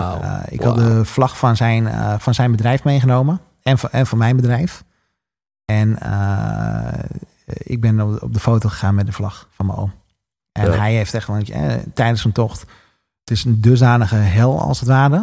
[0.49, 1.87] ik had de vlag van zijn,
[2.21, 3.39] van zijn bedrijf meegenomen.
[3.63, 4.83] En van, en van mijn bedrijf.
[5.65, 5.97] En
[7.45, 9.91] ik ben op, op de foto gegaan met de vlag van mijn oom.
[10.51, 10.77] En Ja.
[10.77, 12.59] hij heeft echt, want eh, tijdens een tocht,
[13.19, 15.21] het is een dusdanige hel als het ware.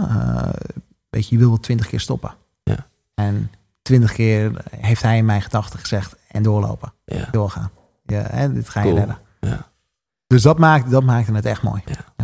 [1.11, 2.35] Weet je, je wil wel twintig keer stoppen.
[2.63, 2.87] Ja.
[3.15, 3.51] En
[3.83, 7.29] twintig keer heeft hij in mijn gedachten gezegd en doorlopen, Ja.
[7.31, 7.71] doorgaan.
[8.07, 8.99] Ja, hè, dit ga je Cool.
[8.99, 9.19] redden.
[9.41, 9.67] Ja.
[10.27, 11.83] Dus dat maakte, dat maakte het echt mooi.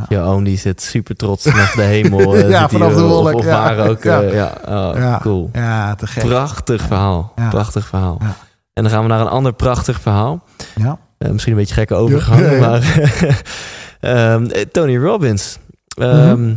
[0.08, 2.34] Je oom die zit super trots vanaf de hemel.
[2.36, 3.50] eh, Ja, vanaf de eh, wolk, Of, ja.
[3.74, 4.02] waar ook.
[4.02, 4.22] Ja.
[4.22, 4.52] eh, ja.
[4.68, 5.18] Oh, Ja.
[5.22, 5.50] Cool.
[5.52, 6.24] Ja, te gek.
[6.24, 7.32] Prachtig verhaal.
[7.36, 7.48] Ja.
[7.48, 8.18] Prachtig verhaal.
[8.20, 8.34] Ja.
[8.72, 10.44] En dan gaan we naar een ander prachtig verhaal.
[10.74, 10.98] Ja.
[11.18, 12.60] Misschien een beetje gekke overgang, Ja, ja, ja.
[12.60, 12.80] maar
[14.00, 15.58] ehm, eh, Tony Robbins.
[15.96, 16.54] Ehm, Mhm.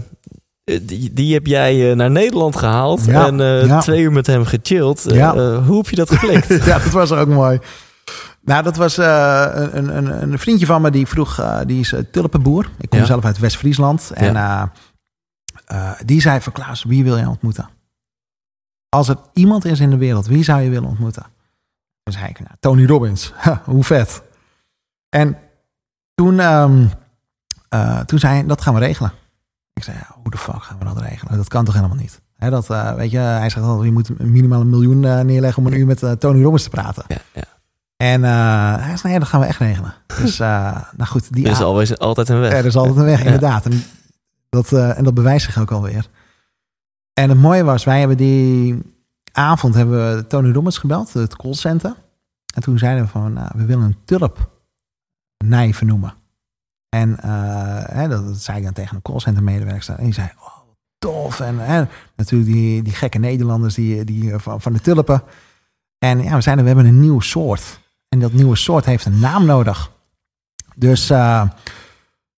[0.82, 3.80] die, die heb jij naar Nederland gehaald Ja, en ja.
[3.80, 5.04] twee uur met hem gechilled.
[5.08, 5.60] Ja.
[5.62, 6.48] hoe heb je dat geflikt?
[6.66, 7.60] ja, dat was ook mooi.
[8.46, 11.92] Nou, dat was eh, een, een, een vriendje van me die vroeg, eh, die is
[11.92, 12.70] uh, tulpenboer.
[12.78, 13.06] Ik kom Ja.
[13.06, 14.12] zelf uit West-Friesland.
[14.14, 14.64] En eh,
[15.66, 17.70] eh, die zei van Klaas, wie wil je ontmoeten?
[18.90, 21.24] Als er iemand is in de wereld, wie zou je willen ontmoeten?
[22.04, 23.34] Toen zei ik, nou, Tony Robbins.
[23.36, 24.22] Ha, hoe vet.
[25.10, 25.38] En
[26.16, 26.86] toen, ehm,
[27.70, 29.12] eh, toen zei hij, dat gaan we regelen.
[29.74, 31.38] Ik zei, ja, hoe de fuck gaan we dat regelen?
[31.38, 32.22] Dat kan toch helemaal niet?
[32.38, 35.72] Dat, eh, weet je, hij zegt al, je moet minimaal een miljoen eh, neerleggen om
[35.72, 37.04] een uur met eh, Tony Robbins te praten.
[37.08, 37.44] Ja, ja.
[37.98, 39.94] En eh, hij zei, nee, dat gaan we echt regelen.
[40.22, 42.54] Dus, eh, nou goed, die Er is a- alweer altijd een weg.
[42.54, 43.26] er is altijd een weg, Ja.
[43.26, 43.66] inderdaad.
[43.66, 43.84] En
[44.50, 46.08] dat, eh, en dat bewijst zich ook alweer.
[47.14, 48.78] En het mooie was, wij hebben die
[49.32, 51.96] avond hebben we Tony Robbins gebeld, het callcenter.
[52.56, 54.50] En toen zeiden we van, nou, we willen een tulp
[55.46, 56.14] nij vernoemen.
[56.90, 57.18] En
[57.92, 59.96] hè, dat, dat zei ik dan tegen een callcenter medewerker.
[59.96, 60.58] En die zei, oh,
[60.98, 61.40] tof.
[61.40, 61.84] En hè,
[62.16, 65.24] natuurlijk die, die gekke Nederlanders die, die, van, van de tulpen.
[65.98, 67.80] En ja, we zeiden, we hebben een nieuw soort.
[68.16, 69.92] En dat nieuwe soort heeft een naam nodig.
[70.76, 71.50] Dus eh,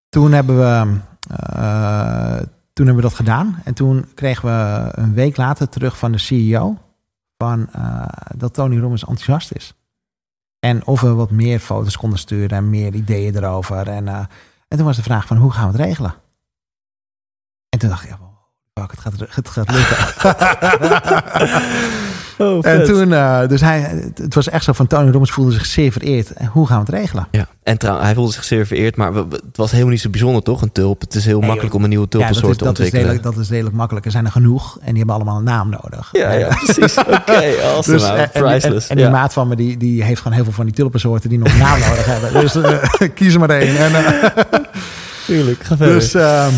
[0.09, 0.99] toen hebben we
[1.35, 2.37] eh,
[2.73, 3.61] toen hebben we dat gedaan.
[3.63, 6.77] En toen kregen we een week later terug van de CEO
[7.37, 8.05] van, eh,
[8.35, 9.73] dat Tony Robbins enthousiast is.
[10.59, 13.87] En of we wat meer foto's konden sturen en meer ideeën erover.
[13.87, 16.13] En, en toen was de vraag van hoe gaan we het regelen?
[17.69, 18.17] En toen dacht ik,
[18.79, 19.97] fuck, het gaat, het gaat lukken.
[22.39, 23.79] Oh, en toen, eh, dus hij,
[24.15, 26.31] het, was echt zo van Tony Robbins voelde zich zeer vereerd.
[26.33, 27.27] En hoe gaan we het regelen?
[27.31, 30.01] Ja, en trouw, hij voelde zich zeer vereerd, maar we- we- het was helemaal niet
[30.01, 30.61] zo bijzonder, toch?
[30.61, 31.01] Een tulp.
[31.01, 31.75] Het is heel Nee, makkelijk joh.
[31.77, 33.05] om een nieuwe Ja, dat, tulpensoort is, te dat, is ontwikkelen.
[33.15, 34.05] redelijk, dat is redelijk makkelijk.
[34.05, 36.09] Er zijn er genoeg en die hebben allemaal een naam nodig.
[36.11, 36.97] ja, ja, precies.
[36.97, 37.97] Oké, awesome.
[37.97, 38.03] Dus,
[38.63, 39.11] en, en, die ja.
[39.11, 41.57] maat van me, die, die heeft gewoon heel veel van die tulpensoorten die nog een
[41.59, 42.33] naam nodig hebben.
[42.41, 43.77] Dus eh, kies er maar één.
[43.77, 44.29] En, eh,
[45.25, 45.95] Tuurlijk, ga verder.
[45.95, 46.51] dus, ehm,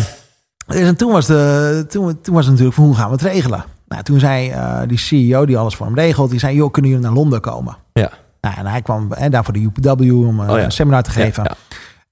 [0.70, 3.22] dus en toen was, de, toen, toen was het natuurlijk van hoe gaan we het
[3.22, 3.64] regelen?
[3.88, 6.90] Nou, toen zei eh, die CEO die alles voor hem regelt, die zei, joh, kunnen
[6.90, 7.76] jullie naar Londen komen?
[7.92, 8.10] Ja.
[8.40, 10.64] Nou, en hij kwam daar voor de UPW om eh, Oh ja.
[10.64, 11.42] een seminar te geven.
[11.44, 11.54] ja.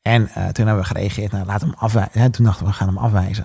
[0.02, 2.30] En eh, toen hebben we gereageerd, nou, laat hem afwijzen.
[2.30, 3.44] Toen dachten we, we gaan hem afwijzen.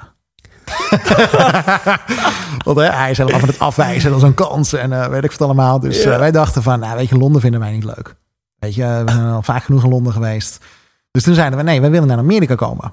[2.66, 5.32] Want hè, hij is helemaal van het afwijzen, dat is een kans en weet ik
[5.32, 5.80] wat allemaal.
[5.80, 8.16] Dus wij dachten van, nou weet je, Londen vinden wij niet leuk.
[8.60, 10.66] Weet je, we zijn al vaak genoeg in Londen geweest.
[11.12, 12.92] Dus toen zeiden we, nee, wij willen naar Amerika komen.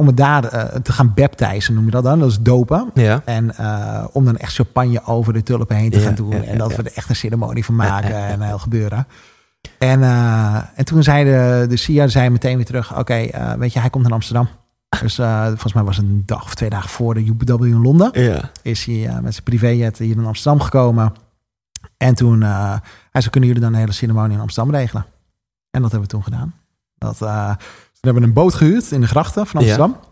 [0.00, 2.18] Om het daar eh, te gaan baptijzen, noem je dat dan.
[2.18, 2.90] Dat is dopen.
[2.94, 3.22] Ja.
[3.24, 6.32] En eh, om dan echt champagne over de tulpen heen te gaan doen.
[6.32, 9.06] en dat we er echt een ceremonie van maken en heel gebeuren.
[9.78, 13.72] En, eh, en toen zei de, de CIA zei meteen weer terug, oké, eh, weet
[13.72, 14.48] je, hij komt naar Amsterdam.
[15.00, 17.82] Dus eh, volgens mij was het een dag of twee dagen voor de UPW in
[17.82, 18.12] Londen.
[18.62, 21.12] Is hij eh, met zijn privéjet hier in Amsterdam gekomen.
[21.96, 22.76] En toen, eh,
[23.10, 25.06] hij zei, kunnen jullie dan een hele ceremonie in Amsterdam regelen?
[25.70, 26.54] En dat hebben we toen gedaan.
[26.98, 27.18] Dat,
[28.00, 29.66] toen hebben we een boot gehuurd in de grachten van Ja.
[29.66, 30.06] Amsterdam.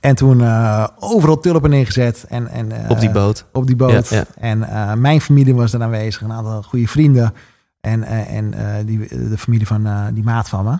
[0.00, 2.24] En toen eh, overal tulpen neergezet.
[2.28, 3.44] En, en, eh, Op die boot.
[3.52, 4.08] Op die boot.
[4.08, 4.24] Ja, ja.
[4.38, 6.22] En eh, mijn familie was er aanwezig.
[6.22, 7.34] Een aantal goede vrienden.
[7.80, 8.54] En, en
[8.86, 10.78] die, de familie van die maat van me.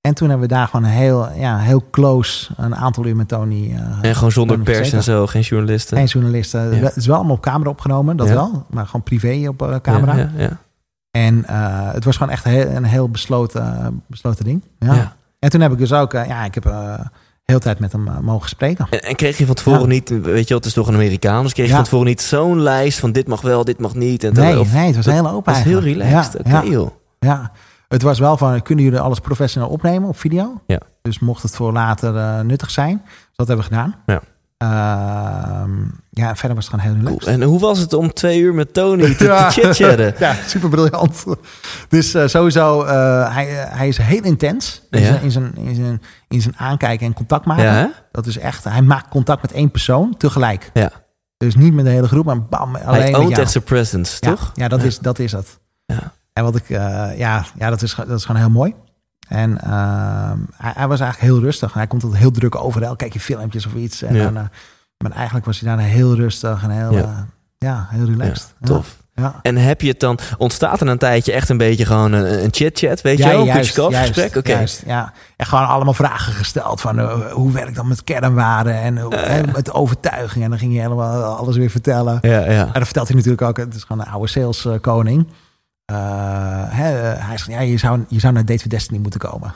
[0.00, 3.28] En toen hebben we daar gewoon een heel, ja, heel close een aantal uur met
[3.28, 3.76] Tony.
[4.02, 4.98] En gewoon zonder pers gezeten.
[4.98, 5.96] en zo, geen journalisten.
[5.96, 6.74] Geen journalisten.
[6.74, 6.82] Ja.
[6.82, 8.66] Het is wel allemaal op camera opgenomen, dat wel.
[8.70, 10.30] Maar gewoon privé op camera.
[11.10, 11.44] En
[11.92, 14.62] het was gewoon echt een heel besloten, besloten ding.
[14.78, 15.16] Ja.
[15.42, 16.94] En toen heb ik dus ook, eh, ja, ik heb eh
[17.44, 18.86] heel tijd met hem eh, mogen spreken.
[18.90, 19.86] En, en kreeg je van tevoren Ja.
[19.86, 21.76] niet, weet je wel, het is toch een Amerikaan, dus kreeg je Ja.
[21.76, 24.24] van tevoren niet zo'n lijst van dit mag wel, dit mag niet.
[24.24, 26.40] En Nee, of- nee, het was heel open Het was heel relaxed.
[26.44, 26.90] Ja, ja, joh.
[27.18, 27.50] ja.
[27.88, 30.60] Het was wel van, kunnen jullie alles professioneel opnemen op video?
[30.66, 30.80] Ja.
[31.02, 33.02] Dus mocht het voor later nuttig zijn.
[33.04, 33.94] Dus dat hebben we gedaan.
[34.06, 34.20] Ja.
[34.62, 35.70] Ehm,
[36.10, 37.18] ja, verder was het gewoon heel Cool.
[37.18, 37.40] relaxed.
[37.40, 39.48] En hoe was het om twee uur met Tony te, Ja.
[39.48, 40.14] te chit-chatten?
[40.26, 41.24] Ja, super briljant.
[41.88, 45.06] Dus eh, sowieso, eh, hij, hij is heel intens in, Ja.
[45.06, 47.64] zijn, in, zijn, in, zijn, in zijn aankijken en contact maken.
[47.64, 47.90] Ja?
[48.12, 50.70] Dat is echt, hij maakt contact met één persoon tegelijk.
[50.74, 50.90] Ja.
[51.36, 54.50] Dus niet met de hele groep, maar bam, alleen Hij oont echt zijn presence, toch?
[54.54, 54.82] Ja, dat.
[54.82, 55.58] Is, dat is het.
[55.86, 56.12] Ja.
[56.32, 56.78] En wat ik, eh,
[57.18, 58.74] ja, ja dat, is, dat is gewoon heel mooi.
[59.28, 61.72] En ehm, hij, hij was eigenlijk heel rustig.
[61.74, 62.96] Hij komt altijd heel druk over.
[62.96, 64.02] Kijk je filmpjes of iets.
[64.02, 64.22] En Ja.
[64.24, 64.42] dan, eh,
[64.98, 66.98] maar eigenlijk was hij daar heel rustig en heel, Ja.
[66.98, 67.26] ja,
[67.58, 68.54] ja heel relaxed.
[68.60, 69.00] Ja, tof.
[69.14, 69.34] Ja.
[69.42, 73.00] En heb je het dan, ontstaat er een tijdje echt een beetje gewoon een, chit-chat,
[73.00, 73.40] weet je wel?
[73.40, 74.36] Een juist, gesprek?
[74.36, 74.64] Oké.
[74.86, 75.12] ja.
[75.36, 79.72] En gewoon allemaal vragen gesteld van eh, hoe werkt dat met kernwaarden en hè, met
[79.72, 80.44] overtuiging.
[80.44, 82.18] En dan ging hij helemaal alles weer vertellen.
[82.22, 82.66] Ja, ja.
[82.66, 85.26] En dan vertelt hij natuurlijk ook, het is gewoon een oude saleskoning.
[85.84, 89.52] Eh eh, hij zegt, ja, je zou, je zou naar Date with Destiny moeten komen.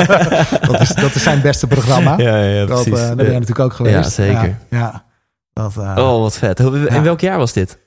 [0.70, 2.14] dat, is, dat is zijn beste programma.
[2.18, 3.00] Ja, ja, dat, precies.
[3.00, 3.94] eh, daar ben je natuurlijk ook geweest.
[3.96, 4.56] Ja, zeker.
[4.68, 5.04] Ja, ja.
[5.52, 6.60] Dat, Oh, wat vet.
[6.60, 7.02] In Ja.
[7.02, 7.78] welk jaar was dit?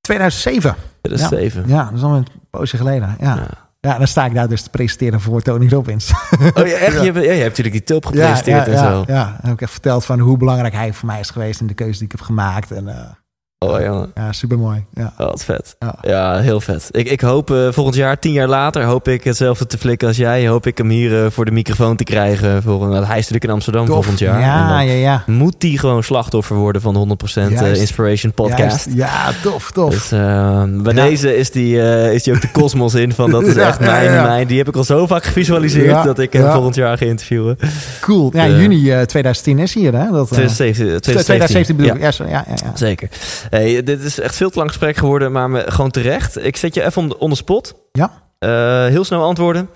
[0.00, 0.74] 2007.
[1.02, 1.64] 2007.
[1.66, 3.16] Ja, dat is al een poosje geleden.
[3.20, 3.34] Ja.
[3.34, 3.46] Ja.
[3.80, 3.98] Ja.
[3.98, 6.12] dan sta ik daar dus te presenteren voor Tony Robbins.
[6.54, 6.92] Oh ja, echt?
[6.92, 9.04] Je, hebt, ja, je hebt natuurlijk die tulp gepresenteerd ja, en ja, zo.
[9.06, 11.66] Ja, dan heb ik echt verteld van hoe belangrijk hij voor mij is geweest in
[11.66, 12.70] de keuze die ik heb gemaakt.
[12.70, 13.16] En,
[13.62, 14.10] Oh, jongen.
[14.14, 14.84] Ja, super mooi.
[14.94, 15.12] Ja.
[15.18, 15.76] Oh, wat vet.
[15.78, 15.94] Ja.
[16.02, 16.88] Ja, heel vet.
[16.90, 20.16] Ik, ik hoop eh, volgend jaar, tien jaar later, hoop ik hetzelfde te flikken als
[20.16, 20.48] jij.
[20.48, 22.62] Hoop ik hem hier eh, voor de microfoon te krijgen.
[22.62, 23.94] Voor, hij is natuurlijk in Amsterdam Tof.
[23.94, 24.40] volgend jaar.
[24.40, 25.22] Ja, ja, ja.
[25.26, 27.18] Moet die gewoon slachtoffer worden van
[27.50, 27.74] 100% eh.
[27.80, 28.58] Inspiration Podcast.
[28.84, 28.88] Juist.
[28.94, 29.90] Ja, tof, tof.
[29.90, 31.04] Dus eh, bij Ja.
[31.04, 31.76] deze is die,
[32.12, 34.22] is die ook de kosmos in van dat is Ja, echt ja, mijn, ja.
[34.22, 34.46] mijn.
[34.46, 36.52] Die heb ik al zo vaak gevisualiseerd Ja, dat ik hem ja.
[36.52, 37.58] volgend jaar ga interviewen.
[38.00, 38.30] cool.
[38.34, 40.10] Ja, juni eh, 2010 is hier, hè?
[40.10, 41.96] Dat, eh, 2017, 2017 bedoel Ja.
[41.96, 42.02] ik.
[42.02, 42.32] Ja, sorry.
[42.32, 42.70] ja, ja, ja.
[42.74, 43.08] Zeker.
[43.52, 46.44] Hey, dit is echt veel te lang gesprek geworden, maar me, gewoon terecht.
[46.44, 47.74] Ik zet je even on the, on the spot.
[47.92, 48.22] Ja.
[48.38, 49.68] Eh, heel snel antwoorden.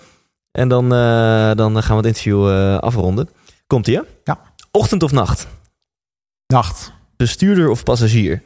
[0.51, 3.29] En dan, eh, dan gaan we het interview eh, afronden.
[3.67, 4.03] Komt ie, hè?
[4.25, 4.41] Ja.
[4.71, 5.47] Ochtend of nacht?
[6.47, 6.93] Nacht.
[7.17, 8.43] Bestuurder of passagier?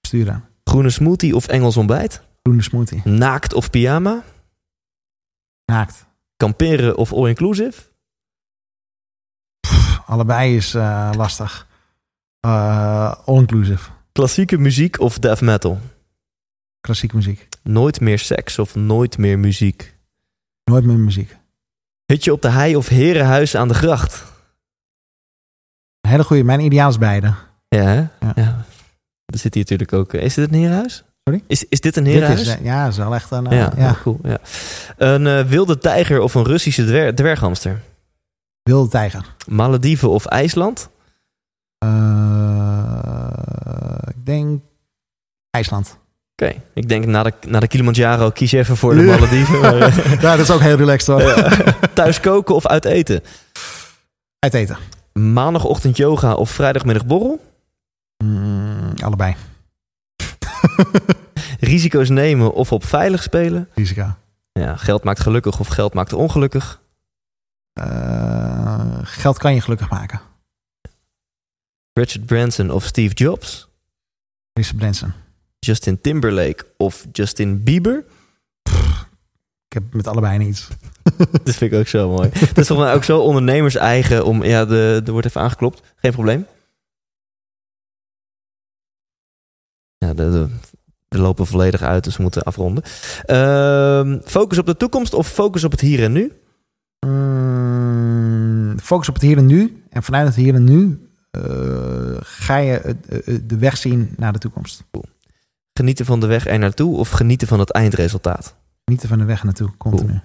[0.00, 0.44] Sturen.
[0.64, 2.22] Groene smoothie of Engels ontbijt?
[2.42, 3.00] Groene smoothie.
[3.04, 4.22] Naakt of pyjama?
[5.64, 6.06] Naakt.
[6.36, 7.82] Kamperen of all-inclusive?
[10.06, 10.72] Allebei is
[11.12, 11.66] lastig.
[12.40, 13.96] All-inclusive.
[14.18, 15.78] Klassieke muziek of death metal?
[16.80, 17.48] Klassieke muziek.
[17.62, 19.96] Nooit meer seks of nooit meer muziek?
[20.64, 21.36] Nooit meer muziek.
[22.06, 24.24] Hutje op de hei of herenhuis aan de gracht?
[26.00, 26.42] Een hele goede.
[26.42, 27.34] Mijn ideaal is beide.
[27.68, 27.96] Ja, hè?
[27.96, 28.32] Ja.
[28.34, 28.64] ja.
[29.26, 30.12] Er zit hier natuurlijk ook...
[30.14, 31.04] Is dit een herenhuis?
[31.24, 31.42] Sorry?
[31.46, 32.40] Is, is dit een Dit herenhuis?
[32.40, 33.46] is, eh, ja, is wel echt een...
[33.46, 33.96] eh, ja, ja.
[34.02, 34.18] cool.
[34.22, 34.38] Ja.
[34.96, 37.80] Een eh, wilde tijger of een Russische dwer- dwerghamster?
[38.62, 39.34] Wilde tijger.
[39.46, 40.88] Malediven of IJsland?
[41.78, 43.28] Eh,
[44.08, 44.60] ik denk
[45.50, 45.98] IJsland.
[46.32, 49.02] Oké, ik denk na de, na de Kilimanjaro kies je even voor de.
[49.02, 49.60] Malediven.
[49.60, 51.22] maar, eh, Ja, dat is ook heel relaxed hoor.
[51.22, 51.48] ja.
[51.94, 53.22] Thuis koken of uit eten?
[54.38, 54.76] Uit eten.
[55.12, 57.44] Maandagochtend yoga of vrijdagmiddag borrel?
[58.24, 59.36] Mm, allebei.
[61.60, 63.68] Risico's nemen of op veilig spelen?
[63.74, 64.14] Risico.
[64.52, 66.80] Ja, geld maakt gelukkig of geld maakt ongelukkig?
[67.72, 70.20] Eh, geld kan je gelukkig maken.
[71.98, 73.68] Richard Branson of Steve Jobs?
[74.52, 75.12] Richard Branson.
[75.58, 78.04] Justin Timberlake of Justin Bieber?
[79.66, 80.68] Ik heb met allebei niets.
[81.44, 82.28] Dat vind ik ook zo mooi.
[82.32, 84.44] Het is toch ook zo ondernemers eigen om...
[84.44, 85.82] Ja, de, er wordt even aangeklopt.
[85.96, 86.46] Geen probleem.
[89.98, 90.48] Ja, de, de,
[91.08, 92.82] we lopen volledig uit, dus we moeten afronden.
[93.24, 96.32] Ehm, focus op de toekomst of focus op het hier en nu?
[97.06, 99.82] Mm, focus op het hier en nu.
[99.90, 101.07] En vanuit het hier en nu
[102.20, 102.94] ga je eh,
[103.34, 104.84] eh, de weg zien naar de toekomst.
[105.72, 108.54] Genieten van de weg er naartoe of genieten van het eindresultaat?
[108.84, 110.20] Niet er van de weg naartoe, continu.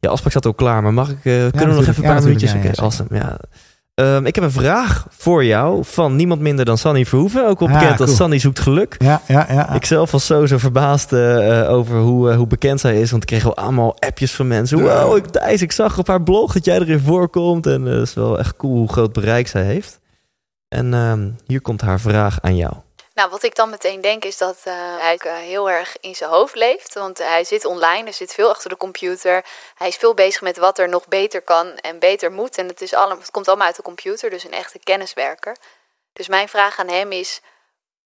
[0.00, 2.14] Ja, afspraak staat ook klaar, maar mag ik, eh, kunnen we nog even een Ja,
[2.14, 2.52] paar minuutjes?
[2.52, 3.08] Ja, ja, awesome.
[3.12, 3.38] Ja.
[3.94, 7.48] Ehm, ik heb een vraag voor jou van niemand minder dan Sanny Verhoeven.
[7.48, 8.16] Ook Ah, bekend als cool.
[8.16, 8.96] Sanny zoekt geluk.
[8.98, 9.72] Ja, ja, ja.
[9.72, 13.10] Ik zelf was sowieso verbaasd eh, over hoe, eh, hoe bekend zij is.
[13.10, 14.80] Want ik kreeg wel allemaal appjes van mensen.
[14.80, 17.66] Wow, ik, Thijs, ik zag op haar blog dat jij erin voorkomt.
[17.66, 20.00] En eh, het is wel echt cool hoe groot bereik zij heeft.
[20.74, 22.72] En ehm, hier komt haar vraag aan jou.
[23.14, 26.30] Nou, wat ik dan meteen denk is dat eh, hij eh, heel erg in zijn
[26.30, 26.94] hoofd leeft.
[26.94, 29.44] Want hij zit online, hij zit veel achter de computer.
[29.74, 32.58] Hij is veel bezig met wat er nog beter kan en beter moet.
[32.58, 35.56] En het, is allemaal, het komt allemaal uit de computer, dus een echte kenniswerker.
[36.12, 37.40] Dus mijn vraag aan hem is: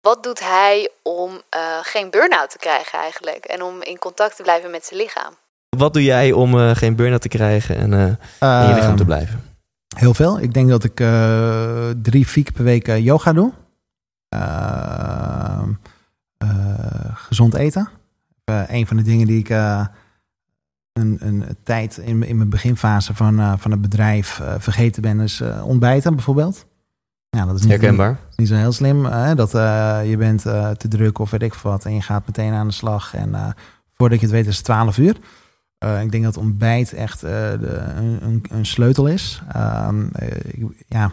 [0.02, 3.46] wat doet hij om eh, geen burn-out te krijgen eigenlijk?
[3.46, 5.34] En om in contact te blijven met zijn lichaam?
[5.78, 9.04] Wat doe jij om eh, geen burn-out te krijgen en eh, in je lichaam te
[9.04, 9.45] Ehm, blijven?
[9.96, 10.40] Heel veel.
[10.40, 13.54] Ik denk dat ik eh, drie, vier keer per week eh, yoga doe.
[14.30, 15.70] Ehm,
[16.38, 16.48] eh,
[17.14, 17.90] gezond eten.
[18.46, 23.72] Een van de dingen die ik een, een tijd in, in mijn beginfase van, van
[23.72, 26.66] het bedrijf vergeten ben, is ontbijten bijvoorbeeld.
[27.30, 28.20] Ja, dat is niet, Herkenbaar.
[28.36, 29.04] niet zo heel slim.
[29.36, 29.52] dat
[30.08, 31.86] je bent te druk of weet ik wat.
[31.86, 33.14] En je gaat meteen aan de slag.
[33.14, 33.56] En
[33.92, 35.18] voordat je het weet is het 12 uur.
[35.78, 39.42] Eh, ik denk dat ontbijt echt eh, de, een, een, sleutel is.
[39.52, 41.12] Ehm, eh, ja,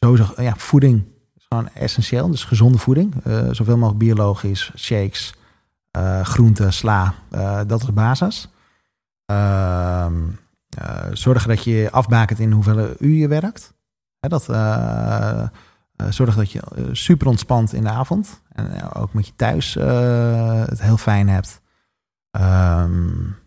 [0.00, 1.04] sowieso, ja, voeding
[1.36, 2.30] is gewoon essentieel.
[2.30, 3.14] Dus gezonde voeding.
[3.50, 5.34] Zoveel mogelijk biologisch, shakes,
[6.22, 7.14] groenten, sla.
[7.66, 8.48] dat is de basis.
[9.26, 10.14] Ehm,
[10.78, 13.74] eh, zorg dat je afbakent in hoeveel uur je werkt.
[14.20, 14.44] Hè, dat,
[16.08, 18.42] zorg dat je super ontspant in de avond.
[18.52, 21.62] En ook met je thuis het heel fijn hebt.
[22.30, 23.43] Ehm, eh,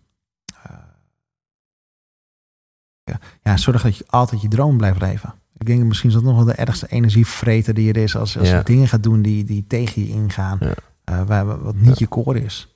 [3.08, 5.34] ja, ja, zorg dat je altijd je droom blijft leven.
[5.58, 8.16] Ik denk misschien is dat nog wel de ergste energievreter die er is.
[8.16, 8.58] Als, als Ja.
[8.58, 10.58] je dingen gaat doen die, die tegen je ingaan.
[10.62, 10.74] Ja.
[11.04, 12.72] eh, waar, wat niet je core is.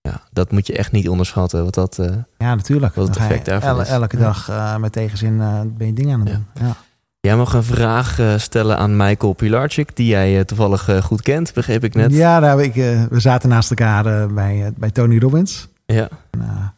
[0.00, 1.62] Ja, dat moet je echt niet onderschatten.
[1.62, 2.06] Want dat, eh,
[2.38, 2.94] Ja, natuurlijk.
[2.94, 4.22] Wat het effect daarvan elke Ja.
[4.22, 5.36] dag eh, met tegenzin
[5.76, 6.34] ben je dingen aan het Ja.
[6.34, 6.66] doen.
[6.66, 6.76] Ja.
[7.20, 11.94] Jij mag een vraag stellen aan Michael Pilarczyk, die jij toevallig goed kent, begreep ik
[11.94, 12.12] net.
[12.12, 12.74] Ja, daar heb ik,
[13.10, 15.68] we zaten naast elkaar bij, bij Tony Robbins.
[15.86, 16.08] Ja.
[16.30, 16.72] En,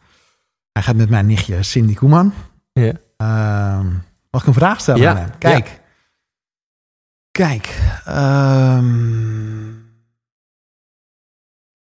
[0.71, 2.33] hij gaat met mijn nichtje Cindy Koeman.
[2.73, 2.93] Ja.
[3.17, 3.85] Uh,
[4.31, 5.09] mag ik een vraag stellen ja.
[5.09, 5.37] aan hem?
[5.37, 5.81] Kijk.
[7.31, 7.79] Kijk.
[8.05, 8.85] Ehm,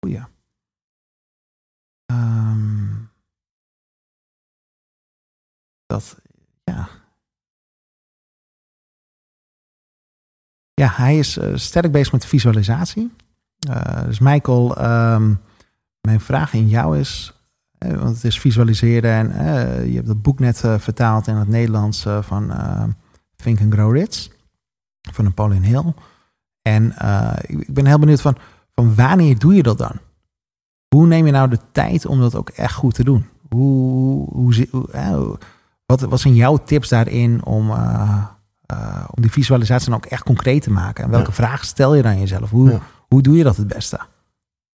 [0.00, 0.28] um, ja,
[2.06, 2.94] ehm,
[5.86, 6.16] dat,
[6.64, 6.88] ja.
[10.74, 13.12] Ja, hij is eh, sterk bezig met visualisatie.
[13.68, 14.74] Eh, dus Michael,
[16.00, 17.39] mijn vraag in jou is
[17.88, 22.06] want het is visualiseren en uh, je hebt het boek net vertaald in het Nederlands
[22.20, 22.52] van
[23.36, 24.28] Think and Grow Rich
[25.12, 25.92] van Napoleon Hill.
[26.62, 26.94] En
[27.46, 28.36] ik ben heel benieuwd van,
[28.74, 29.98] van wanneer doe je dat dan?
[30.88, 33.26] Hoe neem je nou de tijd om dat ook echt goed te doen?
[33.48, 35.38] Hoe, hoe, hoe
[35.90, 38.24] wat, wat zijn jouw tips daarin om, uh,
[38.72, 41.04] uh, om die visualisatie dan ook echt concreet te maken?
[41.04, 41.34] En welke ja.
[41.34, 42.50] vragen stel je dan jezelf?
[42.50, 42.80] Hoe, ja.
[43.08, 44.00] hoe doe je dat het beste?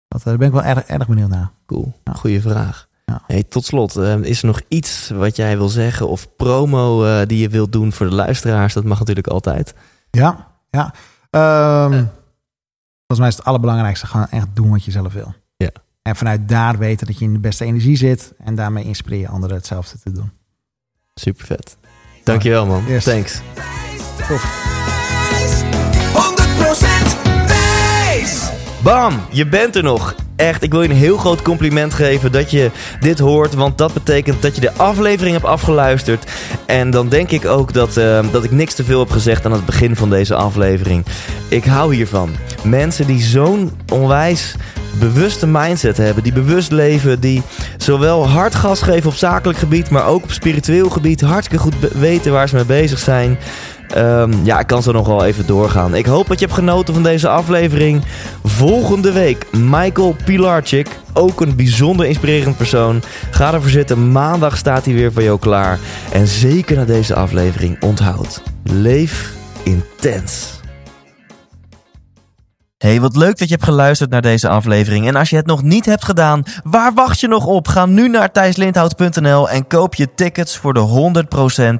[0.07, 1.51] Dat, eh, daar ben ik wel erg, erg benieuwd naar.
[1.65, 2.87] Cool, goeie vraag.
[3.27, 7.39] Hey, tot slot, is er nog iets wat jij wil zeggen of promo uh, die
[7.39, 8.73] je wilt doen voor de luisteraars?
[8.73, 9.73] Dat mag natuurlijk altijd.
[10.11, 10.93] Ja, ja.
[11.85, 12.09] Um,
[13.07, 15.33] volgens mij is het allerbelangrijkste gewoon echt doen wat je zelf wil.
[15.57, 15.69] Ja.
[16.01, 19.27] En vanuit daar weten dat je in de beste energie zit en daarmee inspireer je
[19.27, 20.31] anderen hetzelfde te doen.
[21.13, 21.77] Super vet.
[22.23, 22.83] Dankjewel man.
[22.87, 23.03] Yes.
[23.03, 23.41] Thanks.
[24.27, 24.71] Tof.
[26.89, 26.92] 100%
[28.83, 30.15] Bam, je bent er nog.
[30.35, 33.53] Echt, ik wil je een heel groot compliment geven dat je dit hoort.
[33.53, 36.31] Want dat betekent dat je de aflevering hebt afgeluisterd.
[36.65, 39.51] En dan denk ik ook dat, uh, dat ik niks te veel heb gezegd aan
[39.51, 41.05] het begin van deze aflevering.
[41.47, 42.29] Ik hou hiervan.
[42.63, 44.55] Mensen die zo'n onwijs
[44.99, 47.41] bewuste mindset hebben, die bewust leven, die
[47.77, 52.31] zowel hard gas geven op zakelijk gebied, maar ook op spiritueel gebied hartstikke goed weten
[52.31, 53.37] waar ze mee bezig zijn.
[53.97, 55.95] Um, ja, ik kan zo nog wel even doorgaan.
[55.95, 58.03] Ik hoop dat je hebt genoten van deze aflevering.
[58.43, 63.01] Volgende week Michael Pilarczyk, ook een bijzonder inspirerend persoon.
[63.31, 65.79] Ga ervoor zitten, maandag staat hij weer voor jou klaar.
[66.11, 69.33] En zeker na deze aflevering, onthoud, leef
[69.63, 70.61] intens.
[72.83, 75.07] Hey, wat leuk dat je hebt geluisterd naar deze aflevering.
[75.07, 77.67] En als je het nog niet hebt gedaan, waar wacht je nog op?
[77.67, 81.23] Ga nu naar thijslindhout.nl en koop je tickets voor de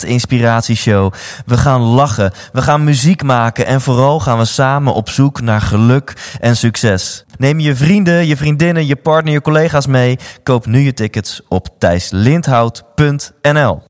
[0.06, 1.14] 100% Inspiratieshow.
[1.46, 5.62] We gaan lachen, we gaan muziek maken en vooral gaan we samen op zoek naar
[5.62, 7.26] geluk en succes.
[7.38, 10.18] Neem je vrienden, je vriendinnen, je partner, je collega's mee.
[10.44, 13.82] Koop nu je tickets op thijslindhout.nl